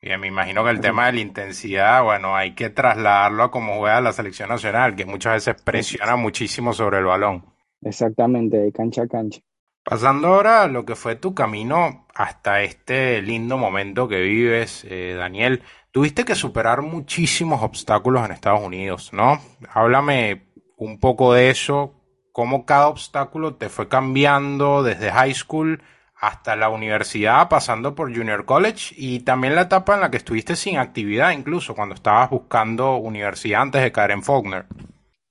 Bien, 0.01 0.21
me 0.21 0.29
imagino 0.29 0.63
que 0.63 0.71
el 0.71 0.81
tema 0.81 1.07
de 1.07 1.15
la 1.15 1.21
intensidad, 1.21 2.05
bueno, 2.05 2.37
hay 2.37 2.55
que 2.55 2.71
trasladarlo 2.71 3.43
a 3.43 3.51
cómo 3.51 3.79
juega 3.79 4.01
la 4.01 4.13
selección 4.13 4.49
nacional, 4.49 4.95
que 4.95 5.05
muchas 5.05 5.35
veces 5.35 5.61
presiona 5.63 6.15
muchísimo 6.15 6.73
sobre 6.73 6.99
el 6.99 7.05
balón. 7.05 7.45
Exactamente, 7.83 8.59
de 8.59 8.73
cancha 8.73 9.03
a 9.03 9.09
cancha. 9.09 9.41
Pasando 9.83 10.29
ahora 10.29 10.63
a 10.63 10.69
lo 10.69 10.85
que 10.85 10.95
fue 10.95 11.17
tu 11.17 11.35
camino 11.35 12.07
hasta 12.15 12.63
este 12.63 13.23
lindo 13.23 13.57
momento 13.57 14.07
que 14.07 14.21
vives, 14.21 14.87
eh, 14.89 15.15
Daniel, 15.17 15.63
tuviste 15.91 16.25
que 16.25 16.35
superar 16.35 16.83
muchísimos 16.83 17.63
obstáculos 17.63 18.25
en 18.25 18.33
Estados 18.33 18.63
Unidos, 18.63 19.13
¿no? 19.13 19.41
Háblame 19.73 20.49
un 20.77 21.01
poco 21.01 21.33
de 21.33 21.51
eso, 21.51 21.95
cómo 22.33 22.65
cada 22.67 22.89
obstáculo 22.89 23.55
te 23.57 23.69
fue 23.69 23.89
cambiando 23.89 24.83
desde 24.83 25.11
high 25.11 25.35
school 25.35 25.83
hasta 26.21 26.57
la 26.57 26.69
universidad, 26.69 27.49
pasando 27.49 27.95
por 27.95 28.15
junior 28.15 28.45
college 28.45 28.95
y 28.97 29.21
también 29.21 29.55
la 29.55 29.63
etapa 29.63 29.95
en 29.95 30.01
la 30.01 30.11
que 30.11 30.17
estuviste 30.17 30.57
sin 30.57 30.77
actividad, 30.77 31.31
incluso 31.31 31.75
cuando 31.75 31.95
estabas 31.95 32.31
buscando 32.31 32.97
universidad 32.97 33.63
antes 33.63 33.83
de 33.83 33.93
caer 33.93 34.11
en 34.11 34.23
Faulkner. 34.23 34.67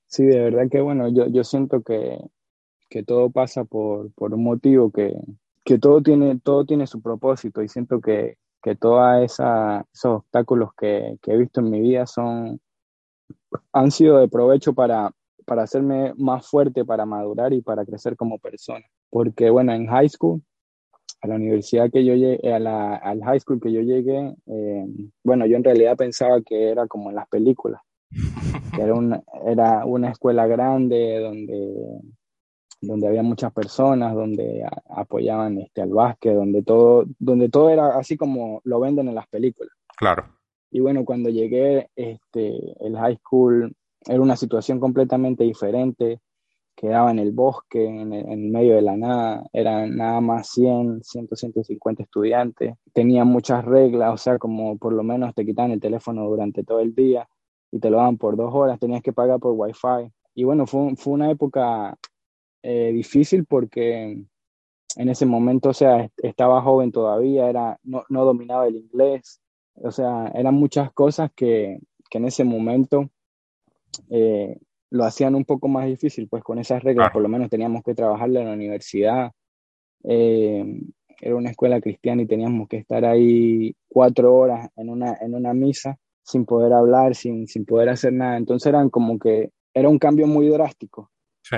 Sí, 0.06 0.24
de 0.24 0.40
verdad 0.40 0.70
que 0.70 0.80
bueno, 0.80 1.08
yo, 1.08 1.26
yo 1.28 1.44
siento 1.44 1.82
que, 1.82 2.18
que 2.88 3.02
todo 3.02 3.30
pasa 3.30 3.64
por, 3.64 4.10
por 4.14 4.32
un 4.32 4.42
motivo, 4.42 4.90
que, 4.90 5.14
que, 5.64 5.78
todo, 5.78 6.02
tiene, 6.02 6.40
todo 6.40 6.64
tiene 6.64 6.86
su 6.86 7.02
propósito 7.02 7.62
y 7.62 7.68
siento 7.68 8.00
que, 8.00 8.38
que 8.62 8.74
todos 8.74 9.22
esos 9.22 9.84
obstáculos 10.04 10.70
que, 10.74 11.18
que, 11.20 11.32
he 11.32 11.36
visto 11.36 11.60
en 11.60 11.70
mi 11.70 11.80
vida 11.80 12.06
son, 12.06 12.60
han 13.72 13.90
sido 13.90 14.18
de 14.18 14.28
provecho 14.28 14.72
para, 14.72 15.12
para 15.48 15.62
hacerme 15.62 16.12
más 16.16 16.46
fuerte, 16.46 16.84
para 16.84 17.06
madurar 17.06 17.52
y 17.54 17.62
para 17.62 17.84
crecer 17.84 18.16
como 18.16 18.38
persona. 18.38 18.84
Porque 19.10 19.48
bueno, 19.48 19.72
en 19.72 19.86
high 19.86 20.08
school, 20.08 20.42
a 21.22 21.26
la 21.26 21.36
universidad 21.36 21.90
que 21.90 22.04
yo 22.04 22.14
llegué, 22.14 22.52
a 22.52 22.58
la, 22.58 22.96
al 22.96 23.22
high 23.24 23.40
school 23.40 23.60
que 23.60 23.72
yo 23.72 23.80
llegué, 23.80 24.34
eh, 24.46 24.86
bueno, 25.24 25.46
yo 25.46 25.56
en 25.56 25.64
realidad 25.64 25.96
pensaba 25.96 26.42
que 26.42 26.68
era 26.70 26.86
como 26.86 27.08
en 27.08 27.16
las 27.16 27.28
películas. 27.28 27.80
era, 28.78 28.94
una, 28.94 29.22
era 29.46 29.84
una 29.86 30.10
escuela 30.10 30.46
grande 30.46 31.18
donde, 31.18 32.00
donde 32.82 33.08
había 33.08 33.22
muchas 33.22 33.52
personas, 33.52 34.14
donde 34.14 34.64
apoyaban 34.90 35.58
este, 35.58 35.80
al 35.80 35.90
básquet, 35.90 36.34
donde 36.34 36.62
todo, 36.62 37.06
donde 37.18 37.48
todo 37.48 37.70
era 37.70 37.98
así 37.98 38.18
como 38.18 38.60
lo 38.64 38.80
venden 38.80 39.08
en 39.08 39.14
las 39.14 39.26
películas. 39.28 39.72
Claro. 39.96 40.26
Y 40.70 40.80
bueno, 40.80 41.06
cuando 41.06 41.30
llegué, 41.30 41.88
este, 41.96 42.58
el 42.80 42.96
high 42.98 43.16
school 43.16 43.74
era 44.06 44.20
una 44.20 44.36
situación 44.36 44.80
completamente 44.80 45.44
diferente. 45.44 46.20
Quedaba 46.76 47.10
en 47.10 47.18
el 47.18 47.32
bosque, 47.32 47.84
en 47.84 48.52
medio 48.52 48.76
de 48.76 48.82
la 48.82 48.96
nada. 48.96 49.44
Eran 49.52 49.96
nada 49.96 50.20
más 50.20 50.50
100, 50.50 51.02
100, 51.02 51.28
150 51.34 52.02
estudiantes. 52.04 52.74
Tenía 52.92 53.24
muchas 53.24 53.64
reglas, 53.64 54.14
o 54.14 54.16
sea, 54.16 54.38
como 54.38 54.78
por 54.78 54.92
lo 54.92 55.02
menos 55.02 55.34
te 55.34 55.44
quitaban 55.44 55.72
el 55.72 55.80
teléfono 55.80 56.24
durante 56.28 56.62
todo 56.62 56.80
el 56.80 56.94
día 56.94 57.28
y 57.72 57.80
te 57.80 57.90
lo 57.90 57.96
daban 57.96 58.16
por 58.16 58.36
dos 58.36 58.54
horas. 58.54 58.78
Tenías 58.78 59.02
que 59.02 59.12
pagar 59.12 59.40
por 59.40 59.54
wifi. 59.56 60.12
Y 60.34 60.44
bueno, 60.44 60.66
fue, 60.66 60.94
fue 60.96 61.14
una 61.14 61.30
época 61.30 61.96
eh, 62.62 62.92
difícil 62.92 63.44
porque 63.44 64.22
en 64.96 65.08
ese 65.08 65.26
momento, 65.26 65.70
o 65.70 65.74
sea, 65.74 66.08
estaba 66.16 66.62
joven 66.62 66.92
todavía, 66.92 67.48
era, 67.48 67.78
no, 67.82 68.04
no 68.08 68.24
dominaba 68.24 68.66
el 68.66 68.76
inglés, 68.76 69.40
o 69.74 69.90
sea, 69.90 70.28
eran 70.34 70.54
muchas 70.54 70.92
cosas 70.92 71.30
que, 71.34 71.78
que 72.10 72.18
en 72.18 72.24
ese 72.24 72.44
momento 72.44 73.08
eh, 74.10 74.58
lo 74.90 75.04
hacían 75.04 75.34
un 75.34 75.44
poco 75.44 75.68
más 75.68 75.86
difícil, 75.86 76.28
pues 76.28 76.42
con 76.42 76.58
esas 76.58 76.82
reglas 76.82 77.10
por 77.12 77.22
lo 77.22 77.28
menos 77.28 77.50
teníamos 77.50 77.82
que 77.82 77.94
trabajarla 77.94 78.40
en 78.40 78.46
la 78.46 78.54
universidad. 78.54 79.32
Eh, 80.04 80.64
era 81.20 81.34
una 81.34 81.50
escuela 81.50 81.80
cristiana 81.80 82.22
y 82.22 82.26
teníamos 82.26 82.68
que 82.68 82.78
estar 82.78 83.04
ahí 83.04 83.74
cuatro 83.88 84.34
horas 84.34 84.70
en 84.76 84.88
una, 84.88 85.16
en 85.20 85.34
una 85.34 85.52
misa 85.52 85.98
sin 86.22 86.44
poder 86.44 86.72
hablar, 86.72 87.14
sin, 87.14 87.46
sin 87.46 87.64
poder 87.64 87.88
hacer 87.88 88.12
nada. 88.12 88.36
Entonces 88.36 88.68
eran 88.68 88.90
como 88.90 89.18
que 89.18 89.50
era 89.74 89.88
un 89.88 89.98
cambio 89.98 90.26
muy 90.26 90.48
drástico. 90.48 91.10
Sí. 91.42 91.56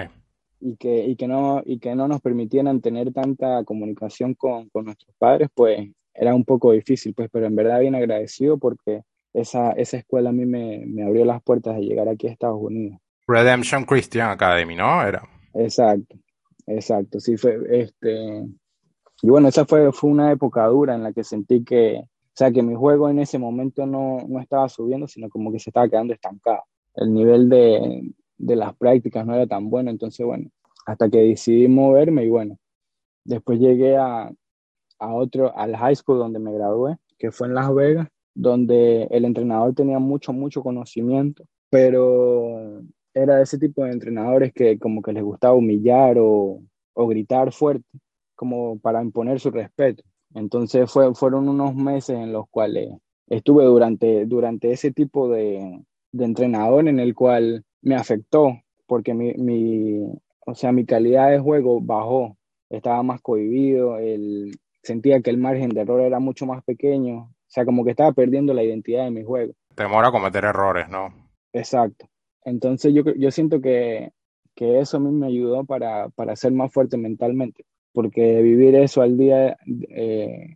Y 0.61 0.77
que, 0.77 1.07
y 1.07 1.17
que, 1.17 1.27
no, 1.27 1.63
y 1.65 1.79
que 1.79 1.95
no 1.95 2.07
nos 2.07 2.21
permitieran 2.21 2.81
tener 2.81 3.13
tanta 3.13 3.65
comunicación 3.65 4.35
con, 4.35 4.69
con 4.69 4.85
nuestros 4.85 5.15
padres, 5.19 5.49
pues 5.55 5.91
era 6.15 6.35
un 6.35 6.45
poco 6.45 6.73
difícil, 6.73 7.15
pues, 7.15 7.31
pero 7.33 7.47
en 7.47 7.57
verdad 7.57 7.81
bien 7.81 7.95
agradecido 7.95 8.59
porque 8.59 9.03
esa, 9.33 9.73
esa 9.73 9.97
escuela 9.99 10.31
a 10.31 10.33
mí 10.33 10.45
me, 10.45 10.85
me, 10.87 11.05
abrió 11.05 11.25
las 11.25 11.43
puertas 11.43 11.77
de 11.77 11.83
llegar 11.83 12.09
aquí 12.09 12.27
a 12.27 12.33
Estados 12.33 12.61
Unidos. 12.61 12.99
Redemption 13.27 13.85
Christian 13.85 14.31
Academy, 14.31 14.75
¿no? 14.75 15.03
Era. 15.03 15.23
Exacto, 15.55 16.17
exacto. 16.67 17.21
Sí, 17.21 17.37
fue 17.37 17.59
este. 17.71 18.45
Y 19.23 19.29
bueno, 19.29 19.49
esa 19.49 19.67
fue, 19.67 19.93
fue 19.93 20.11
una 20.11 20.33
época 20.33 20.67
dura 20.67 20.95
en 20.95 21.03
la 21.03 21.13
que 21.13 21.25
sentí 21.25 21.63
que, 21.63 22.01
o 22.01 22.33
sea, 22.35 22.51
que 22.51 22.63
mi 22.63 22.75
juego 22.75 23.09
en 23.09 23.19
ese 23.19 23.39
momento 23.39 23.87
no, 23.87 24.19
no 24.27 24.41
estaba 24.41 24.69
subiendo, 24.69 25.07
sino 25.07 25.29
como 25.29 25.53
que 25.53 25.59
se 25.59 25.71
estaba 25.71 25.89
quedando 25.89 26.15
estancado. 26.15 26.63
El 26.95 27.13
nivel 27.13 27.49
de, 27.49 28.13
de 28.39 28.57
las 28.57 28.75
prácticas 28.77 29.27
no 29.27 29.35
era 29.35 29.47
tan 29.47 29.69
bueno, 29.69 29.91
entonces, 29.91 30.25
bueno, 30.25 30.51
hasta 30.87 31.09
que 31.11 31.19
decidí 31.19 31.69
moverme 31.69 32.25
y 32.25 32.31
bueno, 32.31 32.57
después 33.25 33.61
llegué 33.61 33.97
a, 33.97 34.33
a 34.99 35.15
otro, 35.15 35.57
al 35.57 35.77
high 35.77 35.95
school 35.95 36.19
donde 36.19 36.39
me 36.39 36.53
gradué, 36.53 36.97
que 37.19 37.31
fue 37.31 37.47
en 37.47 37.55
Las 37.55 37.73
Vegas, 37.75 38.09
donde 38.41 39.05
el 39.11 39.25
entrenador 39.27 39.75
tenía 39.75 39.99
mucho, 39.99 40.33
mucho 40.33 40.63
conocimiento, 40.63 41.45
pero 41.69 42.83
era 43.13 43.43
ese 43.43 43.59
tipo 43.59 43.85
de 43.85 43.93
entrenadores 43.93 44.53
que 44.55 44.79
como 44.79 45.03
que 45.03 45.13
les 45.13 45.23
gustaba 45.23 45.55
humillar 45.55 46.17
o, 46.19 46.63
o 46.95 47.07
gritar 47.07 47.53
fuerte, 47.53 47.87
como 48.35 48.79
para 48.79 49.03
imponer 49.03 49.41
su 49.41 49.51
respeto. 49.51 50.03
Entonces 50.35 50.91
fue, 50.91 51.15
fueron 51.15 51.49
unos 51.49 51.75
meses 51.75 52.17
en 52.17 52.33
los 52.33 52.49
cuales 52.49 52.89
estuve 53.29 53.65
durante, 53.65 54.25
durante 54.25 54.73
ese 54.73 54.91
tipo 54.91 55.29
de, 55.29 55.85
de 56.13 56.25
entrenador 56.25 56.89
en 56.89 56.99
el 56.99 57.15
cual 57.15 57.65
me 57.83 57.95
afectó 57.95 58.59
porque 58.87 59.13
mi, 59.13 59.35
mi, 59.35 60.03
o 60.47 60.55
sea, 60.55 60.73
mi 60.73 60.87
calidad 60.87 61.31
de 61.31 61.39
juego 61.39 61.81
bajó, 61.81 62.37
estaba 62.71 63.03
más 63.03 63.21
cohibido, 63.21 63.99
el, 63.99 64.59
sentía 64.83 65.21
que 65.21 65.31
el 65.31 65.39
margen 65.39 65.71
de 65.71 65.83
error 65.83 66.01
era 66.01 66.21
mucho 66.21 66.47
más 66.47 66.65
pequeño, 66.65 67.33
o 67.51 67.53
sea, 67.53 67.65
como 67.65 67.85
que 67.85 67.91
estaba 67.91 68.13
perdiendo 68.13 68.55
la 68.55 68.63
identidad 68.63 69.05
de 69.05 69.11
mi 69.11 69.25
juego. 69.25 69.55
Temor 69.75 70.05
a 70.05 70.13
cometer 70.13 70.45
errores, 70.45 70.89
¿no? 70.89 71.13
Exacto. 71.53 72.07
Entonces 72.45 72.95
yo, 72.95 73.03
yo 73.17 73.33
siento 73.33 73.61
que, 73.61 74.13
que 74.55 74.79
eso 74.79 74.99
a 74.99 75.01
mí 75.01 75.11
me 75.11 75.27
ayudó 75.27 75.65
para, 75.65 76.11
para 76.11 76.37
ser 76.37 76.53
más 76.53 76.73
fuerte 76.73 76.97
mentalmente, 76.97 77.65
porque 77.93 78.41
vivir 78.41 78.77
eso 78.77 79.03
al 79.03 79.19
día, 79.19 79.57
eh, 79.89 80.47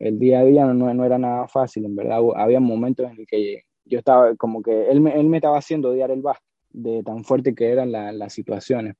el 0.00 0.18
día 0.18 0.40
a 0.40 0.44
día 0.44 0.66
no, 0.66 0.92
no, 0.92 1.04
era 1.04 1.18
nada 1.18 1.46
fácil, 1.46 1.84
en 1.84 1.94
verdad. 1.94 2.18
Había 2.34 2.58
momentos 2.58 3.08
en 3.08 3.20
el 3.20 3.26
que 3.28 3.62
yo 3.84 4.00
estaba 4.00 4.34
como 4.34 4.60
que 4.60 4.90
él 4.90 5.00
me, 5.00 5.12
él 5.20 5.28
me 5.28 5.36
estaba 5.36 5.56
haciendo 5.56 5.90
odiar 5.90 6.10
el 6.10 6.20
básquet, 6.20 6.48
de 6.70 7.04
tan 7.04 7.22
fuerte 7.22 7.54
que 7.54 7.70
eran 7.70 7.92
las 7.92 8.32
situaciones. 8.32 8.96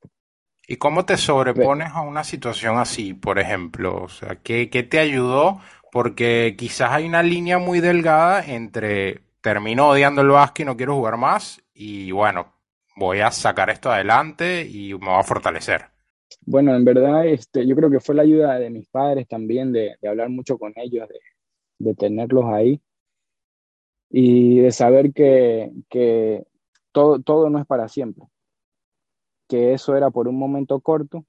¿Y 0.68 0.76
cómo 0.76 1.04
te 1.04 1.16
sobrepones 1.16 1.88
a 1.94 2.02
una 2.02 2.22
situación 2.22 2.78
así, 2.78 3.12
por 3.12 3.40
ejemplo? 3.40 4.04
O 4.04 4.08
sea, 4.08 4.36
¿qué, 4.36 4.70
¿qué, 4.70 4.84
te 4.84 5.00
ayudó? 5.00 5.58
Porque 5.92 6.54
quizás 6.56 6.92
hay 6.92 7.06
una 7.06 7.22
línea 7.22 7.58
muy 7.58 7.80
delgada 7.80 8.44
entre 8.44 9.22
termino 9.40 9.88
odiando 9.88 10.22
el 10.22 10.28
básquet 10.28 10.64
y 10.64 10.66
no 10.66 10.76
quiero 10.76 10.94
jugar 10.94 11.16
más 11.16 11.62
y 11.74 12.12
bueno, 12.12 12.52
voy 12.96 13.20
a 13.20 13.30
sacar 13.30 13.70
esto 13.70 13.90
adelante 13.90 14.66
y 14.68 14.92
me 14.94 15.06
va 15.06 15.20
a 15.20 15.24
fortalecer. 15.24 15.86
Bueno, 16.42 16.74
en 16.74 16.84
verdad, 16.84 17.26
este, 17.26 17.66
yo 17.66 17.74
creo 17.74 17.90
que 17.90 18.00
fue 18.00 18.14
la 18.14 18.22
ayuda 18.22 18.58
de 18.58 18.70
mis 18.70 18.86
padres 18.88 19.26
también, 19.26 19.72
de, 19.72 19.96
hablar 20.06 20.28
mucho 20.28 20.58
con 20.58 20.72
ellos, 20.76 21.08
de, 21.08 21.20
de, 21.78 21.94
tenerlos 21.94 22.44
ahí 22.46 22.80
y 24.10 24.60
de 24.60 24.72
saber 24.72 25.12
que, 25.12 25.70
que 25.88 26.44
todo, 26.92 27.20
todo 27.20 27.50
no 27.50 27.58
es 27.58 27.66
para 27.66 27.88
siempre, 27.88 28.24
que 29.48 29.72
eso 29.72 29.96
era 29.96 30.10
por 30.10 30.28
un 30.28 30.38
momento 30.38 30.80
corto 30.80 31.24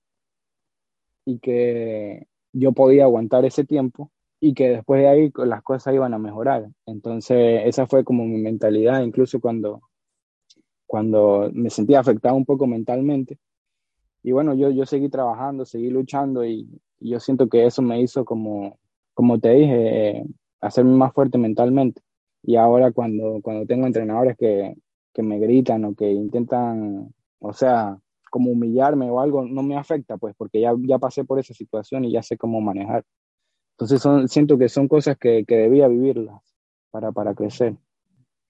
y 1.26 1.39
que 1.39 2.28
yo 2.52 2.74
podía 2.74 3.04
aguantar 3.04 3.45
ese 3.45 3.63
tiempo 3.63 4.12
y 4.43 4.56
que 4.56 4.69
después 4.69 5.01
de 5.01 5.08
ahí 5.08 5.32
las 5.36 5.62
cosas 5.62 5.93
iban 5.93 6.15
a 6.15 6.19
mejorar. 6.19 6.67
Entonces, 6.88 7.62
esa 7.65 7.86
fue 7.86 8.04
como 8.04 8.25
mi 8.25 8.39
mentalidad, 8.39 9.04
incluso 9.04 9.39
cuando, 9.39 9.82
cuando 10.88 11.51
me 11.54 11.69
sentía 11.69 11.99
afectado 11.99 12.36
un 12.36 12.45
poco 12.45 12.65
mentalmente. 12.65 13.38
Y 14.23 14.32
bueno, 14.32 14.56
yo, 14.56 14.71
yo 14.71 14.86
seguí 14.88 15.10
trabajando, 15.10 15.63
seguí 15.65 15.89
luchando 15.89 16.43
y, 16.43 16.67
yo 16.99 17.19
siento 17.19 17.49
que 17.49 17.65
eso 17.65 17.82
me 17.82 18.01
hizo 18.01 18.25
como, 18.25 18.77
como 19.13 19.39
te 19.39 19.49
dije, 19.51 20.10
eh, 20.19 20.25
hacerme 20.60 20.93
más 20.95 21.13
fuerte 21.13 21.38
mentalmente. 21.38 22.01
Y 22.43 22.56
ahora 22.58 22.91
cuando, 22.91 23.39
cuando 23.43 23.65
tengo 23.65 23.88
entrenadores 23.88 24.38
que, 24.38 24.75
que 25.13 25.23
me 25.23 25.39
gritan 25.39 25.86
o 25.86 25.95
que 25.95 26.12
intentan, 26.12 27.13
o 27.39 27.54
sea, 27.54 27.97
como 28.32 28.51
humillarme 28.51 29.10
o 29.10 29.19
algo, 29.19 29.45
no 29.45 29.63
me 29.63 29.77
afecta, 29.77 30.17
pues, 30.17 30.36
porque 30.36 30.62
ya, 30.62 30.73
ya 30.80 30.99
pasé 30.99 31.25
por 31.25 31.39
esa 31.39 31.54
situación 31.54 32.06
y 32.06 32.12
ya 32.12 32.23
sé 32.23 32.38
cómo 32.38 32.62
manejar. 32.62 33.04
Entonces 33.81 33.99
son, 33.99 34.29
siento 34.29 34.59
que 34.59 34.69
son 34.69 34.87
cosas 34.87 35.17
que, 35.17 35.43
que 35.43 35.55
debía 35.55 35.87
vivirlas 35.87 36.39
para, 36.91 37.11
para 37.11 37.33
crecer. 37.33 37.73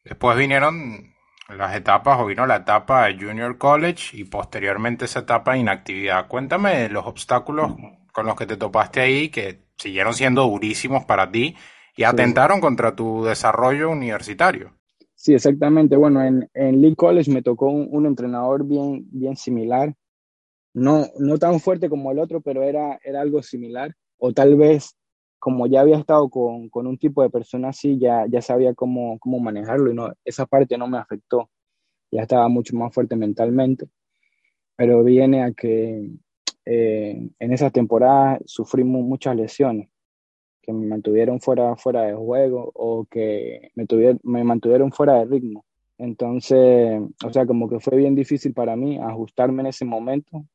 Después 0.03 0.37
vinieron 0.37 1.13
las 1.55 1.73
etapas 1.73 2.19
o 2.19 2.25
vino 2.25 2.45
la 2.45 2.57
etapa 2.57 3.05
de 3.05 3.13
Junior 3.13 3.57
College 3.57 4.17
y 4.17 4.25
posteriormente 4.25 5.05
esa 5.05 5.19
etapa 5.19 5.53
de 5.53 5.59
inactividad. 5.59 6.27
Cuéntame 6.27 6.89
los 6.89 7.05
obstáculos 7.05 7.71
con 8.11 8.25
los 8.25 8.35
que 8.35 8.45
te 8.45 8.57
topaste 8.57 8.99
ahí 8.99 9.29
que 9.29 9.63
siguieron 9.77 10.13
siendo 10.13 10.43
durísimos 10.43 11.05
para 11.05 11.31
ti 11.31 11.55
y 11.95 12.03
atentaron 12.03 12.59
contra 12.59 12.93
tu 12.93 13.23
desarrollo 13.23 13.89
universitario. 13.89 14.73
Sí, 15.15 15.33
exactamente. 15.33 15.95
Bueno, 15.95 16.21
en, 16.21 16.49
en 16.53 16.81
Lee 16.81 16.95
College 16.95 17.31
me 17.31 17.41
tocó 17.41 17.69
un, 17.69 18.05
entrenador 18.05 18.65
bien, 18.65 19.07
bien 19.09 19.37
similar. 19.37 19.95
No, 20.73 21.05
no 21.19 21.37
tan 21.37 21.61
fuerte 21.61 21.87
como 21.87 22.11
el 22.11 22.19
otro, 22.19 22.41
pero 22.41 22.63
era, 22.63 22.99
era 23.01 23.21
algo 23.21 23.41
similar. 23.41 23.95
O 24.17 24.33
tal 24.33 24.57
vez, 24.57 24.97
como 25.41 25.65
ya 25.65 25.81
había 25.81 25.97
estado 25.97 26.29
con, 26.29 26.69
con 26.69 26.85
un 26.85 26.99
tipo 26.99 27.23
de 27.23 27.31
persona 27.31 27.69
así, 27.69 27.97
ya, 27.97 28.27
ya 28.29 28.43
sabía 28.43 28.75
cómo, 28.75 29.17
cómo 29.17 29.39
manejarlo 29.39 29.89
y 29.91 29.95
no, 29.95 30.13
esa 30.23 30.45
parte 30.45 30.77
no 30.77 30.87
me 30.87 30.99
afectó. 30.99 31.49
Ya 32.11 32.21
estaba 32.21 32.47
mucho 32.47 32.75
más 32.77 32.93
fuerte 32.93 33.15
mentalmente. 33.15 33.87
Pero 34.75 35.03
viene 35.03 35.43
a 35.43 35.51
que 35.53 36.11
eh, 36.65 37.29
en 37.39 37.53
esa 37.53 37.71
temporada 37.71 38.39
sufrimos 38.45 39.01
muchas 39.03 39.35
lesiones 39.35 39.89
que 40.61 40.73
me 40.73 40.85
mantuvieron 40.85 41.41
fuera, 41.41 41.75
fuera 41.75 42.03
de 42.03 42.13
juego 42.13 42.71
o 42.75 43.05
que 43.05 43.71
me, 43.73 43.87
tuvieron, 43.87 44.19
me 44.23 44.43
mantuvieron 44.43 44.91
fuera 44.91 45.15
de 45.15 45.25
ritmo. 45.25 45.65
Entonces, 45.97 47.01
o 47.25 47.33
sea, 47.33 47.47
como 47.47 47.67
que 47.67 47.79
fue 47.79 47.97
bien 47.97 48.13
difícil 48.13 48.53
para 48.53 48.75
mí 48.75 48.99
ajustarme 48.99 49.63
en 49.63 49.67
ese 49.69 49.85
momento 49.85 50.45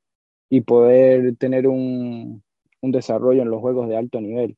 y 0.49 0.61
poder 0.61 1.35
tener 1.39 1.67
un, 1.67 2.45
un 2.83 2.93
desarrollo 2.93 3.43
en 3.43 3.51
los 3.51 3.61
juegos 3.61 3.89
de 3.89 3.97
alto 3.97 4.21
nivel, 4.21 4.57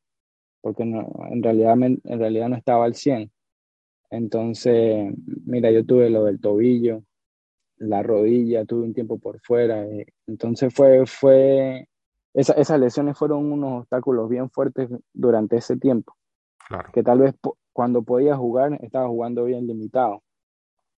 porque 0.61 0.83
en, 0.83 1.43
realidad, 1.43 1.75
en 1.83 2.19
realidad 2.19 2.49
no 2.49 2.57
estaba 2.57 2.85
al 2.85 2.95
100. 2.95 3.31
Entonces, 4.11 5.13
mira, 5.45 5.71
yo 5.71 5.85
tuve 5.85 6.11
lo 6.11 6.25
del 6.25 6.41
tobillo, 6.41 7.03
la 7.77 8.03
rodilla, 8.03 8.65
tuve 8.65 8.85
un 8.85 8.95
tiempo 8.95 9.19
por 9.19 9.41
fuera. 9.41 9.85
Eh, 9.85 10.07
entonces 10.27 10.73
fue, 10.75 11.07
fue, 11.07 11.89
esas 12.35 12.81
lesiones 12.81 13.19
fueron 13.19 13.53
unos 13.53 13.83
obstáculos 13.83 14.29
bien 14.29 14.51
fuertes 14.51 14.89
durante 15.13 15.57
ese 15.57 15.77
tiempo. 15.77 16.15
Que 16.93 17.03
tal 17.03 17.21
vez 17.21 17.35
cuando 17.73 18.03
podía 18.03 18.37
jugar 18.37 18.79
estaba 18.83 19.09
jugando 19.09 19.45
bien 19.45 19.67
limitado. 19.67 20.23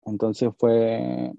Entonces 0.05 0.49
fue, 0.57 1.31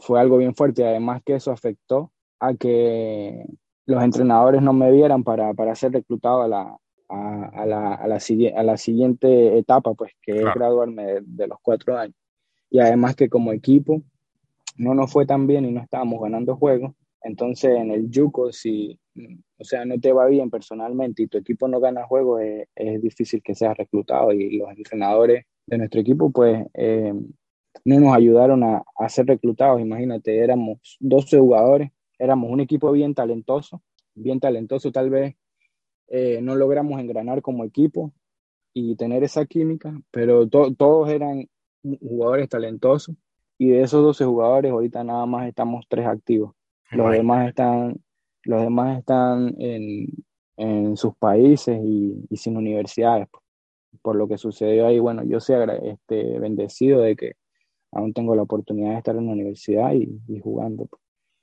fue 0.00 0.20
algo 0.20 0.38
bien 0.38 0.54
fuerte. 0.54 0.86
Además 0.86 1.22
que 1.24 1.36
eso 1.36 1.50
afectó 1.50 2.12
a 2.38 2.54
que 2.54 3.46
los 3.86 4.02
entrenadores 4.02 4.60
no 4.62 4.72
me 4.72 4.90
vieran 4.90 5.24
para, 5.24 5.54
para 5.54 5.74
ser 5.74 5.92
reclutado 5.92 6.42
a 6.42 6.48
la, 6.48 6.76
a, 7.12 7.66
la, 7.66 7.94
a, 7.94 8.06
la, 8.06 8.18
a 8.56 8.62
la 8.62 8.76
siguiente 8.76 9.58
etapa, 9.58 9.94
pues 9.94 10.12
que 10.22 10.32
es 10.32 10.44
graduarme 10.54 11.04
de, 11.04 11.20
de, 11.24 11.46
los 11.46 11.58
cuatro 11.62 11.96
años. 11.96 12.16
Y 12.70 12.80
además 12.80 13.14
que 13.16 13.28
como 13.28 13.52
equipo 13.52 14.02
no 14.76 14.94
nos 14.94 15.12
fue 15.12 15.26
tan 15.26 15.46
bien 15.46 15.66
y 15.66 15.72
no 15.72 15.80
estábamos 15.82 16.20
ganando 16.22 16.56
juegos. 16.56 16.92
Entonces 17.22 17.76
en 17.76 17.90
el 17.90 18.10
Yuko, 18.10 18.50
si, 18.52 18.98
o 19.58 19.64
sea, 19.64 19.84
no 19.84 20.00
te 20.00 20.12
va 20.12 20.26
bien 20.26 20.50
personalmente 20.50 21.22
y 21.22 21.26
tu 21.28 21.38
equipo 21.38 21.68
no 21.68 21.80
gana 21.80 22.06
juegos, 22.06 22.42
es, 22.42 22.68
es 22.74 23.02
difícil 23.02 23.42
que 23.42 23.54
seas 23.54 23.76
reclutado 23.76 24.32
y 24.32 24.56
los 24.56 24.70
entrenadores 24.70 25.44
de 25.66 25.78
nuestro 25.78 26.00
equipo, 26.00 26.30
pues, 26.32 26.66
eh, 26.74 27.14
no 27.84 28.00
nos 28.00 28.14
ayudaron 28.14 28.64
a, 28.64 28.82
a, 28.96 29.08
ser 29.08 29.26
reclutados. 29.26 29.80
Imagínate, 29.80 30.38
éramos 30.38 30.96
12 31.00 31.38
jugadores, 31.38 31.90
éramos 32.18 32.50
un 32.50 32.60
equipo 32.60 32.90
bien 32.92 33.14
talentoso, 33.14 33.82
bien 34.14 34.40
talentoso, 34.40 34.92
tal 34.92 35.10
vez 35.10 35.36
eh, 36.08 36.40
no 36.42 36.54
logramos 36.56 37.00
engranar 37.00 37.42
como 37.42 37.64
equipo 37.64 38.12
y 38.74 38.96
tener 38.96 39.24
esa 39.24 39.46
química, 39.46 39.92
pero 40.10 40.48
to 40.48 40.74
todos 40.74 41.10
eran 41.10 41.48
jugadores 42.00 42.48
talentosos 42.48 43.16
y 43.58 43.70
de 43.70 43.82
esos 43.82 44.02
12 44.02 44.24
jugadores 44.24 44.72
ahorita 44.72 45.04
nada 45.04 45.26
más 45.26 45.46
estamos 45.46 45.84
tres 45.88 46.06
activos. 46.06 46.54
Los 46.90 47.12
demás 47.12 47.48
están 47.48 48.00
los 48.44 48.62
demás 48.62 48.98
están 48.98 49.54
en, 49.58 50.08
en 50.56 50.96
sus 50.96 51.14
países 51.16 51.78
y, 51.82 52.26
y, 52.28 52.36
sin 52.36 52.56
universidades. 52.56 53.28
Por 54.02 54.16
lo 54.16 54.26
que 54.26 54.38
sucedió 54.38 54.86
ahí, 54.86 54.98
bueno, 54.98 55.22
yo 55.22 55.38
soy 55.38 55.56
este, 55.84 56.38
bendecido 56.40 57.02
de 57.02 57.14
que 57.14 57.32
aún 57.92 58.12
tengo 58.12 58.34
la 58.34 58.42
oportunidad 58.42 58.92
de 58.92 58.98
estar 58.98 59.16
en 59.16 59.26
la 59.26 59.32
universidad 59.32 59.92
y, 59.92 60.20
y 60.26 60.40
jugando. 60.40 60.88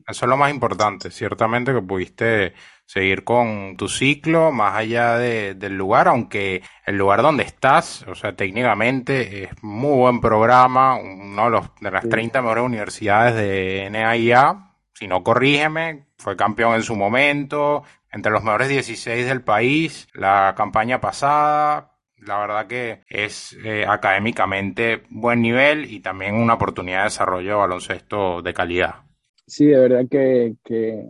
Eso 0.08 0.26
es 0.26 0.30
lo 0.30 0.38
más 0.38 0.52
importante, 0.52 1.12
ciertamente 1.12 1.74
que 1.74 1.82
pudiste 1.82 2.54
seguir 2.86 3.24
con 3.24 3.78
tu 3.78 3.88
ciclo 3.88 4.52
más 4.52 4.76
allá 4.76 5.18
de, 5.18 5.54
del 5.54 5.78
lugar, 5.78 6.08
aunque 6.08 6.64
el 6.86 6.98
lugar 6.98 7.22
donde 7.22 7.44
estás, 7.44 8.04
o 8.08 8.16
sea, 8.16 8.36
técnicamente 8.36 9.44
es 9.44 9.50
muy 9.62 9.96
buen 9.96 10.20
programa, 10.20 10.96
uno 10.96 11.46
de, 11.46 11.50
los, 11.52 11.76
de 11.80 11.92
las 11.92 12.10
30 12.10 12.42
mejores 12.42 12.64
universidades 12.64 13.36
de 13.36 13.88
NAIA, 13.92 14.74
si 14.94 15.08
no 15.08 15.24
corrígeme, 15.24 16.08
fue 16.18 16.36
campeón 16.36 16.74
en 16.74 16.82
su 16.82 16.96
momento, 16.96 17.84
entre 18.12 18.32
los 18.32 18.44
mejores 18.44 18.70
16 18.70 19.28
del 19.28 19.44
país, 19.44 20.08
la 20.14 20.56
campaña 20.58 21.00
pasada, 21.00 21.92
la 22.18 22.40
verdad 22.40 22.68
que 22.68 23.02
es 23.08 23.56
eh, 23.64 23.86
académicamente 23.88 25.04
buen 25.10 25.42
nivel 25.42 25.86
y 25.92 26.00
también 26.00 26.36
una 26.36 26.56
oportunidad 26.56 27.00
de 27.00 27.04
desarrollo 27.06 27.50
de 27.50 27.56
baloncesto 27.56 28.42
de 28.42 28.54
calidad. 28.54 29.09
Sí, 29.50 29.66
de 29.66 29.78
verdad 29.78 30.06
que, 30.10 30.56
que 30.64 31.10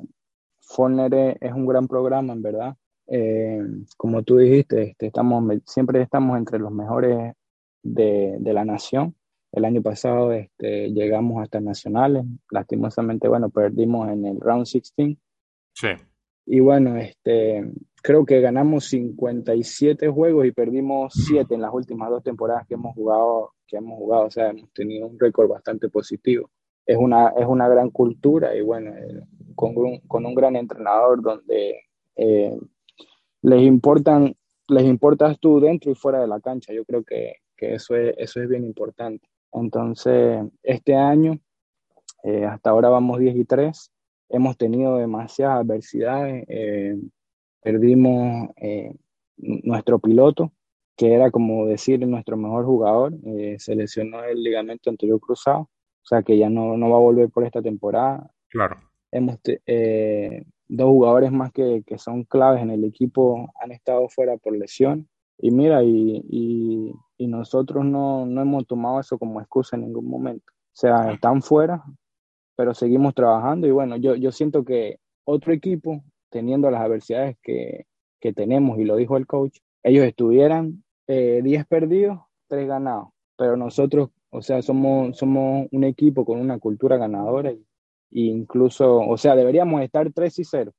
es 1.41 1.53
un 1.53 1.65
gran 1.65 1.87
programa, 1.87 2.33
en 2.33 2.41
verdad. 2.41 2.75
Eh, 3.07 3.61
como 3.97 4.23
tú 4.23 4.37
dijiste, 4.37 4.81
este, 4.83 5.07
estamos, 5.07 5.43
siempre 5.65 6.01
estamos 6.01 6.37
entre 6.37 6.59
los 6.59 6.71
mejores 6.71 7.33
de, 7.83 8.37
de 8.39 8.53
la 8.53 8.65
nación 8.65 9.15
el 9.51 9.65
año 9.65 9.81
pasado 9.81 10.31
este, 10.31 10.91
llegamos 10.91 11.41
hasta 11.41 11.59
nacionales, 11.59 12.23
lastimosamente, 12.51 13.27
bueno, 13.27 13.49
perdimos 13.49 14.09
en 14.09 14.25
el 14.25 14.39
round 14.39 14.65
16. 14.65 15.17
Sí. 15.73 15.87
Y 16.45 16.59
bueno, 16.59 16.97
este, 16.97 17.71
creo 18.01 18.25
que 18.25 18.41
ganamos 18.41 18.85
57 18.85 20.07
juegos 20.09 20.45
y 20.45 20.51
perdimos 20.51 21.13
7 21.27 21.53
en 21.55 21.61
las 21.61 21.73
últimas 21.73 22.09
dos 22.09 22.23
temporadas 22.23 22.67
que 22.67 22.75
hemos 22.75 22.95
jugado, 22.95 23.53
que 23.67 23.77
hemos 23.77 23.97
jugado, 23.97 24.25
o 24.25 24.31
sea, 24.31 24.49
hemos 24.49 24.71
tenido 24.73 25.07
un 25.07 25.19
récord 25.19 25.49
bastante 25.49 25.89
positivo. 25.89 26.49
Es 26.89 26.97
una, 26.97 27.29
es 27.29 27.45
una 27.45 27.67
gran 27.67 27.91
cultura 27.91 28.55
y 28.55 28.61
bueno, 28.61 28.91
eh, 28.95 29.21
con, 29.53 29.77
un, 29.77 29.99
con 30.07 30.25
un 30.25 30.33
gran 30.33 30.55
entrenador 30.55 31.21
donde 31.21 31.81
eh, 32.15 32.57
les 33.43 33.61
importan, 33.61 34.35
les 34.67 34.83
importas 34.85 35.39
tú 35.39 35.59
dentro 35.59 35.91
y 35.91 35.95
fuera 35.95 36.19
de 36.19 36.27
la 36.27 36.39
cancha. 36.39 36.73
Yo 36.73 36.85
creo 36.85 37.03
que, 37.03 37.35
que 37.55 37.75
eso, 37.75 37.95
es, 37.95 38.15
eso 38.17 38.41
es 38.41 38.49
bien 38.49 38.63
importante. 38.63 39.27
Entonces, 39.51 40.43
este 40.63 40.95
año, 40.95 41.39
eh, 42.23 42.45
hasta 42.45 42.69
ahora 42.69 42.89
vamos 42.89 43.19
10 43.19 43.35
y 43.35 43.45
3, 43.45 43.91
hemos 44.29 44.57
tenido 44.57 44.97
demasiadas 44.97 45.61
adversidades. 45.61 46.45
Eh, 46.47 46.95
perdimos 47.61 48.49
eh, 48.57 48.93
nuestro 49.37 49.99
piloto, 49.99 50.53
que 50.95 51.13
era 51.13 51.31
como 51.31 51.65
decir 51.65 52.05
nuestro 52.07 52.37
mejor 52.37 52.65
jugador, 52.65 53.13
se 53.57 53.75
lesionó 53.75 54.23
el 54.23 54.43
ligamento 54.43 54.89
anterior 54.89 55.19
cruzado, 55.19 55.69
sea 56.09 56.23
que 56.23 56.37
ya 56.37 56.49
no, 56.49 56.77
no 56.77 56.89
va 56.89 56.97
a 56.97 57.01
volver 57.01 57.29
por 57.29 57.45
esta 57.45 57.61
temporada. 57.61 58.29
Claro. 58.49 58.77
Hemos 59.11 59.39
dos 60.67 60.87
jugadores 60.87 61.31
más 61.31 61.51
que, 61.51 61.83
que, 61.85 61.97
son 61.97 62.23
claves 62.23 62.61
en 62.61 62.69
el 62.69 62.83
equipo 62.83 63.51
han 63.61 63.71
estado 63.71 64.07
fuera 64.09 64.37
por 64.37 64.55
lesión. 64.55 65.07
Y 65.37 65.51
mira, 65.51 65.83
y, 65.83 66.21
y, 66.29 66.93
y 67.17 67.27
nosotros 67.27 67.85
no, 67.85 68.25
no, 68.25 68.41
hemos 68.41 68.67
tomado 68.67 68.99
eso 68.99 69.17
como 69.17 69.39
excusa 69.39 69.75
en 69.75 69.83
ningún 69.83 70.09
momento. 70.09 70.51
O 70.51 70.75
sea, 70.79 71.11
están 71.11 71.41
fuera, 71.41 71.83
pero 72.55 72.73
seguimos 72.73 73.13
trabajando 73.15 73.67
y 73.67 73.71
bueno, 73.71 73.95
yo, 73.95 74.15
yo 74.15 74.31
siento 74.31 74.65
que 74.65 74.99
otro 75.25 75.53
equipo, 75.53 76.03
teniendo 76.29 76.69
las 76.69 76.81
adversidades 76.81 77.37
que, 77.41 77.85
que 78.19 78.33
tenemos, 78.33 78.79
y 78.79 78.83
lo 78.83 78.95
dijo 78.95 79.17
el 79.17 79.27
coach, 79.27 79.59
ellos 79.83 80.05
estuvieran 80.05 80.83
10 81.07 81.45
eh, 81.45 81.65
perdidos, 81.67 82.19
3 82.47 82.67
ganados, 82.67 83.09
pero 83.37 83.55
nosotros, 83.55 84.09
o 84.31 84.41
sea, 84.41 84.61
somos, 84.61 85.17
somos 85.17 85.67
un 85.71 85.83
equipo 85.83 86.25
con 86.25 86.39
una 86.39 86.59
cultura 86.59 86.97
ganadora 86.97 87.51
y, 87.51 88.29
incluso, 88.29 88.99
o 88.99 89.17
sea, 89.17 89.35
deberíamos 89.35 89.81
estar 89.81 90.11
3 90.11 90.39
y 90.39 90.43
0, 90.43 90.71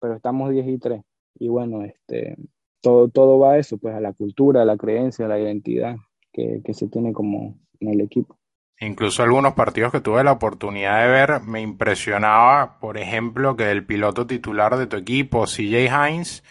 pero 0.00 0.14
estamos 0.14 0.50
10 0.50 0.66
y 0.66 0.78
3. 0.78 1.02
Y 1.40 1.48
bueno, 1.48 1.84
este, 1.84 2.36
todo, 2.80 3.08
todo 3.08 3.38
va 3.38 3.52
a 3.52 3.58
eso, 3.58 3.78
pues 3.78 3.94
a 3.94 4.00
la 4.00 4.12
cultura, 4.12 4.62
a 4.62 4.64
la 4.64 4.76
creencia, 4.76 5.26
a 5.26 5.28
la 5.28 5.38
identidad 5.38 5.96
que, 6.32 6.60
que 6.64 6.74
se 6.74 6.88
tiene 6.88 7.12
como 7.12 7.58
en 7.80 7.88
el 7.88 8.00
equipo. 8.00 8.38
Incluso 8.80 9.24
algunos 9.24 9.54
partidos 9.54 9.90
que 9.90 10.00
tuve 10.00 10.22
la 10.22 10.32
oportunidad 10.32 11.02
de 11.02 11.10
ver 11.10 11.40
me 11.40 11.60
impresionaba, 11.60 12.78
por 12.78 12.96
ejemplo, 12.96 13.56
que 13.56 13.70
el 13.72 13.84
piloto 13.84 14.26
titular 14.26 14.76
de 14.76 14.86
tu 14.86 14.96
equipo, 14.96 15.46
CJ 15.46 15.88
Hines, 15.88 16.44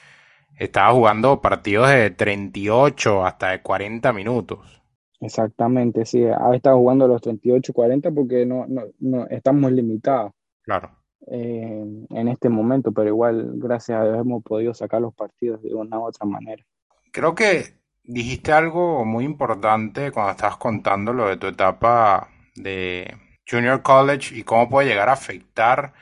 estaba 0.57 0.91
jugando 0.91 1.41
partidos 1.41 1.89
de 1.89 2.09
38 2.09 3.25
hasta 3.25 3.51
de 3.51 3.61
40 3.61 4.11
minutos. 4.11 4.76
Exactamente, 5.19 6.05
sí, 6.05 6.23
ha 6.25 6.53
estado 6.55 6.77
jugando 6.77 7.07
los 7.07 7.21
38, 7.21 7.73
40 7.73 8.11
porque 8.11 8.45
no, 8.45 8.65
no, 8.67 8.83
no 8.99 9.27
estamos 9.27 9.71
limitados. 9.71 10.33
Claro. 10.61 10.91
Eh, 11.29 11.83
en 12.09 12.27
este 12.27 12.49
momento, 12.49 12.91
pero 12.91 13.09
igual, 13.09 13.53
gracias 13.55 13.99
a 13.99 14.03
Dios, 14.03 14.19
hemos 14.19 14.43
podido 14.43 14.73
sacar 14.73 15.01
los 15.01 15.13
partidos 15.13 15.61
de 15.61 15.73
una 15.73 15.99
u 15.99 16.05
otra 16.05 16.25
manera. 16.25 16.63
Creo 17.11 17.33
que 17.33 17.77
dijiste 18.03 18.53
algo 18.53 19.03
muy 19.03 19.25
importante 19.25 20.11
cuando 20.11 20.31
estabas 20.31 20.57
contando 20.57 21.13
lo 21.13 21.27
de 21.27 21.37
tu 21.37 21.47
etapa 21.47 22.29
de 22.55 23.13
Junior 23.49 23.81
College 23.81 24.37
y 24.37 24.43
cómo 24.43 24.69
puede 24.69 24.87
llegar 24.87 25.09
a 25.09 25.13
afectar 25.13 25.93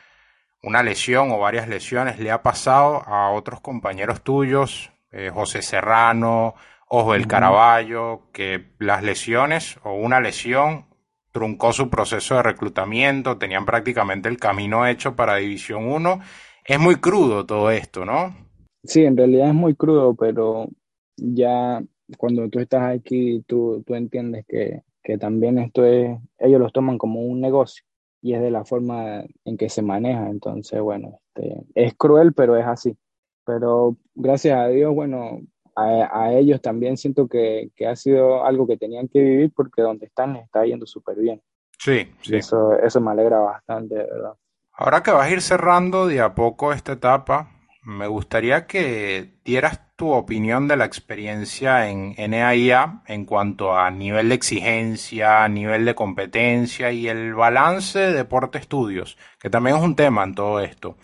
una 0.61 0.83
lesión 0.83 1.31
o 1.31 1.39
varias 1.39 1.67
lesiones. 1.67 2.19
Le 2.19 2.31
ha 2.31 2.43
pasado 2.43 3.01
a 3.07 3.31
otros 3.31 3.61
compañeros 3.61 4.21
tuyos, 4.21 4.91
eh, 5.11 5.31
José 5.33 5.61
Serrano, 5.61 6.55
Oswald 6.87 7.27
Caraballo, 7.27 8.31
que 8.31 8.65
las 8.79 9.03
lesiones 9.03 9.77
o 9.83 9.93
una 9.93 10.19
lesión 10.19 10.85
truncó 11.31 11.73
su 11.73 11.89
proceso 11.89 12.35
de 12.35 12.43
reclutamiento, 12.43 13.37
tenían 13.37 13.65
prácticamente 13.65 14.29
el 14.29 14.37
camino 14.37 14.87
hecho 14.87 15.15
para 15.15 15.35
División 15.35 15.91
1. 15.91 16.19
Es 16.63 16.79
muy 16.79 16.95
crudo 16.95 17.45
todo 17.45 17.71
esto, 17.71 18.05
¿no? 18.05 18.35
Sí, 18.83 19.03
en 19.03 19.17
realidad 19.17 19.49
es 19.49 19.53
muy 19.53 19.75
crudo, 19.75 20.15
pero 20.15 20.69
ya 21.17 21.83
cuando 22.17 22.47
tú 22.49 22.59
estás 22.59 22.83
aquí, 22.83 23.43
tú, 23.47 23.83
tú 23.85 23.95
entiendes 23.95 24.45
que, 24.47 24.81
que 25.03 25.17
también 25.17 25.57
esto 25.57 25.83
es, 25.85 26.17
ellos 26.37 26.59
los 26.59 26.71
toman 26.71 26.97
como 26.97 27.21
un 27.21 27.41
negocio 27.41 27.83
y 28.21 28.33
es 28.33 28.41
de 28.41 28.51
la 28.51 28.65
forma 28.65 29.23
en 29.43 29.57
que 29.57 29.69
se 29.69 29.81
maneja. 29.81 30.29
Entonces, 30.29 30.79
bueno, 30.81 31.19
este, 31.35 31.63
es 31.75 31.93
cruel, 31.95 32.33
pero 32.33 32.57
es 32.57 32.65
así. 32.65 32.97
Pero 33.45 33.97
gracias 34.15 34.57
a 34.57 34.67
Dios, 34.67 34.95
bueno, 34.95 35.41
a, 35.75 36.31
ellos 36.33 36.61
también 36.61 36.97
siento 36.97 37.27
que, 37.27 37.69
que, 37.75 37.87
ha 37.87 37.95
sido 37.95 38.45
algo 38.45 38.65
que 38.65 38.77
tenían 38.77 39.07
que 39.07 39.19
vivir 39.19 39.51
porque 39.53 39.81
donde 39.81 40.05
están 40.05 40.33
les 40.33 40.43
está 40.43 40.65
yendo 40.65 40.85
súper 40.85 41.17
bien. 41.17 41.41
Sí, 41.77 42.07
sí. 42.21 42.37
Eso, 42.37 42.73
eso 42.79 43.01
me 43.01 43.11
alegra 43.11 43.39
bastante, 43.39 43.95
de 43.95 44.03
verdad. 44.03 44.33
Ahora 44.71 45.03
que 45.03 45.11
vas 45.11 45.27
a 45.27 45.31
ir 45.31 45.41
cerrando 45.41 46.07
de 46.07 46.21
a 46.21 46.33
poco 46.33 46.73
esta 46.73 46.93
etapa, 46.93 47.49
me 47.83 48.07
gustaría 48.07 48.65
que 48.67 49.35
dieras 49.45 49.81
tu 49.95 50.11
opinión 50.11 50.67
de 50.67 50.75
la 50.75 50.85
experiencia 50.85 51.89
en 51.89 52.15
NAIA 52.17 53.03
en 53.07 53.25
cuanto 53.25 53.77
a 53.77 53.89
nivel 53.91 54.29
de 54.29 54.35
exigencia, 54.35 55.47
nivel 55.47 55.85
de 55.85 55.95
competencia 55.95 56.91
y 56.91 57.07
el 57.07 57.33
balance 57.33 57.99
de 57.99 58.13
deporte 58.13 58.57
estudios, 58.57 59.17
que 59.39 59.49
también 59.49 59.77
es 59.77 59.83
un 59.83 59.95
tema 59.95 60.23
en 60.23 60.35
todo 60.35 60.59
esto. 60.59 60.97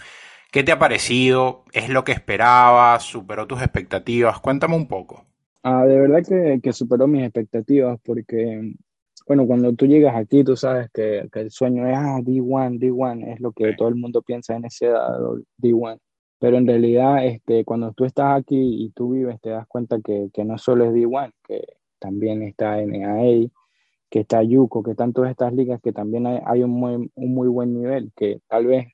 ¿Qué 0.52 0.64
te 0.64 0.72
ha 0.72 0.80
parecido? 0.80 1.64
¿Es 1.72 1.90
lo 1.90 2.04
que 2.04 2.12
esperabas? 2.12 3.04
¿Superó 3.04 3.48
tus 3.48 3.62
expectativas? 3.62 4.40
Cuéntame 4.40 4.76
un 4.76 4.88
poco. 4.88 5.26
Ah, 5.64 5.86
de 5.86 5.98
verdad 5.98 6.24
que, 6.28 6.60
que 6.62 6.74
superó 6.74 7.08
mis 7.08 7.24
expectativas 7.24 8.00
porque, 8.04 8.74
bueno, 9.26 9.48
cuando 9.48 9.74
tú 9.74 9.86
llegas 9.86 10.16
aquí, 10.16 10.44
tú 10.44 10.58
sabes 10.58 10.90
que, 10.94 11.30
que 11.32 11.40
el 11.40 11.52
sueño 11.52 11.88
es 11.88 11.96
ah, 11.96 12.20
D1, 12.20 12.80
D1, 12.80 13.34
es 13.34 13.40
lo 13.40 13.54
que 13.54 13.74
todo 13.74 13.88
el 13.88 13.96
mundo 13.96 14.22
piensa 14.22 14.56
en 14.56 14.66
ese 14.66 14.92
D1 15.58 16.00
pero 16.42 16.58
en 16.58 16.66
realidad 16.66 17.24
este, 17.24 17.64
cuando 17.64 17.94
tú 17.94 18.04
estás 18.04 18.40
aquí 18.40 18.58
y 18.58 18.90
tú 18.90 19.12
vives 19.12 19.40
te 19.42 19.52
das 19.52 19.68
cuenta 19.68 20.02
que, 20.04 20.32
que 20.34 20.44
no 20.44 20.58
solo 20.58 20.86
es 20.86 20.92
D1, 20.92 21.32
que 21.48 21.62
también 22.00 22.42
está 22.42 22.84
NAA, 22.84 23.52
que 24.10 24.22
está 24.22 24.42
Yuko, 24.42 24.82
que 24.82 24.92
están 24.92 25.14
todas 25.14 25.30
estas 25.30 25.54
ligas 25.54 25.80
que 25.84 25.94
también 25.94 26.26
hay, 26.26 26.40
hay 26.44 26.64
un, 26.64 26.72
muy, 26.72 27.12
un 27.14 27.34
muy 27.36 27.48
buen 27.48 27.76
nivel, 27.76 28.12
que 28.16 28.42
tal 28.48 28.66
vez 28.66 28.88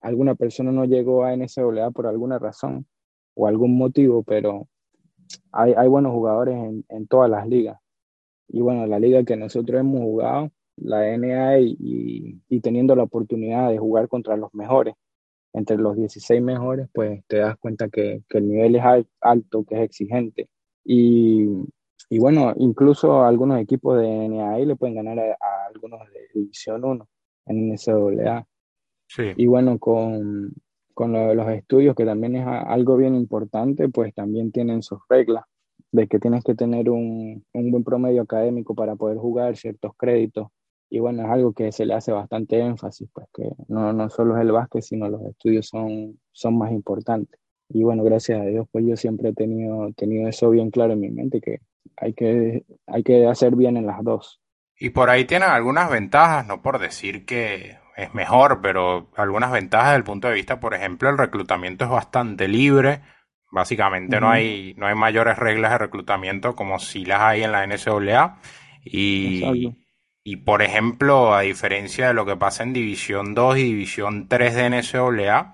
alguna 0.00 0.34
persona 0.34 0.72
no 0.72 0.84
llegó 0.84 1.24
a 1.24 1.36
NCAA 1.36 1.90
por 1.90 2.06
alguna 2.06 2.38
razón 2.38 2.86
o 3.34 3.46
algún 3.46 3.76
motivo, 3.76 4.22
pero 4.22 4.68
hay, 5.52 5.74
hay 5.76 5.88
buenos 5.88 6.12
jugadores 6.12 6.56
en, 6.56 6.84
en, 6.88 7.06
todas 7.06 7.30
las 7.30 7.46
ligas. 7.48 7.78
Y 8.48 8.60
bueno, 8.60 8.86
la 8.86 8.98
liga 8.98 9.24
que 9.24 9.36
nosotros 9.36 9.80
hemos 9.80 10.00
jugado, 10.00 10.50
la 10.76 11.16
NAA, 11.16 11.60
y, 11.60 12.40
y 12.48 12.60
teniendo 12.60 12.94
la 12.94 13.02
oportunidad 13.04 13.70
de 13.70 13.78
jugar 13.78 14.08
contra 14.08 14.36
los 14.36 14.54
mejores, 14.54 14.94
entre 15.56 15.78
los 15.78 15.96
16 15.96 16.42
mejores, 16.42 16.86
pues 16.92 17.24
te 17.26 17.38
das 17.38 17.56
cuenta 17.56 17.88
que, 17.88 18.22
que 18.28 18.38
el 18.38 18.48
nivel 18.48 18.76
es 18.76 18.82
alto, 19.22 19.64
que 19.64 19.76
es 19.76 19.80
exigente. 19.80 20.50
Y, 20.84 21.46
y, 22.10 22.18
bueno, 22.18 22.52
incluso 22.58 23.24
algunos 23.24 23.58
equipos 23.58 23.98
de 23.98 24.28
NAI 24.28 24.66
le 24.66 24.76
pueden 24.76 24.96
ganar 24.96 25.18
a, 25.18 25.36
algunos 25.72 26.00
de 26.12 26.28
División 26.34 26.84
1 26.84 27.08
en 27.46 27.72
NCAA. 27.72 28.46
Sí. 29.06 29.32
Y 29.36 29.46
bueno, 29.46 29.78
con, 29.78 30.52
con 30.94 31.12
lo 31.12 31.28
de 31.28 31.34
los 31.34 31.48
estudios, 31.50 31.94
que 31.94 32.04
también 32.04 32.36
es 32.36 32.46
algo 32.46 32.96
bien 32.96 33.14
importante, 33.14 33.88
pues 33.88 34.14
también 34.14 34.52
tienen 34.52 34.82
sus 34.82 34.98
reglas 35.08 35.44
de 35.92 36.08
que 36.08 36.18
tienes 36.18 36.44
que 36.44 36.54
tener 36.54 36.90
un, 36.90 37.44
un 37.52 37.70
buen 37.70 37.84
promedio 37.84 38.22
académico 38.22 38.74
para 38.74 38.96
poder 38.96 39.18
jugar 39.18 39.56
ciertos 39.56 39.92
créditos 39.96 40.48
y 40.88 41.00
bueno, 41.00 41.24
es 41.24 41.30
algo 41.30 41.52
que 41.52 41.72
se 41.72 41.84
le 41.84 41.94
hace 41.94 42.12
bastante 42.12 42.60
énfasis, 42.60 43.08
pues 43.12 43.26
que 43.34 43.42
no, 43.68 43.92
no 43.92 44.08
solo 44.08 44.36
es 44.36 44.42
el 44.42 44.52
básquet, 44.52 44.82
sino 44.82 45.08
los 45.08 45.22
estudios 45.22 45.66
son, 45.66 46.18
son 46.32 46.56
más 46.56 46.70
importantes. 46.70 47.40
Y 47.68 47.82
bueno, 47.82 48.04
gracias 48.04 48.40
a 48.40 48.44
Dios, 48.44 48.68
pues 48.70 48.84
yo 48.86 48.96
siempre 48.96 49.30
he 49.30 49.34
tenido, 49.34 49.92
tenido 49.96 50.28
eso 50.28 50.50
bien 50.50 50.70
claro 50.70 50.92
en 50.92 51.00
mi 51.00 51.10
mente, 51.10 51.40
que 51.40 51.58
hay, 51.96 52.14
que 52.14 52.64
hay 52.86 53.02
que 53.02 53.26
hacer 53.26 53.56
bien 53.56 53.76
en 53.76 53.86
las 53.86 54.04
dos. 54.04 54.40
Y 54.78 54.90
por 54.90 55.10
ahí 55.10 55.24
tienen 55.24 55.48
algunas 55.48 55.90
ventajas, 55.90 56.46
no 56.46 56.62
por 56.62 56.78
decir 56.78 57.24
que 57.24 57.78
es 57.96 58.12
mejor, 58.14 58.60
pero 58.60 59.10
algunas 59.16 59.50
ventajas 59.50 59.88
desde 59.88 59.96
el 59.96 60.04
punto 60.04 60.28
de 60.28 60.34
vista, 60.34 60.60
por 60.60 60.74
ejemplo, 60.74 61.08
el 61.08 61.16
reclutamiento 61.16 61.84
es 61.86 61.90
bastante 61.90 62.46
libre. 62.46 63.00
Básicamente 63.50 64.20
no, 64.20 64.30
hay, 64.30 64.74
no 64.76 64.86
hay 64.86 64.94
mayores 64.94 65.38
reglas 65.38 65.72
de 65.72 65.78
reclutamiento 65.78 66.54
como 66.54 66.78
si 66.78 67.06
las 67.06 67.20
hay 67.22 67.42
en 67.42 67.52
la 67.52 67.66
NCAA. 67.66 68.38
Y, 68.84 69.72
y 70.22 70.36
por 70.36 70.60
ejemplo, 70.60 71.34
a 71.34 71.40
diferencia 71.40 72.08
de 72.08 72.14
lo 72.14 72.26
que 72.26 72.36
pasa 72.36 72.64
en 72.64 72.74
División 72.74 73.34
2 73.34 73.58
y 73.58 73.62
División 73.62 74.28
3 74.28 74.54
de 74.54 74.70
NCAA, 74.70 75.52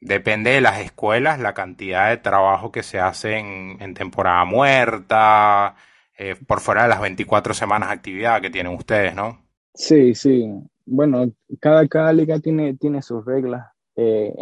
depende 0.00 0.50
de 0.50 0.60
las 0.60 0.80
escuelas 0.80 1.40
la 1.40 1.54
cantidad 1.54 2.10
de 2.10 2.18
trabajo 2.18 2.70
que 2.70 2.82
se 2.82 3.00
hace 3.00 3.38
en, 3.38 3.94
temporada 3.94 4.44
muerta, 4.44 5.76
eh, 6.18 6.36
por 6.46 6.60
fuera 6.60 6.82
de 6.82 6.88
las 6.90 7.00
24 7.00 7.54
semanas 7.54 7.88
de 7.88 7.94
actividad 7.94 8.42
que 8.42 8.50
tienen 8.50 8.74
ustedes, 8.74 9.14
¿no? 9.14 9.49
Sí, 9.74 10.14
sí. 10.14 10.52
Bueno, 10.86 11.30
cada, 11.60 11.86
cada 11.88 12.12
liga 12.12 12.38
tiene, 12.40 12.74
tiene 12.74 13.02
sus 13.02 13.24
reglas. 13.24 13.66
Eh, 13.96 14.34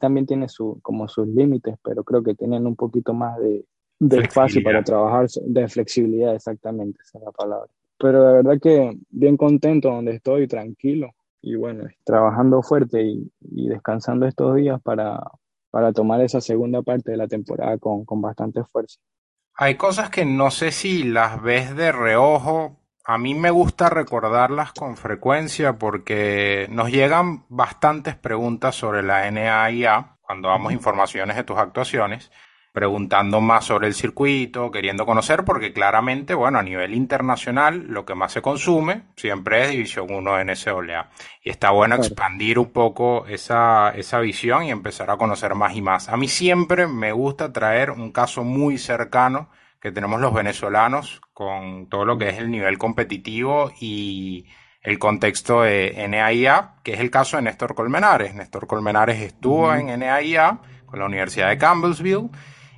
también 0.00 0.26
tiene 0.26 0.48
su, 0.48 0.78
como 0.82 1.08
sus 1.08 1.26
límites, 1.26 1.76
pero 1.82 2.04
creo 2.04 2.22
que 2.22 2.34
tienen 2.34 2.66
un 2.66 2.76
poquito 2.76 3.14
más 3.14 3.38
de, 3.38 3.64
de 3.98 4.18
espacio 4.18 4.62
para 4.62 4.82
trabajar, 4.82 5.28
de 5.46 5.68
flexibilidad, 5.68 6.34
exactamente, 6.34 7.00
esa 7.02 7.18
es 7.18 7.24
la 7.24 7.30
palabra. 7.30 7.70
Pero 7.98 8.22
de 8.22 8.32
verdad 8.34 8.60
que 8.60 8.98
bien 9.10 9.36
contento 9.36 9.88
donde 9.88 10.16
estoy, 10.16 10.46
tranquilo, 10.46 11.10
y 11.40 11.54
bueno, 11.54 11.84
trabajando 12.04 12.62
fuerte 12.62 13.02
y, 13.02 13.30
y 13.40 13.68
descansando 13.68 14.26
estos 14.26 14.56
días 14.56 14.80
para, 14.82 15.22
para 15.70 15.92
tomar 15.92 16.20
esa 16.20 16.40
segunda 16.40 16.82
parte 16.82 17.12
de 17.12 17.16
la 17.16 17.28
temporada 17.28 17.78
con, 17.78 18.04
con 18.04 18.20
bastante 18.20 18.62
fuerza. 18.64 19.00
Hay 19.54 19.76
cosas 19.76 20.10
que 20.10 20.24
no 20.24 20.50
sé 20.50 20.70
si 20.70 21.04
las 21.04 21.42
ves 21.42 21.74
de 21.76 21.92
reojo. 21.92 22.76
A 23.04 23.18
mí 23.18 23.34
me 23.34 23.50
gusta 23.50 23.90
recordarlas 23.90 24.72
con 24.72 24.96
frecuencia 24.96 25.72
porque 25.74 26.68
nos 26.70 26.90
llegan 26.90 27.44
bastantes 27.48 28.14
preguntas 28.14 28.76
sobre 28.76 29.02
la 29.02 29.28
NAIA 29.28 30.18
cuando 30.20 30.48
damos 30.48 30.72
informaciones 30.72 31.36
de 31.36 31.42
tus 31.42 31.58
actuaciones 31.58 32.30
preguntando 32.72 33.40
más 33.40 33.66
sobre 33.66 33.86
el 33.86 33.94
circuito, 33.94 34.70
queriendo 34.70 35.04
conocer, 35.04 35.44
porque 35.44 35.72
claramente, 35.72 36.32
bueno, 36.34 36.58
a 36.58 36.62
nivel 36.62 36.94
internacional, 36.94 37.84
lo 37.88 38.06
que 38.06 38.14
más 38.14 38.32
se 38.32 38.40
consume 38.40 39.02
siempre 39.14 39.62
es 39.62 39.70
División 39.70 40.06
1 40.10 40.36
de 40.36 40.44
NCAA. 40.46 41.10
Y 41.42 41.50
está 41.50 41.70
bueno 41.70 41.96
expandir 41.96 42.58
un 42.58 42.72
poco 42.72 43.26
esa, 43.26 43.90
esa 43.90 44.20
visión 44.20 44.64
y 44.64 44.70
empezar 44.70 45.10
a 45.10 45.18
conocer 45.18 45.54
más 45.54 45.76
y 45.76 45.82
más. 45.82 46.08
A 46.08 46.16
mí 46.16 46.28
siempre 46.28 46.86
me 46.86 47.12
gusta 47.12 47.52
traer 47.52 47.90
un 47.90 48.10
caso 48.10 48.42
muy 48.42 48.78
cercano 48.78 49.50
que 49.82 49.90
tenemos 49.90 50.20
los 50.20 50.32
venezolanos 50.32 51.20
con 51.34 51.88
todo 51.88 52.04
lo 52.04 52.16
que 52.16 52.28
es 52.28 52.38
el 52.38 52.52
nivel 52.52 52.78
competitivo 52.78 53.72
y 53.80 54.46
el 54.80 55.00
contexto 55.00 55.62
de 55.62 56.06
NAIA, 56.08 56.76
que 56.84 56.94
es 56.94 57.00
el 57.00 57.10
caso 57.10 57.36
de 57.36 57.42
Néstor 57.42 57.74
Colmenares. 57.74 58.32
Néstor 58.32 58.68
Colmenares 58.68 59.20
estuvo 59.20 59.74
en 59.74 59.98
NAIA 59.98 60.60
con 60.86 61.00
la 61.00 61.06
Universidad 61.06 61.48
de 61.48 61.58
Campbellsville 61.58 62.30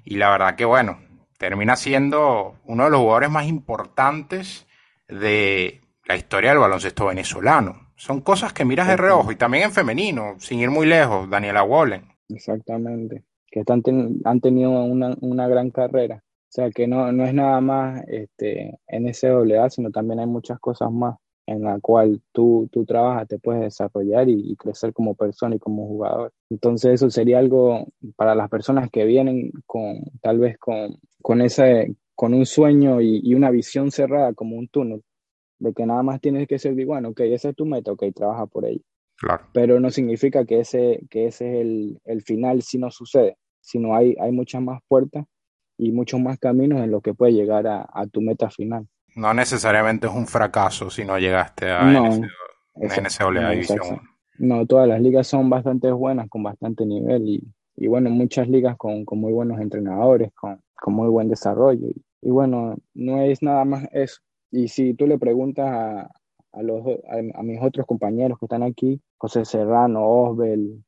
y 0.02 0.16
la 0.16 0.30
verdad 0.30 0.56
que 0.56 0.64
bueno, 0.64 0.98
termina 1.38 1.76
siendo 1.76 2.54
uno 2.64 2.84
de 2.84 2.90
los 2.90 3.00
jugadores 3.00 3.30
más 3.30 3.46
importantes 3.46 4.66
de 5.06 5.82
la 6.06 6.16
historia 6.16 6.50
del 6.50 6.58
baloncesto 6.58 7.06
venezolano. 7.06 7.92
Son 7.96 8.22
cosas 8.22 8.54
que 8.54 8.64
miras 8.64 8.88
de 8.88 8.96
reojo 8.96 9.30
y 9.30 9.36
también 9.36 9.64
en 9.64 9.72
femenino, 9.72 10.36
sin 10.38 10.58
ir 10.58 10.70
muy 10.70 10.86
lejos, 10.86 11.28
Daniela 11.28 11.64
Wallen. 11.64 12.08
Exactamente, 12.30 13.24
que 13.50 13.60
están 13.60 13.82
han 14.24 14.40
tenido 14.40 14.70
una, 14.70 15.14
una, 15.20 15.48
gran 15.48 15.70
carrera. 15.70 16.23
O 16.54 16.62
sea, 16.62 16.70
que 16.70 16.86
no, 16.86 17.10
no 17.10 17.24
es 17.24 17.34
nada 17.34 17.60
más 17.60 18.04
este, 18.06 18.78
NCAA, 18.86 19.70
sino 19.70 19.90
también 19.90 20.20
hay 20.20 20.26
muchas 20.26 20.60
cosas 20.60 20.88
más 20.92 21.16
en 21.46 21.64
la 21.64 21.80
cual 21.80 22.22
tú, 22.30 22.68
tú 22.70 22.84
trabajas, 22.84 23.26
te 23.26 23.40
puedes 23.40 23.62
desarrollar 23.62 24.28
y, 24.28 24.54
crecer 24.54 24.92
como 24.92 25.16
persona 25.16 25.56
y 25.56 25.58
como 25.58 25.88
jugador. 25.88 26.32
Entonces 26.50 26.92
eso 26.92 27.10
sería 27.10 27.40
algo 27.40 27.88
para 28.14 28.36
las 28.36 28.48
personas 28.50 28.88
que 28.88 29.04
vienen 29.04 29.50
con 29.66 30.04
tal 30.22 30.38
vez 30.38 30.56
con, 30.58 30.96
con, 31.20 31.42
ese, 31.42 31.96
con 32.14 32.32
un 32.34 32.46
sueño 32.46 33.00
y, 33.00 33.34
una 33.34 33.50
visión 33.50 33.90
cerrada 33.90 34.32
como 34.32 34.54
un 34.54 34.68
túnel, 34.68 35.02
de 35.58 35.74
que 35.74 35.84
nada 35.84 36.04
más 36.04 36.20
tienes 36.20 36.46
que 36.46 36.60
ser, 36.60 36.76
bueno, 36.86 37.08
ok, 37.08 37.20
esa 37.22 37.48
es 37.48 37.56
tu 37.56 37.66
meta, 37.66 37.90
ok, 37.90 38.04
trabaja 38.14 38.46
por 38.46 38.64
ello. 38.64 38.82
Claro. 39.16 39.44
Pero 39.52 39.80
no 39.80 39.90
significa 39.90 40.44
que 40.44 40.60
ese, 40.60 41.00
que 41.10 41.26
ese 41.26 41.48
es 41.48 41.60
el, 41.62 42.00
el 42.04 42.22
final 42.22 42.62
si 42.62 42.78
no 42.78 42.92
sucede, 42.92 43.38
sino 43.60 43.96
hay, 43.96 44.14
hay 44.20 44.30
muchas 44.30 44.62
más 44.62 44.80
puertas 44.86 45.26
y 45.78 45.92
muchos 45.92 46.20
más 46.20 46.38
caminos 46.38 46.80
en 46.80 46.90
los 46.90 47.02
que 47.02 47.14
puedes 47.14 47.34
llegar 47.34 47.66
a, 47.66 47.88
a 47.92 48.06
tu 48.06 48.20
meta 48.20 48.50
final 48.50 48.86
no 49.16 49.32
necesariamente 49.32 50.06
es 50.06 50.12
un 50.12 50.26
fracaso 50.26 50.90
si 50.90 51.04
no 51.04 51.18
llegaste 51.18 51.70
a 51.70 51.84
no, 51.84 52.10
NCAA 52.74 53.50
División 53.50 54.00
No, 54.38 54.66
todas 54.66 54.88
las 54.88 55.00
ligas 55.00 55.26
son 55.26 55.48
bastante 55.48 55.90
buenas, 55.92 56.28
con 56.28 56.42
bastante 56.42 56.84
nivel 56.84 57.28
y, 57.28 57.54
y 57.76 57.86
bueno, 57.86 58.10
muchas 58.10 58.48
ligas 58.48 58.76
con, 58.76 59.04
con, 59.04 59.20
muy 59.20 59.32
buenos 59.32 59.60
entrenadores, 59.60 60.32
con, 60.34 60.60
con 60.74 60.94
muy 60.94 61.08
buen 61.08 61.28
desarrollo. 61.28 61.88
Y, 62.20 62.30
bueno, 62.30 62.76
no 62.94 63.22
es 63.22 63.42
nada 63.42 63.64
más 63.64 63.86
eso. 63.92 64.20
Y 64.50 64.68
si 64.68 64.94
tú 64.94 65.06
le 65.06 65.18
preguntas 65.18 65.66
a, 65.66 66.10
a, 66.52 66.62
los, 66.62 66.84
a, 67.34 67.42
mis 67.42 67.60
otros 67.62 67.86
compañeros 67.86 68.38
que 68.38 68.46
están 68.46 68.62
aquí, 68.62 69.00
José 69.18 69.44
Serrano, 69.44 70.04
Osbel, 70.04 70.84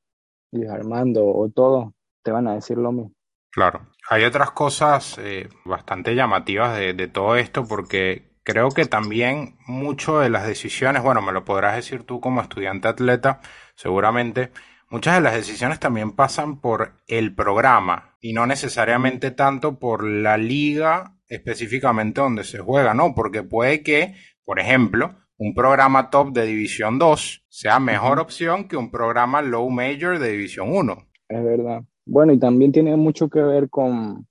Luis 0.52 0.68
Armando 0.68 1.26
o 1.26 1.48
todos, 1.48 1.92
te 2.22 2.32
van 2.32 2.48
a 2.48 2.54
decir 2.54 2.78
lo 2.78 2.90
mismo. 2.90 3.12
Claro. 3.56 3.86
Hay 4.10 4.22
otras 4.24 4.50
cosas 4.50 5.16
eh, 5.18 5.48
bastante 5.64 6.14
llamativas 6.14 6.76
de, 6.76 6.92
de, 6.92 7.08
todo 7.08 7.36
esto 7.36 7.66
porque 7.66 8.36
creo 8.42 8.68
que 8.68 8.84
también 8.84 9.56
mucho 9.66 10.20
de 10.20 10.28
las 10.28 10.46
decisiones, 10.46 11.02
bueno, 11.02 11.22
me 11.22 11.32
lo 11.32 11.46
podrás 11.46 11.74
decir 11.74 12.02
tú 12.02 12.20
como 12.20 12.42
estudiante 12.42 12.86
atleta, 12.86 13.40
seguramente, 13.74 14.50
muchas 14.90 15.14
de 15.14 15.22
las 15.22 15.32
decisiones 15.32 15.80
también 15.80 16.12
pasan 16.12 16.60
por 16.60 16.96
el 17.08 17.34
programa 17.34 18.14
y 18.20 18.34
no 18.34 18.46
necesariamente 18.46 19.30
tanto 19.30 19.78
por 19.78 20.04
la 20.04 20.36
liga 20.36 21.16
específicamente 21.26 22.20
donde 22.20 22.44
se 22.44 22.58
juega, 22.58 22.92
¿no? 22.92 23.14
Porque 23.14 23.42
puede 23.42 23.82
que, 23.82 24.16
por 24.44 24.60
ejemplo, 24.60 25.16
un 25.38 25.54
programa 25.54 26.10
top 26.10 26.34
de 26.34 26.44
División 26.44 26.98
2 26.98 27.46
sea 27.48 27.80
mejor 27.80 28.20
opción 28.20 28.68
que 28.68 28.76
un 28.76 28.90
programa 28.90 29.40
low 29.40 29.70
major 29.70 30.18
de 30.18 30.32
División 30.32 30.68
1. 30.76 31.08
Es 31.30 31.42
verdad. 31.42 31.84
Bueno, 32.06 32.32
y 32.32 32.38
también 32.38 32.72
tiene 32.72 32.96
mucho 32.96 33.28
que 33.28 33.42
ver 33.42 33.68
con 33.68 34.26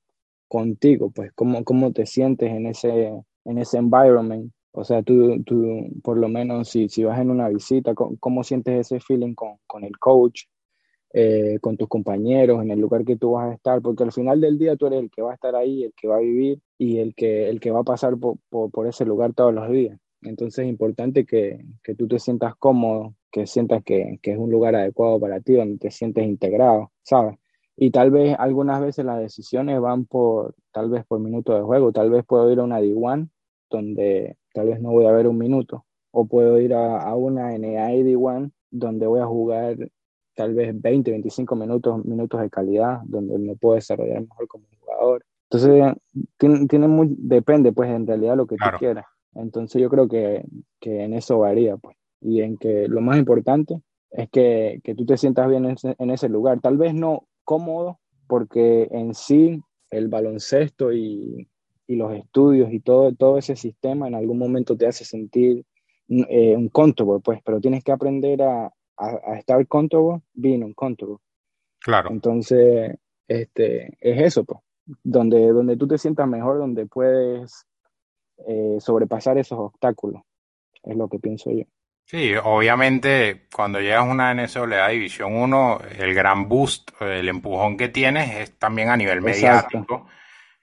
contigo, 0.48 1.12
pues 1.12 1.32
cómo, 1.34 1.64
cómo 1.66 1.92
te 1.92 2.06
sientes 2.06 2.50
en 2.52 2.68
ese, 2.68 3.12
en 3.46 3.58
ese 3.58 3.78
environment. 3.78 4.52
O 4.72 4.84
sea, 4.86 5.04
tú, 5.04 5.44
tú 5.44 5.90
por 6.04 6.18
lo 6.18 6.30
menos 6.30 6.70
si, 6.70 6.90
si 6.90 7.04
vas 7.04 7.20
en 7.20 7.32
una 7.32 7.50
visita, 7.50 7.94
¿cómo, 7.96 8.44
sientes 8.44 8.80
ese 8.80 9.00
feeling 9.02 9.34
con, 9.36 9.58
con 9.68 9.84
el 9.84 9.98
coach, 10.00 10.44
eh, 11.14 11.58
con 11.62 11.78
tus 11.78 11.88
compañeros, 11.90 12.62
en 12.62 12.72
el 12.72 12.80
lugar 12.80 13.06
que 13.06 13.18
tú 13.18 13.32
vas 13.32 13.52
a 13.52 13.54
estar? 13.56 13.82
Porque 13.82 14.04
al 14.04 14.12
final 14.14 14.40
del 14.42 14.58
día 14.58 14.76
tú 14.78 14.88
eres 14.88 15.02
el 15.02 15.12
que 15.12 15.22
va 15.22 15.32
a 15.32 15.36
estar 15.36 15.56
ahí, 15.56 15.84
el 15.84 15.94
que 15.96 16.08
va 16.08 16.18
a 16.18 16.20
vivir 16.20 16.62
y 16.78 17.00
el 17.00 17.16
que, 17.16 17.50
el 17.50 17.60
que 17.60 17.72
va 17.72 17.82
a 17.82 17.84
pasar 17.84 18.18
por, 18.18 18.38
por, 18.50 18.88
ese 18.88 19.06
lugar 19.06 19.34
todos 19.34 19.54
los 19.54 19.70
días. 19.70 19.98
Entonces 20.22 20.66
es 20.66 20.70
importante 20.70 21.26
que, 21.26 21.66
que 21.84 21.96
tú 21.96 22.08
te 22.08 22.20
sientas 22.20 22.56
cómodo, 22.56 23.16
que 23.32 23.48
sientas 23.48 23.84
que, 23.84 24.20
que, 24.22 24.32
es 24.32 24.38
un 24.38 24.52
lugar 24.52 24.76
adecuado 24.76 25.20
para 25.20 25.42
ti, 25.42 25.54
donde 25.56 25.78
te 25.78 25.92
sientes 25.92 26.26
integrado, 26.26 26.92
¿sabes? 27.04 27.38
Y 27.78 27.92
tal 27.92 28.12
vez 28.12 28.36
algunas 28.40 28.80
veces 28.82 29.06
las 29.06 29.20
decisiones 29.20 29.80
van 29.82 30.06
por, 30.06 30.56
tal 30.72 30.90
vez 30.90 31.06
por 31.06 31.20
minuto 31.20 31.54
de 31.54 31.62
juego, 31.62 31.92
tal 31.92 32.10
vez 32.10 32.24
puedo 32.26 32.50
ir 32.52 32.60
a 32.60 32.64
una 32.64 32.80
D1 32.80 33.30
donde 33.70 34.38
tal 34.54 34.68
vez 34.68 34.80
no 34.80 34.92
voy 34.92 35.06
a 35.06 35.12
ver 35.12 35.28
un 35.28 35.38
minuto, 35.38 35.86
o 36.12 36.26
puedo 36.26 36.60
ir 36.60 36.74
a, 36.74 37.02
a 37.02 37.16
una 37.16 37.58
NAI 37.58 38.04
D1 38.04 38.52
donde 38.72 39.08
voy 39.08 39.20
a 39.20 39.26
jugar 39.26 39.78
tal 40.36 40.54
vez 40.54 40.80
20, 40.80 41.12
25 41.12 41.56
minutos, 41.56 42.06
minutos 42.06 42.42
de 42.42 42.50
calidad, 42.50 43.02
donde 43.06 43.38
me 43.38 43.56
puedo 43.56 43.76
desarrollar 43.76 44.22
mejor 44.22 44.48
como 44.48 44.66
jugador. 44.80 45.26
Entonces, 45.50 45.96
tiene, 46.38 46.68
tiene 46.68 46.88
muy, 46.88 47.16
depende 47.18 47.72
pues 47.72 47.90
en 47.90 48.06
realidad 48.06 48.36
lo 48.36 48.48
que 48.48 48.58
tú 48.58 48.66
quieras. 48.78 49.06
Entonces 49.34 49.82
yo 49.82 49.90
creo 49.90 50.08
que, 50.08 50.46
que, 50.80 51.04
en 51.04 51.14
eso 51.14 51.40
varía 51.40 51.78
pues. 51.78 51.96
Y 52.22 52.42
en 52.42 52.58
que 52.58 52.88
lo 52.88 53.02
más 53.02 53.18
importante 53.18 53.82
es 54.12 54.30
que, 54.30 54.80
que 54.84 54.96
tú 54.96 55.06
te 55.06 55.18
sientas 55.18 55.50
bien 55.50 55.66
en 55.66 55.72
ese, 55.72 55.96
en 56.00 56.10
ese 56.10 56.30
lugar. 56.30 56.60
Tal 56.62 56.78
vez 56.78 56.94
no 56.94 57.28
cómodo 57.46 58.00
porque 58.28 58.90
en 58.92 59.14
sí 59.14 59.62
el 59.92 60.10
baloncesto 60.10 60.92
y, 60.92 61.48
y, 61.88 61.96
los 61.96 62.14
estudios 62.14 62.74
y 62.74 62.80
todo, 62.80 63.14
todo 63.14 63.38
ese 63.38 63.56
sistema 63.56 64.08
en 64.08 64.16
algún 64.16 64.38
momento 64.38 64.76
te 64.76 64.88
hace 64.88 65.06
sentir 65.06 65.64
eh, 66.10 66.56
un 66.56 66.70
comfortable, 66.70 67.22
pues, 67.24 67.40
pero 67.46 67.62
tienes 67.62 67.84
que 67.84 67.92
aprender 67.92 68.42
a, 68.42 68.72
a, 68.98 69.38
estar 69.38 69.66
comfortable 69.68 70.22
being 70.34 70.64
uncomfortable. 70.64 71.18
Claro. 71.80 72.10
Entonces, 72.12 72.96
este, 73.28 73.96
es 74.00 74.22
eso, 74.22 74.44
pues, 74.44 74.60
donde, 75.04 75.48
donde 75.52 75.78
tú 75.78 75.88
te 75.88 75.98
sientas 75.98 76.28
mejor, 76.28 76.58
donde 76.58 76.86
puedes 76.86 77.66
eh, 78.48 78.78
sobrepasar 78.80 79.38
esos 79.38 79.58
obstáculos, 79.58 80.22
es 80.84 80.96
lo 80.96 81.08
que 81.08 81.20
pienso 81.20 81.52
yo. 81.52 81.66
Sí, 82.08 82.36
obviamente 82.36 83.48
cuando 83.52 83.80
llegas 83.80 84.02
a 84.02 84.04
una 84.04 84.32
NCAA 84.32 84.90
División 84.90 85.36
1, 85.36 85.82
el 85.98 86.14
gran 86.14 86.48
boost, 86.48 86.92
el 87.02 87.28
empujón 87.28 87.78
que 87.78 87.90
tienes 87.90 88.36
es 88.36 88.60
también 88.60 88.90
a 88.90 88.98
nivel 88.98 89.24
mediático, 89.24 90.08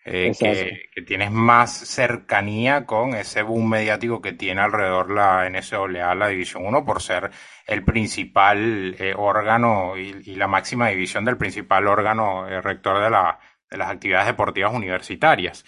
eh, 0.05 0.33
que, 0.39 1.03
tienes 1.03 1.33
más 1.33 1.73
cercanía 1.73 2.87
con 2.87 3.15
ese 3.15 3.43
boom 3.43 3.71
mediático 3.71 4.23
que 4.23 4.33
tiene 4.33 4.61
alrededor 4.61 5.11
la 5.11 5.49
NCAA, 5.51 6.15
la 6.15 6.29
División 6.29 6.65
1, 6.65 6.85
por 6.85 7.03
ser 7.03 7.33
el 7.67 7.85
principal 7.85 8.95
eh, 9.01 9.13
órgano 9.17 9.97
y, 9.97 10.37
la 10.37 10.47
máxima 10.47 10.91
división 10.91 11.25
del 11.25 11.39
principal 11.39 11.89
órgano 11.89 12.49
eh, 12.49 12.61
rector 12.61 13.03
de, 13.03 13.11
la, 13.11 13.41
de 13.69 13.79
las 13.79 13.91
actividades 13.91 14.29
deportivas 14.29 14.73
universitarias. 14.73 15.65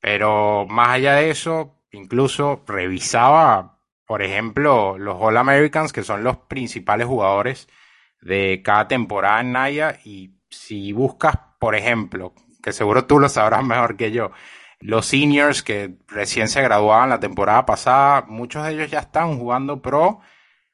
Pero 0.00 0.66
más 0.68 0.88
allá 0.88 1.14
de 1.14 1.30
eso, 1.30 1.76
incluso 1.92 2.64
revisaba 2.66 3.78
por 4.06 4.22
ejemplo, 4.22 4.98
los 4.98 5.16
All 5.18 5.36
Americans, 5.36 5.92
que 5.92 6.02
son 6.02 6.24
los 6.24 6.36
principales 6.36 7.06
jugadores 7.06 7.68
de 8.20 8.62
cada 8.64 8.88
temporada 8.88 9.40
en 9.40 9.52
Naya, 9.52 9.98
y 10.04 10.36
si 10.50 10.92
buscas, 10.92 11.36
por 11.58 11.74
ejemplo, 11.74 12.34
que 12.62 12.72
seguro 12.72 13.06
tú 13.06 13.18
lo 13.18 13.28
sabrás 13.28 13.64
mejor 13.66 13.96
que 13.96 14.12
yo, 14.12 14.32
los 14.80 15.06
seniors 15.06 15.62
que 15.62 15.96
recién 16.08 16.48
se 16.48 16.62
graduaban 16.62 17.10
la 17.10 17.20
temporada 17.20 17.64
pasada, 17.66 18.24
muchos 18.28 18.64
de 18.64 18.72
ellos 18.72 18.90
ya 18.90 18.98
están 19.00 19.38
jugando 19.38 19.80
pro 19.80 20.20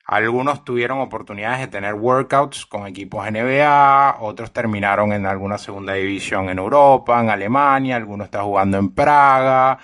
Algunos 0.06 0.64
tuvieron 0.64 1.00
oportunidades 1.00 1.60
de 1.60 1.66
tener 1.68 1.94
workouts 1.94 2.64
con 2.64 2.86
equipos 2.86 3.30
NBA, 3.30 4.16
otros 4.20 4.52
terminaron 4.52 5.12
en 5.12 5.26
alguna 5.26 5.58
segunda 5.58 5.92
división 5.92 6.48
en 6.48 6.58
Europa, 6.58 7.20
en 7.20 7.28
Alemania, 7.28 7.96
algunos 7.96 8.26
están 8.26 8.44
jugando 8.44 8.78
en 8.78 8.94
Praga. 8.94 9.78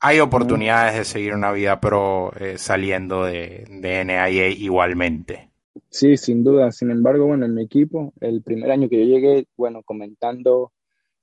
Hay 0.00 0.20
oportunidades 0.20 0.96
de 0.96 1.04
seguir 1.04 1.34
una 1.34 1.50
vida 1.52 1.80
pro 1.80 2.32
eh, 2.38 2.56
saliendo 2.56 3.24
de, 3.24 3.64
de 3.68 4.04
NIA 4.04 4.48
igualmente. 4.48 5.48
Sí, 5.90 6.16
sin 6.16 6.44
duda. 6.44 6.70
Sin 6.72 6.90
embargo, 6.90 7.26
bueno, 7.26 7.46
en 7.46 7.54
mi 7.54 7.62
equipo, 7.62 8.12
el 8.20 8.42
primer 8.42 8.70
año 8.70 8.88
que 8.88 8.98
yo 8.98 9.04
llegué, 9.04 9.46
bueno, 9.56 9.82
comentando 9.82 10.72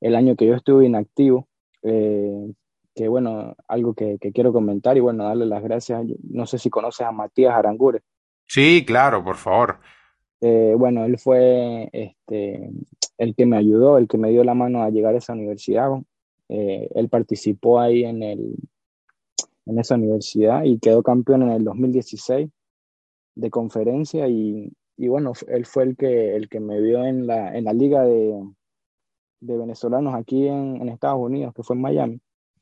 el 0.02 0.16
año 0.16 0.36
que 0.36 0.48
yo 0.48 0.56
estuve 0.56 0.86
inactivo, 0.86 1.48
eh, 1.84 2.52
que 2.94 3.08
bueno, 3.08 3.56
algo 3.68 3.94
que, 3.94 4.18
quiero 4.34 4.54
comentar 4.54 4.98
y 4.98 5.02
bueno, 5.02 5.26
darle 5.26 5.46
las 5.46 5.64
gracias. 5.64 6.04
No 6.30 6.46
sé 6.46 6.58
si 6.58 6.70
conoces 6.70 7.06
a 7.06 7.12
Matías 7.12 7.54
Arangure. 7.54 8.02
Sí, 8.48 8.84
claro, 8.86 9.24
por 9.24 9.36
favor. 9.36 9.80
Eh, 10.42 10.76
bueno, 10.78 11.06
él 11.06 11.18
fue 11.18 11.90
este, 11.92 12.70
el 13.18 13.36
que 13.36 13.46
me 13.46 13.58
ayudó, 13.58 13.98
el 13.98 14.08
que 14.08 14.18
me 14.18 14.30
dio 14.30 14.44
la 14.44 14.54
mano 14.54 14.84
a 14.84 14.90
llegar 14.90 15.16
a 15.16 15.18
esa 15.18 15.34
universidad. 15.34 15.90
Eh, 16.50 16.90
él 16.94 17.10
participó 17.10 17.80
ahí 17.80 18.04
en, 18.04 18.22
el, 18.24 18.56
en 19.66 19.80
esa 19.80 19.96
universidad 19.96 20.64
y 20.64 20.80
quedó 20.80 21.02
campeón 21.04 21.44
en 21.44 21.52
el 21.52 21.64
2016 21.64 22.50
de 23.36 23.50
conferencia 23.50 24.28
y, 24.28 24.72
y 24.98 25.08
bueno, 25.08 25.34
él 25.48 25.66
fue 25.66 25.84
el 25.84 25.98
que, 25.98 26.36
el 26.36 26.48
que 26.50 26.60
me 26.60 26.80
vio 26.82 27.04
en 27.04 27.28
la, 27.28 27.56
en 27.56 27.66
la 27.66 27.74
liga 27.74 28.04
de, 28.04 28.34
de 29.42 29.58
venezolanos 29.58 30.14
aquí 30.14 30.48
en, 30.48 30.82
en, 30.82 30.90
Estados 30.90 31.20
Unidos, 31.20 31.54
que 31.54 31.64
fue 31.64 31.76
en 31.76 31.82
Miami. 31.82 32.22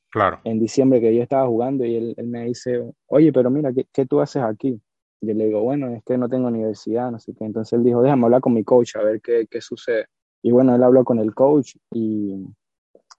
Claro. 0.09 0.39
En 0.43 0.59
diciembre 0.59 1.01
que 1.01 1.13
yo 1.15 1.23
estaba 1.23 1.47
jugando 1.47 1.85
y 1.85 1.95
él, 1.95 2.13
él 2.17 2.27
me 2.27 2.45
dice, 2.45 2.83
oye, 3.07 3.33
pero 3.33 3.49
mira, 3.49 3.73
¿qué, 3.73 3.87
¿qué, 3.91 4.05
tú 4.05 4.21
haces 4.21 4.43
aquí? 4.43 4.79
Yo 5.21 5.33
le 5.33 5.45
digo, 5.45 5.61
bueno, 5.61 5.89
es 5.89 6.03
que 6.03 6.17
no 6.17 6.29
tengo 6.29 6.47
universidad, 6.47 7.11
no 7.11 7.19
sé 7.19 7.33
qué. 7.33 7.45
Entonces 7.45 7.73
él 7.73 7.83
dijo, 7.83 8.01
déjame 8.01 8.25
hablar 8.25 8.41
con 8.41 8.53
mi 8.53 8.63
coach 8.63 8.95
a 8.95 9.03
ver 9.03 9.21
qué, 9.21 9.47
qué 9.49 9.61
sucede. 9.61 10.05
Y 10.41 10.51
bueno, 10.51 10.75
él 10.75 10.83
habló 10.83 11.03
con 11.03 11.19
el 11.19 11.33
coach 11.33 11.75
y, 11.91 12.45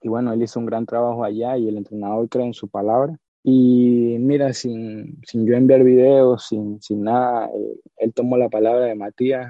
y 0.01 0.07
bueno, 0.09 0.33
él 0.33 0.43
hizo 0.43 0.59
un 0.59 0.65
gran 0.65 0.85
trabajo 0.85 1.23
allá 1.23 1.57
y 1.57 1.67
el 1.67 1.77
entrenador 1.77 2.29
cree 2.29 2.45
en 2.45 2.53
su 2.53 2.67
palabra. 2.67 3.17
Y 3.43 4.17
mira, 4.19 4.53
sin, 4.53 5.21
sin 5.23 5.45
yo 5.45 5.55
enviar 5.55 5.83
videos, 5.83 6.47
sin, 6.47 6.81
sin 6.81 7.03
nada, 7.03 7.47
eh, 7.47 7.79
él 7.97 8.13
tomó 8.13 8.37
la 8.37 8.49
palabra 8.49 8.85
de 8.85 8.95
Matías 8.95 9.47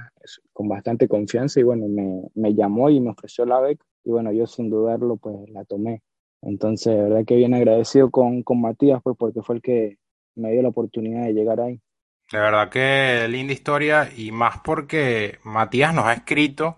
con 0.52 0.68
bastante 0.68 1.08
confianza 1.08 1.62
y 1.62 1.64
bueno, 1.64 1.88
me, 1.88 2.24
me, 2.34 2.54
llamó 2.54 2.90
y 2.90 3.00
me 3.00 3.12
ofreció 3.12 3.46
la 3.46 3.62
beca 3.62 3.86
y 4.04 4.12
bueno, 4.12 4.34
yo 4.34 4.48
sin 4.48 4.70
dudarlo 4.70 5.16
pues 5.16 5.50
la 5.50 5.64
tomé. 5.64 6.02
Entonces, 6.42 6.94
de 6.94 7.04
verdad 7.04 7.26
que 7.26 7.38
bien 7.38 7.54
agradecido 7.54 8.12
con, 8.12 8.44
con 8.44 8.60
Matías 8.60 9.00
pues 9.02 9.16
porque 9.18 9.42
fue 9.42 9.56
el 9.56 9.62
que 9.62 9.98
me 10.36 10.52
dio 10.52 10.62
la 10.62 10.70
oportunidad 10.70 11.24
de 11.24 11.34
llegar 11.34 11.62
ahí. 11.62 11.80
De 12.32 12.40
verdad 12.40 12.70
que 12.70 13.28
linda 13.30 13.54
historia 13.54 14.10
y 14.16 14.32
más 14.32 14.60
porque 14.64 15.38
Matías 15.44 15.94
nos 15.94 16.06
ha 16.06 16.14
escrito 16.14 16.78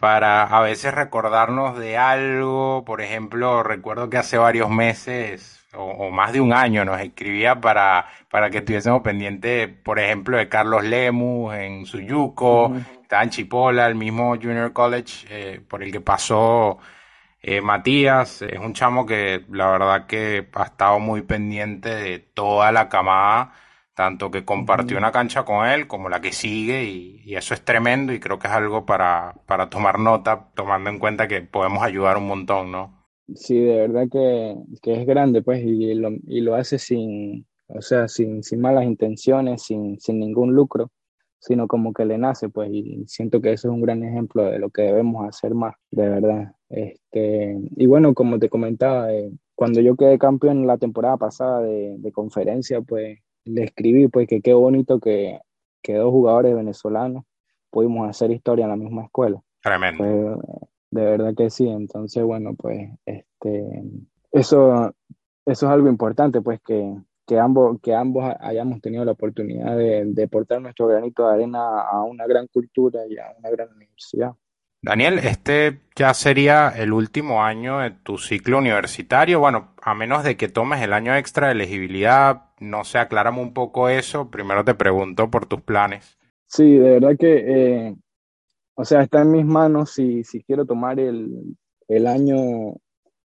para 0.00 0.44
a 0.44 0.60
veces 0.60 0.94
recordarnos 0.94 1.78
de 1.78 1.96
algo. 1.96 2.84
Por 2.84 3.00
ejemplo, 3.00 3.62
recuerdo 3.62 4.10
que 4.10 4.18
hace 4.18 4.38
varios 4.38 4.70
meses 4.70 5.66
o, 5.74 6.10
más 6.10 6.32
de 6.32 6.40
un 6.40 6.52
año 6.52 6.84
nos 6.84 7.00
escribía 7.00 7.60
para, 7.60 8.06
para 8.30 8.50
que 8.50 8.58
estuviésemos 8.58 9.02
pendientes, 9.02 9.68
por 9.68 9.98
ejemplo, 9.98 10.36
de 10.36 10.48
Carlos 10.48 10.84
Lemus 10.84 11.54
en 11.54 11.84
Suyuco, 11.86 12.72
estaba 13.02 13.22
en 13.22 13.30
Chipola, 13.30 13.86
el 13.86 13.94
mismo 13.94 14.34
Junior 14.36 14.72
College 14.72 15.26
eh, 15.30 15.60
por 15.68 15.82
el 15.82 15.92
que 15.92 16.00
pasó 16.00 16.78
eh, 17.42 17.60
Matías. 17.60 18.42
Es 18.42 18.58
un 18.58 18.74
chamo 18.74 19.04
que 19.06 19.44
la 19.50 19.70
verdad 19.70 20.06
que 20.06 20.48
ha 20.54 20.64
estado 20.64 20.98
muy 21.00 21.22
pendiente 21.22 21.94
de 21.94 22.18
toda 22.18 22.72
la 22.72 22.88
camada, 22.88 23.52
tanto 23.98 24.30
que 24.30 24.44
compartió 24.44 24.96
una 24.96 25.10
cancha 25.10 25.44
con 25.44 25.66
él 25.66 25.88
como 25.88 26.08
la 26.08 26.20
que 26.20 26.30
sigue, 26.30 26.84
y, 26.84 27.20
y, 27.24 27.34
eso 27.34 27.52
es 27.52 27.64
tremendo 27.64 28.12
y 28.12 28.20
creo 28.20 28.38
que 28.38 28.46
es 28.46 28.52
algo 28.52 28.86
para, 28.86 29.34
para 29.44 29.68
tomar 29.68 29.98
nota, 29.98 30.52
tomando 30.54 30.88
en 30.88 31.00
cuenta 31.00 31.26
que 31.26 31.40
podemos 31.40 31.82
ayudar 31.82 32.16
un 32.16 32.28
montón, 32.28 32.70
¿no? 32.70 33.08
Sí, 33.34 33.58
de 33.58 33.88
verdad 33.88 34.06
que, 34.08 34.54
es 34.84 35.04
grande, 35.04 35.42
pues, 35.42 35.64
y 35.64 35.94
lo, 35.94 36.10
y 36.28 36.42
lo 36.42 36.54
hace 36.54 36.78
sin, 36.78 37.44
o 37.66 37.82
sea, 37.82 38.06
sin, 38.06 38.44
sin 38.44 38.60
malas 38.60 38.84
intenciones, 38.84 39.64
sin, 39.64 39.98
sin 39.98 40.20
ningún 40.20 40.54
lucro, 40.54 40.92
sino 41.40 41.66
como 41.66 41.92
que 41.92 42.04
le 42.04 42.18
nace, 42.18 42.48
pues, 42.50 42.70
y 42.72 43.02
siento 43.08 43.40
que 43.40 43.50
eso 43.50 43.66
es 43.66 43.74
un 43.74 43.82
gran 43.82 44.04
ejemplo 44.04 44.44
de 44.44 44.60
lo 44.60 44.70
que 44.70 44.82
debemos 44.82 45.28
hacer 45.28 45.54
más, 45.54 45.74
de 45.90 46.08
verdad. 46.08 46.52
Este, 46.68 47.58
y 47.76 47.86
bueno, 47.86 48.14
como 48.14 48.38
te 48.38 48.48
comentaba, 48.48 49.12
eh, 49.12 49.32
cuando 49.56 49.80
yo 49.80 49.96
quedé 49.96 50.20
campeón 50.20 50.68
la 50.68 50.78
temporada 50.78 51.16
pasada 51.16 51.62
de, 51.62 51.96
de, 51.98 52.12
conferencia, 52.12 52.80
pues, 52.80 53.18
le 53.48 53.64
escribí, 53.64 54.08
pues, 54.08 54.28
que 54.28 54.40
qué 54.40 54.54
bonito 54.54 55.00
que, 55.00 55.40
que 55.82 55.94
dos 55.94 56.10
jugadores 56.10 56.54
venezolanos 56.54 57.24
pudimos 57.70 58.08
hacer 58.08 58.30
historia 58.30 58.64
en 58.64 58.70
la 58.70 58.76
misma 58.76 59.04
escuela. 59.04 59.40
Tremendo. 59.62 59.98
Pues, 59.98 60.68
de 60.90 61.04
verdad 61.04 61.34
que 61.36 61.50
sí. 61.50 61.68
Entonces, 61.68 62.22
bueno, 62.22 62.54
pues 62.54 62.90
este, 63.04 63.82
eso, 64.32 64.94
eso 65.44 65.66
es 65.66 65.72
algo 65.72 65.88
importante, 65.88 66.40
pues 66.40 66.60
que, 66.64 66.94
que, 67.26 67.38
ambos, 67.38 67.78
que 67.82 67.94
ambos 67.94 68.24
hayamos 68.40 68.80
tenido 68.80 69.04
la 69.04 69.12
oportunidad 69.12 69.76
de, 69.76 70.04
de 70.06 70.28
portar 70.28 70.60
nuestro 70.60 70.86
granito 70.86 71.26
de 71.28 71.34
arena 71.34 71.80
a 71.80 72.02
una 72.02 72.26
gran 72.26 72.46
cultura 72.46 73.00
y 73.08 73.18
a 73.18 73.34
una 73.38 73.50
gran 73.50 73.72
universidad. 73.74 74.32
Daniel, 74.80 75.18
este 75.18 75.80
ya 75.96 76.14
sería 76.14 76.68
el 76.68 76.92
último 76.92 77.42
año 77.42 77.80
de 77.80 77.90
tu 77.90 78.16
ciclo 78.16 78.58
universitario. 78.58 79.40
Bueno, 79.40 79.74
a 79.82 79.94
menos 79.94 80.22
de 80.22 80.36
que 80.36 80.48
tomes 80.48 80.80
el 80.82 80.92
año 80.92 81.16
extra 81.16 81.48
de 81.48 81.54
elegibilidad, 81.54 82.47
no 82.60 82.84
sé, 82.84 82.98
aclárame 82.98 83.40
un 83.40 83.52
poco 83.54 83.88
eso. 83.88 84.30
Primero 84.30 84.64
te 84.64 84.74
pregunto 84.74 85.30
por 85.30 85.46
tus 85.46 85.60
planes. 85.62 86.18
Sí, 86.46 86.76
de 86.76 86.90
verdad 86.90 87.16
que 87.18 87.44
eh, 87.86 87.96
o 88.80 88.84
sea, 88.84 89.02
está 89.02 89.22
en 89.22 89.32
mis 89.32 89.44
manos 89.44 89.90
si, 89.90 90.22
si 90.22 90.40
quiero 90.44 90.64
tomar 90.64 91.00
el, 91.00 91.56
el 91.88 92.06
año 92.06 92.76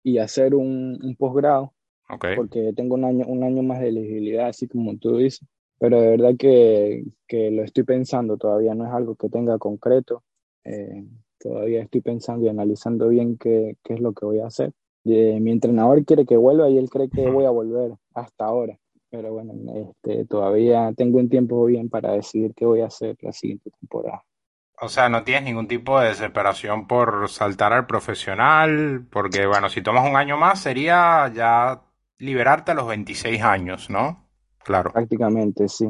y 0.02 0.16
hacer 0.16 0.54
un, 0.54 0.98
un 1.02 1.16
posgrado, 1.16 1.74
porque 2.34 2.72
tengo 2.74 2.94
un 2.94 3.04
año, 3.04 3.26
un 3.26 3.44
año 3.44 3.62
más 3.62 3.80
de 3.80 3.88
elegibilidad, 3.88 4.48
así 4.48 4.66
como 4.68 4.96
tú 4.96 5.18
dices, 5.18 5.46
pero 5.78 6.00
de 6.00 6.08
verdad 6.08 6.30
que, 6.38 7.04
que 7.28 7.50
lo 7.50 7.62
estoy 7.62 7.82
pensando 7.84 8.38
todavía, 8.38 8.74
no 8.74 8.86
es 8.86 8.92
algo 8.92 9.16
que 9.16 9.28
tenga 9.28 9.58
concreto, 9.58 10.22
eh, 10.64 11.04
todavía 11.38 11.82
estoy 11.82 12.00
pensando 12.00 12.46
y 12.46 12.48
analizando 12.48 13.08
bien 13.08 13.36
qué, 13.36 13.76
qué 13.84 13.92
es 13.92 14.00
lo 14.00 14.14
que 14.14 14.24
voy 14.24 14.38
a 14.38 14.46
hacer. 14.46 14.72
Eh, 15.04 15.40
mi 15.40 15.50
entrenador 15.50 16.02
quiere 16.06 16.24
que 16.24 16.38
vuelva 16.38 16.70
y 16.70 16.78
él 16.78 16.88
cree 16.88 17.10
que 17.10 17.28
voy 17.28 17.44
a 17.44 17.50
volver 17.50 17.92
hasta 18.14 18.46
ahora, 18.46 18.78
pero 19.14 19.32
bueno, 19.32 19.52
este, 19.74 20.24
todavía 20.24 20.92
tengo 20.96 21.18
un 21.18 21.28
tiempo 21.28 21.64
bien 21.66 21.88
para 21.88 22.12
decidir 22.12 22.52
qué 22.56 22.66
voy 22.66 22.80
a 22.80 22.86
hacer 22.86 23.16
la 23.20 23.32
siguiente 23.32 23.70
temporada. 23.70 24.24
O 24.80 24.88
sea, 24.88 25.08
no 25.08 25.22
tienes 25.22 25.44
ningún 25.44 25.68
tipo 25.68 26.00
de 26.00 26.08
desesperación 26.08 26.88
por 26.88 27.28
saltar 27.28 27.72
al 27.72 27.86
profesional, 27.86 29.06
porque 29.10 29.46
bueno, 29.46 29.68
si 29.68 29.82
tomas 29.82 30.08
un 30.08 30.16
año 30.16 30.36
más 30.36 30.60
sería 30.60 31.30
ya 31.32 31.82
liberarte 32.18 32.72
a 32.72 32.74
los 32.74 32.88
26 32.88 33.40
años, 33.40 33.88
¿no? 33.88 34.26
Claro. 34.64 34.90
Prácticamente, 34.92 35.68
sí. 35.68 35.88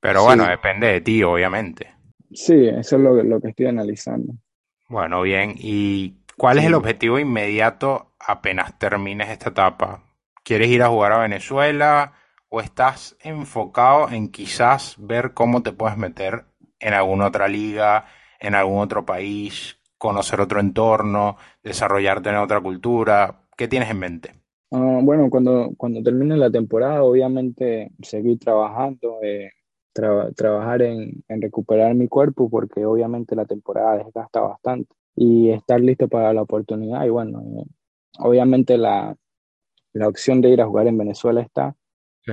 Pero 0.00 0.24
bueno, 0.24 0.46
depende 0.46 0.86
de 0.86 1.00
ti, 1.02 1.22
obviamente. 1.22 1.94
Sí, 2.32 2.68
eso 2.68 2.96
es 2.96 3.02
lo, 3.02 3.22
lo 3.22 3.40
que 3.40 3.48
estoy 3.48 3.66
analizando. 3.66 4.32
Bueno, 4.88 5.20
bien. 5.20 5.54
¿Y 5.58 6.22
cuál 6.38 6.58
es 6.58 6.64
el 6.64 6.74
objetivo 6.74 7.18
inmediato 7.18 8.14
apenas 8.18 8.78
termines 8.78 9.28
esta 9.28 9.50
etapa? 9.50 10.02
¿Quieres 10.44 10.68
ir 10.68 10.82
a 10.82 10.88
jugar 10.88 11.12
a 11.12 11.20
Venezuela 11.20 12.14
o 12.48 12.60
estás 12.60 13.16
enfocado 13.20 14.08
en 14.10 14.28
quizás 14.28 14.96
ver 14.98 15.34
cómo 15.34 15.62
te 15.62 15.72
puedes 15.72 15.96
meter 15.96 16.44
en 16.80 16.94
alguna 16.94 17.28
otra 17.28 17.46
liga, 17.46 18.06
en 18.40 18.56
algún 18.56 18.80
otro 18.80 19.06
país, 19.06 19.78
conocer 19.98 20.40
otro 20.40 20.58
entorno, 20.58 21.36
desarrollarte 21.62 22.30
en 22.30 22.36
otra 22.36 22.60
cultura? 22.60 23.42
¿Qué 23.56 23.68
tienes 23.68 23.88
en 23.90 23.98
mente? 24.00 24.34
Uh, 24.70 25.00
bueno, 25.02 25.30
cuando, 25.30 25.70
cuando 25.76 26.02
termine 26.02 26.36
la 26.36 26.50
temporada, 26.50 27.04
obviamente 27.04 27.92
seguir 28.02 28.38
trabajando, 28.40 29.18
eh, 29.22 29.50
tra 29.92 30.32
trabajar 30.32 30.82
en, 30.82 31.22
en, 31.28 31.42
recuperar 31.42 31.94
mi 31.94 32.08
cuerpo, 32.08 32.50
porque 32.50 32.84
obviamente 32.84 33.36
la 33.36 33.44
temporada 33.44 33.98
desgasta 33.98 34.40
bastante, 34.40 34.92
y 35.14 35.50
estar 35.50 35.80
listo 35.80 36.08
para 36.08 36.32
la 36.32 36.42
oportunidad. 36.42 37.04
Y 37.04 37.10
bueno, 37.10 37.42
eh, 37.42 37.64
obviamente 38.18 38.76
la, 38.78 39.14
la 39.92 40.08
opción 40.08 40.40
de 40.40 40.50
ir 40.50 40.60
a 40.60 40.66
jugar 40.66 40.86
en 40.86 40.98
Venezuela 40.98 41.40
está, 41.40 41.76
sí. 42.24 42.32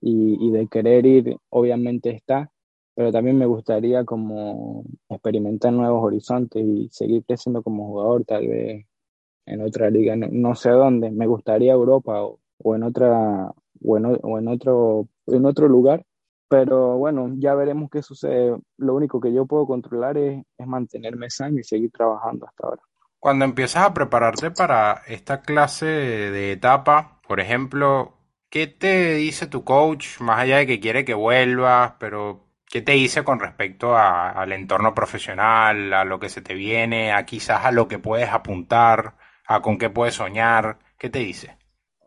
y, 0.00 0.48
y 0.48 0.50
de 0.50 0.66
querer 0.68 1.06
ir, 1.06 1.36
obviamente 1.50 2.10
está, 2.10 2.50
pero 2.94 3.10
también 3.10 3.36
me 3.38 3.46
gustaría 3.46 4.04
como 4.04 4.84
experimentar 5.08 5.72
nuevos 5.72 6.02
horizontes 6.04 6.64
y 6.64 6.88
seguir 6.90 7.24
creciendo 7.24 7.62
como 7.62 7.88
jugador, 7.88 8.24
tal 8.24 8.46
vez 8.46 8.86
en 9.46 9.60
otra 9.60 9.90
liga, 9.90 10.16
no, 10.16 10.54
sé 10.54 10.70
dónde, 10.70 11.10
me 11.10 11.26
gustaría 11.26 11.72
Europa 11.72 12.22
o, 12.22 12.40
o 12.58 12.74
en 12.74 12.82
otra 12.84 13.52
o 13.82 13.96
en, 13.96 14.06
o 14.06 14.38
en, 14.38 14.48
otro 14.48 15.08
en 15.26 15.44
otro 15.44 15.68
lugar, 15.68 16.04
pero 16.48 16.96
bueno, 16.96 17.34
ya 17.38 17.54
veremos 17.54 17.90
qué 17.90 18.02
sucede. 18.02 18.56
Lo 18.78 18.94
único 18.94 19.20
que 19.20 19.32
yo 19.32 19.44
puedo 19.46 19.66
controlar 19.66 20.16
es, 20.16 20.44
es 20.56 20.66
mantenerme 20.66 21.28
sano 21.30 21.58
y 21.58 21.64
seguir 21.64 21.90
trabajando 21.90 22.46
hasta 22.46 22.66
ahora. 22.66 22.82
Cuando 23.24 23.46
empiezas 23.46 23.84
a 23.84 23.94
prepararte 23.94 24.50
para 24.50 25.00
esta 25.08 25.40
clase 25.40 25.86
de 25.86 26.52
etapa, 26.52 27.22
por 27.26 27.40
ejemplo, 27.40 28.18
¿qué 28.50 28.66
te 28.66 29.14
dice 29.14 29.46
tu 29.46 29.64
coach, 29.64 30.20
más 30.20 30.40
allá 30.40 30.58
de 30.58 30.66
que 30.66 30.78
quiere 30.78 31.06
que 31.06 31.14
vuelvas, 31.14 31.94
pero 31.98 32.44
qué 32.70 32.82
te 32.82 32.92
dice 32.92 33.24
con 33.24 33.40
respecto 33.40 33.96
al 33.96 34.52
entorno 34.52 34.94
profesional, 34.94 35.94
a 35.94 36.04
lo 36.04 36.20
que 36.20 36.28
se 36.28 36.42
te 36.42 36.52
viene, 36.52 37.12
a 37.12 37.24
quizás 37.24 37.64
a 37.64 37.72
lo 37.72 37.88
que 37.88 37.98
puedes 37.98 38.28
apuntar, 38.28 39.14
a 39.46 39.62
con 39.62 39.78
qué 39.78 39.88
puedes 39.88 40.16
soñar? 40.16 40.76
¿Qué 40.98 41.08
te 41.08 41.20
dice? 41.20 41.56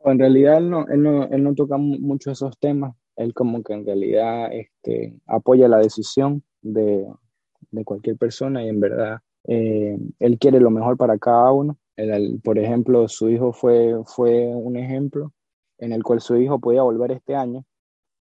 En 0.06 0.20
realidad 0.20 0.60
él 0.60 0.70
no, 0.70 0.88
él 0.88 1.02
no, 1.02 1.24
él 1.24 1.44
no 1.44 1.56
toca 1.56 1.78
mucho 1.78 2.30
esos 2.30 2.60
temas, 2.60 2.94
él 3.16 3.34
como 3.34 3.64
que 3.64 3.74
en 3.74 3.88
realidad 3.88 4.54
este, 4.54 5.16
apoya 5.26 5.68
la 5.68 5.80
decisión 5.80 6.44
de, 6.62 7.08
de 7.72 7.84
cualquier 7.84 8.18
persona 8.18 8.64
y 8.64 8.70
en 8.70 8.80
verdad 8.80 9.22
eh, 9.48 9.98
él 10.20 10.38
quiere 10.40 10.60
lo 10.60 10.70
mejor 10.72 10.98
para 10.98 11.18
cada 11.18 11.52
uno. 11.52 11.78
por 12.44 12.60
ejemplo, 12.60 13.08
su 13.08 13.30
hijo 13.30 13.54
fue, 13.54 13.96
fue 14.06 14.48
un 14.56 14.78
ejemplo 14.78 15.34
en 15.80 15.94
el 15.94 16.04
cual 16.04 16.22
su 16.22 16.38
hijo 16.38 16.60
podía 16.60 16.84
volver 16.84 17.12
este 17.12 17.36
año 17.36 17.66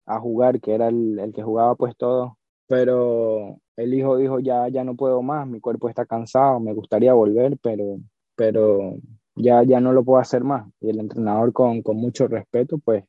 a 0.06 0.20
jugar, 0.20 0.60
que 0.62 0.74
era 0.74 0.88
el, 0.90 1.20
el 1.20 1.34
que 1.34 1.44
jugaba 1.44 1.76
pues 1.76 1.96
todo, 1.98 2.38
pero 2.68 3.60
el 3.76 3.94
hijo 3.94 4.18
dijo 4.18 4.40
ya, 4.40 4.68
ya 4.70 4.84
no 4.84 4.96
puedo 4.96 5.22
más, 5.22 5.48
mi 5.48 5.60
cuerpo 5.60 5.90
está 5.90 6.06
cansado, 6.06 6.60
me 6.60 6.74
gustaría 6.74 7.14
volver, 7.14 7.58
pero, 7.62 8.00
pero 8.36 8.96
ya, 9.36 9.64
ya 9.64 9.80
no 9.80 9.94
lo 9.94 10.04
puedo 10.04 10.20
hacer 10.20 10.44
más. 10.44 10.68
Y 10.82 10.90
el 10.90 11.00
entrenador 11.00 11.54
con, 11.54 11.82
con 11.82 11.98
mucho 11.98 12.28
respeto, 12.28 12.78
pues 12.78 13.06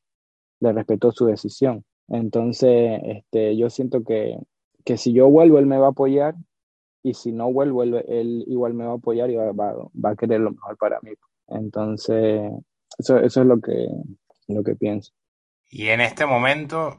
le 0.60 0.72
respetó 0.72 1.12
su 1.12 1.26
decisión. 1.26 1.84
Entonces, 2.08 3.00
este, 3.04 3.56
yo 3.56 3.70
siento 3.70 4.04
que, 4.04 4.38
que 4.84 4.96
si 4.96 5.12
yo 5.12 5.28
vuelvo, 5.28 5.58
él 5.58 5.66
me 5.66 5.78
va 5.78 5.86
a 5.86 5.90
apoyar 5.90 6.34
y 7.02 7.14
si 7.14 7.32
no 7.32 7.52
vuelvo, 7.52 7.82
él, 7.82 8.44
igual 8.46 8.74
me 8.74 8.84
va 8.84 8.92
a 8.92 8.96
apoyar 8.96 9.30
y 9.30 9.36
va, 9.36 9.52
va, 9.52 10.10
a 10.10 10.16
querer 10.16 10.40
lo 10.40 10.50
mejor 10.50 10.76
para 10.76 11.00
mí. 11.02 11.12
Entonces, 11.48 12.42
eso, 12.98 13.18
eso 13.18 13.40
es 13.40 13.46
lo 13.46 13.60
que, 13.60 13.88
lo 14.48 14.62
que 14.62 14.74
pienso. 14.74 15.12
Y 15.68 15.88
en 15.88 16.00
este 16.00 16.26
momento, 16.26 16.98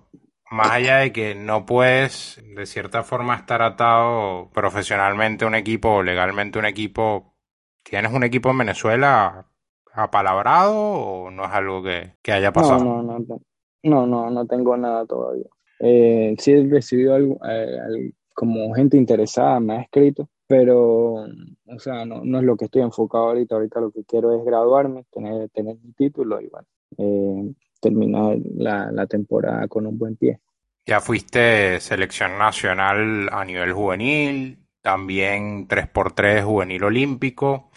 más 0.49 0.71
allá 0.71 0.97
de 0.97 1.11
que 1.11 1.35
no 1.35 1.65
puedes 1.65 2.41
de 2.55 2.65
cierta 2.65 3.03
forma 3.03 3.35
estar 3.35 3.61
atado 3.61 4.49
profesionalmente 4.53 5.45
a 5.45 5.47
un 5.47 5.55
equipo 5.55 5.89
o 5.89 6.03
legalmente 6.03 6.57
a 6.57 6.61
un 6.61 6.65
equipo, 6.65 7.35
¿tienes 7.83 8.13
un 8.13 8.23
equipo 8.23 8.49
en 8.49 8.59
Venezuela 8.59 9.47
apalabrado 9.93 10.77
o 10.77 11.31
no 11.31 11.45
es 11.45 11.51
algo 11.51 11.83
que, 11.83 12.31
haya 12.31 12.51
pasado? 12.51 12.83
No, 12.83 13.03
no, 13.03 13.19
no, 13.19 13.41
no, 13.83 14.07
no, 14.07 14.29
no 14.29 14.45
tengo 14.47 14.77
nada 14.77 15.05
todavía. 15.05 15.47
Eh, 15.79 16.35
sí 16.37 16.53
he 16.53 16.67
recibido 16.67 17.15
algo, 17.15 17.39
eh, 17.49 18.11
como 18.41 18.73
gente 18.73 18.97
interesada, 18.97 19.59
me 19.59 19.75
ha 19.75 19.81
escrito, 19.81 20.27
pero, 20.47 21.13
o 21.13 21.77
sea, 21.77 22.05
no, 22.05 22.25
no, 22.25 22.39
es 22.39 22.43
lo 22.43 22.57
que 22.57 22.65
estoy 22.65 22.81
enfocado 22.81 23.25
ahorita. 23.25 23.53
Ahorita 23.53 23.79
lo 23.79 23.91
que 23.91 24.03
quiero 24.03 24.35
es 24.35 24.43
graduarme, 24.43 25.05
tener, 25.11 25.47
tener 25.49 25.77
mi 25.83 25.93
título 25.93 26.41
y 26.41 26.47
bueno, 26.47 26.67
eh, 26.97 27.53
terminar 27.79 28.39
la, 28.55 28.91
la 28.91 29.05
temporada 29.05 29.67
con 29.67 29.85
un 29.85 29.95
buen 29.95 30.15
pie. 30.15 30.39
Ya 30.87 31.01
fuiste 31.01 31.79
selección 31.81 32.39
nacional 32.39 33.29
a 33.31 33.45
nivel 33.45 33.73
juvenil, 33.73 34.57
también 34.81 35.67
3x3 35.67 36.43
juvenil 36.43 36.83
olímpico. 36.83 37.69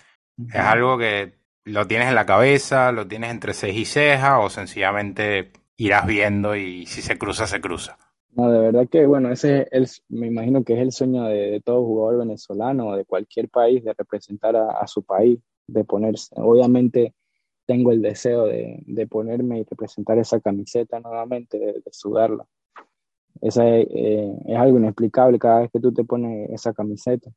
¿Es 0.49 0.61
algo 0.61 0.97
que 0.97 1.35
lo 1.65 1.87
tienes 1.87 2.09
en 2.09 2.15
la 2.15 2.25
cabeza, 2.25 2.91
lo 2.91 3.07
tienes 3.07 3.33
entre 3.33 3.53
ceja 3.53 3.79
y 3.79 3.85
ceja 3.85 4.39
o 4.39 4.49
sencillamente 4.49 5.53
irás 5.77 6.07
viendo 6.07 6.57
y 6.57 6.87
si 6.87 7.03
se 7.03 7.19
cruza, 7.19 7.47
se 7.47 7.61
cruza? 7.61 7.99
No, 8.37 8.51
de 8.51 8.59
verdad 8.59 8.89
que, 8.89 9.07
bueno, 9.07 9.31
ese 9.31 9.69
es 9.71 10.03
me 10.09 10.27
imagino 10.27 10.65
que 10.65 10.75
es 10.75 10.81
el 10.81 10.91
sueño 10.93 11.25
de, 11.25 11.61
todo 11.65 11.85
jugador 11.85 12.19
venezolano 12.21 12.89
o 12.89 12.97
de 12.97 13.05
cualquier 13.05 13.49
país, 13.49 13.85
de 13.85 13.95
representar 13.97 14.57
a, 14.57 14.87
su 14.89 15.05
país, 15.05 15.39
de 15.69 15.85
ponerse. 15.85 16.35
Obviamente 16.37 17.15
tengo 17.67 17.93
el 17.93 18.03
deseo 18.03 18.47
de, 18.47 18.83
de 18.87 19.07
ponerme 19.07 19.61
y 19.61 19.65
representar 19.65 20.19
esa 20.19 20.41
camiseta 20.41 20.99
nuevamente, 20.99 21.59
de, 21.59 21.83
sudarla. 21.93 22.45
Esa 23.41 23.69
eh, 23.69 24.33
es, 24.47 24.57
algo 24.57 24.79
inexplicable 24.79 25.39
cada 25.39 25.61
vez 25.61 25.71
que 25.71 25.81
tú 25.81 25.93
te 25.93 26.05
pones 26.05 26.51
esa 26.51 26.73
camiseta. 26.73 27.31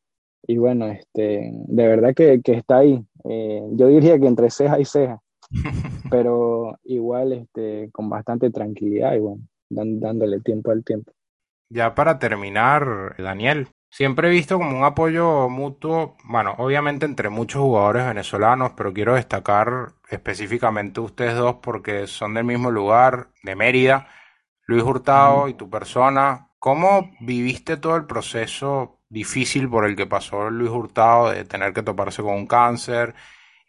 Y 0.48 0.58
bueno, 0.58 0.88
este, 0.88 1.52
de 1.54 1.88
verdad 1.88 2.16
que, 2.16 2.42
que 2.42 2.54
está 2.54 2.78
ahí. 2.78 3.06
Eh, 3.26 3.62
yo 3.74 3.88
diría 3.88 4.20
que 4.20 4.28
entre 4.28 4.50
ceja 4.50 4.80
y 4.80 4.86
ceja, 4.86 5.22
pero 6.10 6.80
igual 6.86 7.34
este, 7.34 7.92
con 7.92 8.10
bastante 8.10 8.50
tranquilidad 8.50 9.14
y 9.14 9.20
bueno 9.20 9.44
dándole 9.70 10.40
tiempo 10.42 10.72
al 10.72 10.84
tiempo. 10.84 11.12
Ya 11.70 11.96
para 11.96 12.18
terminar, 12.20 13.16
Daniel, 13.18 13.68
siempre 13.90 14.28
he 14.28 14.32
visto 14.32 14.58
como 14.58 14.78
un 14.78 14.86
apoyo 14.86 15.50
mutuo, 15.50 16.16
bueno, 16.24 16.56
obviamente 16.58 17.06
entre 17.06 17.30
muchos 17.30 17.62
jugadores 17.62 18.06
venezolanos, 18.06 18.72
pero 18.78 18.94
quiero 18.94 19.16
destacar 19.16 19.94
específicamente 20.10 21.02
ustedes 21.02 21.36
dos 21.36 21.58
porque 21.62 22.08
son 22.08 22.34
del 22.34 22.46
mismo 22.46 22.72
lugar, 22.72 23.32
de 23.44 23.56
Mérida, 23.56 24.08
Luis 24.66 24.84
Hurtado 24.84 25.48
y 25.50 25.56
tu 25.56 25.70
persona. 25.70 26.50
¿Cómo 26.60 27.12
viviste 27.20 27.78
todo 27.78 27.98
el 27.98 28.06
proceso 28.06 29.02
difícil 29.10 29.70
por 29.70 29.86
el 29.86 29.96
que 29.96 30.06
pasó 30.06 30.50
Luis 30.50 30.72
Hurtado 30.72 31.32
de 31.32 31.46
tener 31.46 31.74
que 31.74 31.84
toparse 31.84 32.22
con 32.22 32.34
un 32.36 32.48
cáncer 32.48 33.14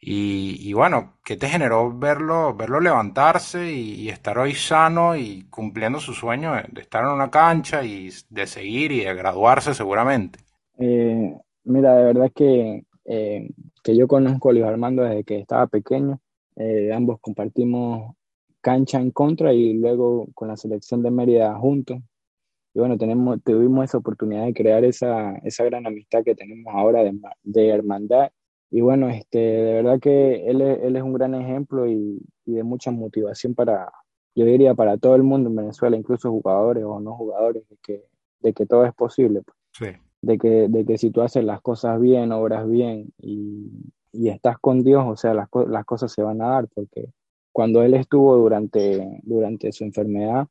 y, 0.00 0.72
bueno, 0.74 1.14
¿qué 1.24 1.36
te 1.36 1.48
generó 1.48 1.96
verlo, 1.96 2.54
verlo 2.54 2.78
levantarse 2.78 3.72
y, 3.72 4.08
estar 4.08 4.38
hoy 4.38 4.54
sano 4.54 5.16
y 5.16 5.46
cumpliendo 5.50 5.98
su 5.98 6.14
sueño 6.14 6.52
de 6.70 6.82
estar 6.82 7.02
en 7.04 7.10
una 7.10 7.30
cancha 7.30 7.84
y 7.84 8.10
de 8.30 8.46
seguir 8.46 8.92
y 8.92 9.00
de 9.00 9.14
graduarse 9.14 9.74
seguramente? 9.74 10.38
Eh, 10.78 11.36
mira, 11.64 11.96
de 11.96 12.04
verdad 12.04 12.30
que, 12.32 12.84
eh, 13.06 13.48
que 13.82 13.96
yo 13.96 14.06
conozco 14.06 14.50
a 14.50 14.52
Luis 14.52 14.64
Armando 14.64 15.02
desde 15.02 15.24
que 15.24 15.40
estaba 15.40 15.66
pequeño. 15.66 16.20
Eh, 16.54 16.92
ambos 16.92 17.18
compartimos 17.20 18.14
cancha 18.60 19.00
en 19.00 19.10
contra 19.10 19.52
y 19.52 19.72
luego 19.74 20.28
con 20.34 20.46
la 20.48 20.56
selección 20.56 21.02
de 21.02 21.10
Mérida 21.10 21.58
juntos. 21.58 21.98
Y 22.72 22.78
bueno, 22.78 22.96
tenemos, 22.96 23.42
tuvimos 23.42 23.86
esa 23.86 23.98
oportunidad 23.98 24.44
de 24.44 24.54
crear 24.54 24.84
esa, 24.84 25.34
esa 25.38 25.64
gran 25.64 25.86
amistad 25.86 26.22
que 26.22 26.36
tenemos 26.36 26.72
ahora 26.72 27.02
de, 27.02 27.18
de 27.42 27.68
hermandad 27.68 28.30
y 28.70 28.80
bueno, 28.80 29.08
este, 29.08 29.38
de 29.38 29.72
verdad 29.74 29.98
que 30.00 30.48
él, 30.48 30.60
él 30.60 30.96
es 30.96 31.02
un 31.02 31.14
gran 31.14 31.34
ejemplo 31.34 31.86
y, 31.86 32.20
y, 32.44 32.54
de 32.54 32.62
mucha 32.62 32.90
motivación 32.90 33.54
para, 33.54 33.90
yo 34.34 34.44
diría, 34.44 34.74
para 34.74 34.98
todo 34.98 35.14
el 35.14 35.22
mundo 35.22 35.48
en 35.48 35.56
Venezuela, 35.56 35.96
incluso 35.96 36.30
jugadores 36.30 36.84
o 36.84 37.00
no 37.00 37.14
jugadores, 37.14 37.66
de 37.68 37.76
que, 37.82 38.04
de 38.40 38.52
que 38.52 38.66
todo 38.66 38.84
es 38.84 38.94
posible. 38.94 39.42
Pues. 39.42 39.56
Sí. 39.72 40.00
De, 40.20 40.36
que, 40.36 40.68
de 40.68 40.84
que 40.84 40.98
si 40.98 41.10
tú 41.10 41.22
haces 41.22 41.44
las 41.44 41.62
cosas 41.62 42.00
bien, 42.00 42.32
obras 42.32 42.68
bien 42.68 43.12
y, 43.18 43.70
y 44.12 44.28
estás 44.28 44.58
con 44.58 44.82
Dios, 44.82 45.04
o 45.06 45.16
sea, 45.16 45.32
las, 45.32 45.48
las 45.68 45.84
cosas 45.84 46.12
se 46.12 46.22
van 46.22 46.42
a 46.42 46.48
dar, 46.48 46.68
porque 46.74 47.12
cuando 47.52 47.82
él 47.82 47.94
estuvo 47.94 48.36
durante, 48.36 49.20
durante 49.22 49.72
su 49.72 49.84
enfermedad, 49.84 50.46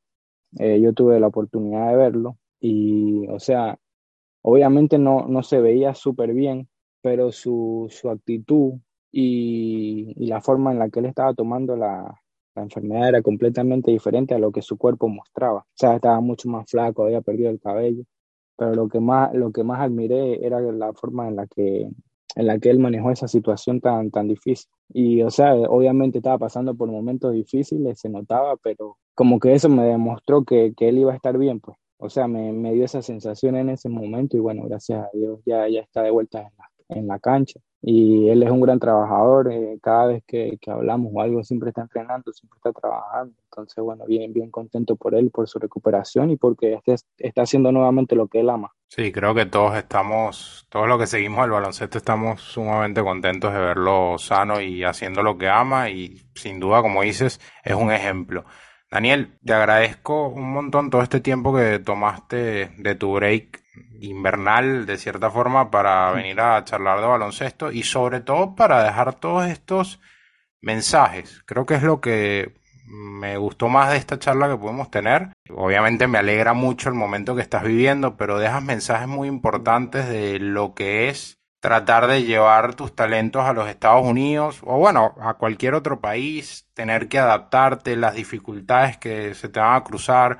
eh, 0.58 0.80
yo 0.82 0.94
tuve 0.94 1.20
la 1.20 1.28
oportunidad 1.28 1.90
de 1.90 1.98
verlo 1.98 2.38
y, 2.60 3.28
o 3.28 3.40
sea, 3.40 3.78
obviamente 4.42 4.98
no, 4.98 5.28
no 5.28 5.44
se 5.44 5.62
veía 5.62 5.94
súper 5.94 6.34
bien, 6.34 6.68
pero 7.02 7.32
su, 7.32 7.88
su 7.90 8.10
actitud 8.10 8.74
y, 9.12 10.14
la 10.28 10.42
forma 10.42 10.72
en 10.72 10.80
la 10.80 10.90
que 10.90 11.00
él 11.00 11.06
estaba 11.06 11.34
tomando 11.34 11.76
la, 11.76 12.22
la, 12.56 12.62
enfermedad 12.64 13.10
era 13.10 13.22
completamente 13.22 13.92
diferente 13.92 14.36
a 14.36 14.40
lo 14.40 14.52
que 14.52 14.62
su 14.62 14.78
cuerpo 14.78 15.08
mostraba. 15.08 15.60
O 15.60 15.66
sea, 15.76 15.96
estaba 15.96 16.20
mucho 16.22 16.50
más 16.50 16.70
flaco, 16.70 17.04
había 17.04 17.22
perdido 17.22 17.50
el 17.50 17.60
cabello, 17.60 18.04
pero 18.58 18.76
lo 18.76 18.90
que 18.90 19.00
más, 19.00 19.34
lo 19.34 19.52
que 19.52 19.64
más 19.64 19.82
admiré 19.82 20.46
era 20.46 20.60
la 20.60 20.94
forma 20.94 21.28
en 21.28 21.36
la 21.38 21.48
que 21.48 21.90
en 22.36 22.46
la 22.46 22.60
que 22.60 22.70
él 22.70 22.78
manejó 22.80 23.10
esa 23.12 23.28
situación 23.28 23.82
tan, 23.82 24.12
tan 24.12 24.28
difícil. 24.28 24.70
Y, 24.90 25.24
o 25.24 25.32
sea, 25.32 25.56
obviamente 25.56 26.20
estaba 26.20 26.38
pasando 26.38 26.76
por 26.76 26.90
momentos 26.90 27.34
difíciles, 27.34 28.00
se 28.00 28.10
notaba, 28.10 28.56
pero 28.58 28.98
como 29.16 29.40
que 29.40 29.54
eso 29.54 29.70
me 29.70 29.84
demostró 29.84 30.44
que, 30.46 30.74
que 30.78 30.90
él 30.90 31.00
iba 31.00 31.14
a 31.14 31.16
estar 31.16 31.38
bien, 31.38 31.60
pues. 31.60 31.78
O 31.98 32.10
sea, 32.10 32.28
me, 32.28 32.54
me, 32.54 32.74
dio 32.74 32.86
esa 32.86 33.02
sensación 33.02 33.56
en 33.56 33.70
ese 33.70 33.90
momento 33.90 34.38
y 34.38 34.40
bueno, 34.40 34.64
gracias 34.68 35.04
a 35.04 35.10
Dios 35.14 35.40
ya, 35.48 35.68
ya 35.68 35.80
está 35.82 36.04
de 36.04 36.12
vuelta 36.12 36.42
en 36.42 36.52
la, 36.58 36.70
en 36.90 37.08
la 37.08 37.20
cancha. 37.20 37.60
Y 37.82 38.30
él 38.30 38.42
es 38.42 38.50
un 38.50 38.60
gran 38.60 38.80
trabajador, 38.80 39.52
eh, 39.52 39.78
cada 39.82 40.08
vez 40.08 40.24
que, 40.26 40.58
que, 40.60 40.72
hablamos 40.72 41.12
o 41.14 41.22
algo 41.22 41.44
siempre 41.44 41.70
está 41.70 41.82
entrenando, 41.82 42.34
siempre 42.34 42.58
está 42.58 42.74
trabajando. 42.74 43.36
Entonces, 43.44 43.84
bueno, 43.84 44.06
bien, 44.06 44.34
bien 44.34 44.50
contento 44.50 44.96
por 44.96 45.14
él, 45.14 45.30
por 45.30 45.48
su 45.48 45.60
recuperación 45.60 46.32
y 46.32 46.38
porque 46.38 46.74
este, 46.74 46.96
está 47.20 47.44
haciendo 47.44 47.72
nuevamente 47.72 48.16
lo 48.16 48.28
que 48.28 48.40
él 48.40 48.50
ama. 48.50 48.74
Sí, 48.90 49.12
creo 49.12 49.36
que 49.36 49.46
todos 49.46 49.76
estamos, 49.76 50.66
todos 50.70 50.88
los 50.88 50.98
que 50.98 51.08
seguimos 51.08 51.46
el 51.46 51.52
baloncesto 51.52 51.98
estamos 51.98 52.42
sumamente 52.42 53.04
contentos 53.04 53.54
de 53.54 53.60
verlo 53.60 54.18
sano 54.18 54.60
y 54.60 54.84
haciendo 54.84 55.22
lo 55.22 55.38
que 55.38 55.48
ama 55.48 55.90
y 55.90 56.22
sin 56.34 56.60
duda, 56.60 56.82
como 56.82 57.04
dices, 57.04 57.40
es 57.64 57.76
un 57.76 57.92
ejemplo. 57.92 58.46
Daniel, 58.90 59.38
te 59.44 59.54
agradezco 59.54 60.30
un 60.30 60.52
montón 60.52 60.90
todo 60.90 61.02
este 61.02 61.20
tiempo 61.20 61.54
que 61.54 61.80
tomaste 61.80 62.72
de 62.78 62.96
tu 62.96 63.14
break 63.14 63.67
invernal 64.00 64.86
de 64.86 64.98
cierta 64.98 65.30
forma 65.32 65.72
para 65.72 66.12
venir 66.12 66.40
a 66.40 66.64
charlar 66.64 67.00
de 67.00 67.08
baloncesto 67.08 67.72
y 67.72 67.84
sobre 67.84 68.22
todo 68.22 68.56
para 68.56 68.84
dejar 68.84 69.16
todos 69.16 69.48
estos 69.48 70.00
mensajes. 70.62 71.42
Creo 71.46 71.66
que 71.66 71.76
es 71.76 71.84
lo 71.84 72.02
que 72.02 72.54
me 72.88 73.38
gustó 73.38 73.68
más 73.68 73.92
de 73.92 73.98
esta 73.98 74.18
charla 74.18 74.50
que 74.50 74.58
podemos 74.58 74.90
tener. 74.90 75.34
Obviamente 75.50 76.08
me 76.08 76.18
alegra 76.18 76.54
mucho 76.54 76.90
el 76.90 76.96
momento 76.96 77.36
que 77.36 77.42
estás 77.42 77.64
viviendo, 77.64 78.16
pero 78.18 78.40
dejas 78.40 78.64
mensajes 78.64 79.08
muy 79.08 79.28
importantes 79.28 80.08
de 80.08 80.40
lo 80.40 80.74
que 80.74 81.10
es 81.10 81.38
tratar 81.60 82.08
de 82.08 82.24
llevar 82.24 82.76
tus 82.76 82.96
talentos 82.96 83.44
a 83.44 83.54
los 83.54 83.68
Estados 83.68 84.06
Unidos 84.06 84.62
o 84.64 84.78
bueno, 84.78 85.16
a 85.20 85.34
cualquier 85.34 85.74
otro 85.74 86.00
país, 86.00 86.68
tener 86.74 87.10
que 87.10 87.20
adaptarte, 87.20 87.96
las 87.96 88.16
dificultades 88.16 88.98
que 88.98 89.34
se 89.34 89.50
te 89.50 89.60
van 89.60 89.76
a 89.76 89.84
cruzar, 89.84 90.40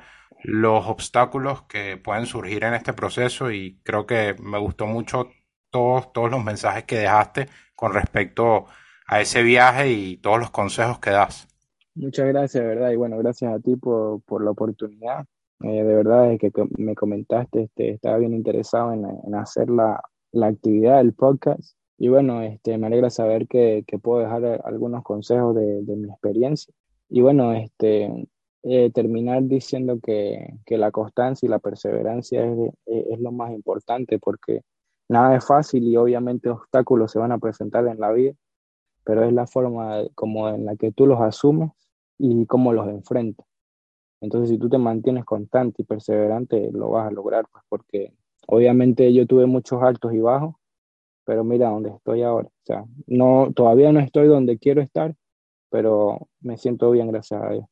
los 0.50 0.86
obstáculos 0.86 1.64
que 1.64 1.98
pueden 1.98 2.24
surgir 2.24 2.64
en 2.64 2.72
este 2.72 2.94
proceso 2.94 3.52
y 3.52 3.78
creo 3.82 4.06
que 4.06 4.34
me 4.42 4.58
gustó 4.58 4.86
mucho 4.86 5.28
todos, 5.70 6.10
todos 6.14 6.30
los 6.30 6.42
mensajes 6.42 6.84
que 6.84 7.00
dejaste 7.00 7.48
con 7.74 7.92
respecto 7.92 8.64
a 9.06 9.20
ese 9.20 9.42
viaje 9.42 9.92
y 9.92 10.16
todos 10.16 10.38
los 10.38 10.50
consejos 10.50 11.00
que 11.00 11.10
das. 11.10 11.46
Muchas 11.94 12.28
gracias, 12.28 12.64
verdad, 12.64 12.90
y 12.90 12.96
bueno, 12.96 13.18
gracias 13.18 13.52
a 13.52 13.60
ti 13.60 13.76
por, 13.76 14.22
por 14.22 14.42
la 14.42 14.52
oportunidad. 14.52 15.26
Eh, 15.60 15.82
de 15.82 15.94
verdad, 15.94 16.32
es 16.32 16.40
que 16.40 16.50
me 16.78 16.94
comentaste, 16.94 17.64
este, 17.64 17.90
estaba 17.90 18.16
bien 18.16 18.32
interesado 18.32 18.94
en, 18.94 19.04
en 19.04 19.34
hacer 19.34 19.68
la, 19.68 20.00
la, 20.32 20.46
actividad 20.46 20.96
del 20.98 21.12
podcast. 21.12 21.76
Y 21.98 22.08
bueno, 22.08 22.40
este, 22.40 22.78
me 22.78 22.86
alegra 22.86 23.10
saber 23.10 23.46
que, 23.48 23.84
que 23.86 23.98
puedo 23.98 24.20
dejar 24.22 24.62
algunos 24.64 25.02
consejos 25.02 25.54
de, 25.56 25.82
de, 25.82 25.96
mi 25.96 26.08
experiencia. 26.08 26.72
Y 27.10 27.20
bueno, 27.20 27.52
este, 27.52 28.28
eh, 28.64 28.90
terminar 28.90 29.44
diciendo 29.44 29.98
que, 30.02 30.54
que, 30.66 30.78
la 30.78 30.90
constancia 30.90 31.46
y 31.46 31.50
la 31.50 31.60
perseverancia 31.60 32.44
es, 32.44 32.72
es, 32.86 33.20
lo 33.20 33.30
más 33.30 33.52
importante 33.52 34.18
porque 34.18 34.62
nada 35.08 35.36
es 35.36 35.46
fácil 35.46 35.84
y 35.84 35.96
obviamente 35.96 36.50
obstáculos 36.50 37.12
se 37.12 37.18
van 37.18 37.32
a 37.32 37.38
presentar 37.38 37.86
en 37.86 38.00
la 38.00 38.10
vida, 38.10 38.32
pero 39.04 39.24
es 39.24 39.32
la 39.32 39.46
forma 39.46 40.02
como 40.14 40.48
en 40.48 40.64
la 40.66 40.76
que 40.76 40.92
tú 40.92 41.06
los 41.06 41.20
asumes 41.20 41.70
y 42.18 42.46
cómo 42.46 42.72
los 42.72 42.88
enfrentas. 42.88 43.46
Entonces, 44.20 44.50
si 44.50 44.58
tú 44.58 44.68
te 44.68 44.78
mantienes 44.78 45.24
constante 45.24 45.82
y 45.82 45.84
perseverante, 45.84 46.70
lo 46.72 46.90
vas 46.90 47.08
a 47.08 47.12
lograr, 47.12 47.46
pues 47.52 47.64
porque 47.68 48.12
obviamente 48.48 49.12
yo 49.14 49.26
tuve 49.26 49.46
muchos 49.46 49.82
altos 49.82 50.12
y 50.12 50.18
bajos, 50.18 50.56
pero 51.24 51.44
mira 51.44 51.70
dónde 51.70 51.90
estoy 51.90 52.22
ahora. 52.22 52.48
O 52.48 52.66
sea, 52.66 52.84
no, 53.06 53.52
todavía 53.54 53.92
no 53.92 54.00
estoy 54.00 54.26
donde 54.26 54.58
quiero 54.58 54.82
estar, 54.82 55.14
pero 55.70 56.28
me 56.40 56.58
siento 56.58 56.90
bien, 56.90 57.08
gracias 57.08 57.42
a 57.42 57.50
Dios. 57.50 57.66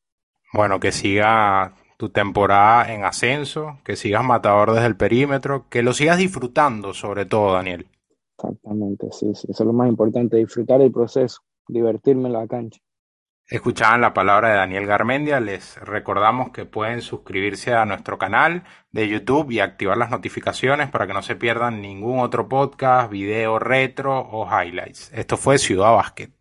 Bueno, 0.53 0.81
que 0.81 0.93
siga 0.93 1.75
tu 1.97 2.11
temporada 2.11 2.93
en 2.93 3.05
ascenso, 3.05 3.79
que 3.85 3.97
sigas 3.97 4.25
matador 4.25 4.73
desde 4.73 4.87
el 4.87 4.97
perímetro, 4.97 5.67
que 5.69 5.83
lo 5.83 5.93
sigas 5.93 6.19
disfrutando 6.19 6.95
sobre 6.95 7.25
todo, 7.25 7.55
Daniel. 7.55 7.87
Exactamente, 8.39 9.09
sí, 9.13 9.35
sí, 9.35 9.47
eso 9.51 9.63
es 9.63 9.67
lo 9.67 9.73
más 9.73 9.89
importante, 9.89 10.37
disfrutar 10.37 10.81
el 10.83 10.93
proceso, 10.93 11.41
divertirme 11.67 12.29
en 12.29 12.35
la 12.35 12.47
cancha. 12.47 12.81
Escuchaban 13.49 14.01
la 14.01 14.13
palabra 14.13 14.49
de 14.49 14.57
Daniel 14.57 14.87
Garmendia. 14.87 15.39
Les 15.39 15.79
recordamos 15.81 16.51
que 16.51 16.65
pueden 16.65 17.01
suscribirse 17.01 17.73
a 17.75 17.85
nuestro 17.85 18.19
canal 18.19 18.65
de 18.91 19.09
YouTube 19.09 19.53
y 19.53 19.61
activar 19.61 19.97
las 19.97 20.11
notificaciones 20.11 20.91
para 20.91 21.07
que 21.07 21.13
no 21.13 21.23
se 21.23 21.37
pierdan 21.37 21.81
ningún 21.81 22.19
otro 22.19 22.49
podcast, 22.49 23.09
video 23.09 23.61
retro 23.61 24.19
o 24.19 24.49
highlights. 24.51 25.13
Esto 25.13 25.37
fue 25.37 25.59
Ciudad 25.59 25.93
Basket. 25.93 26.36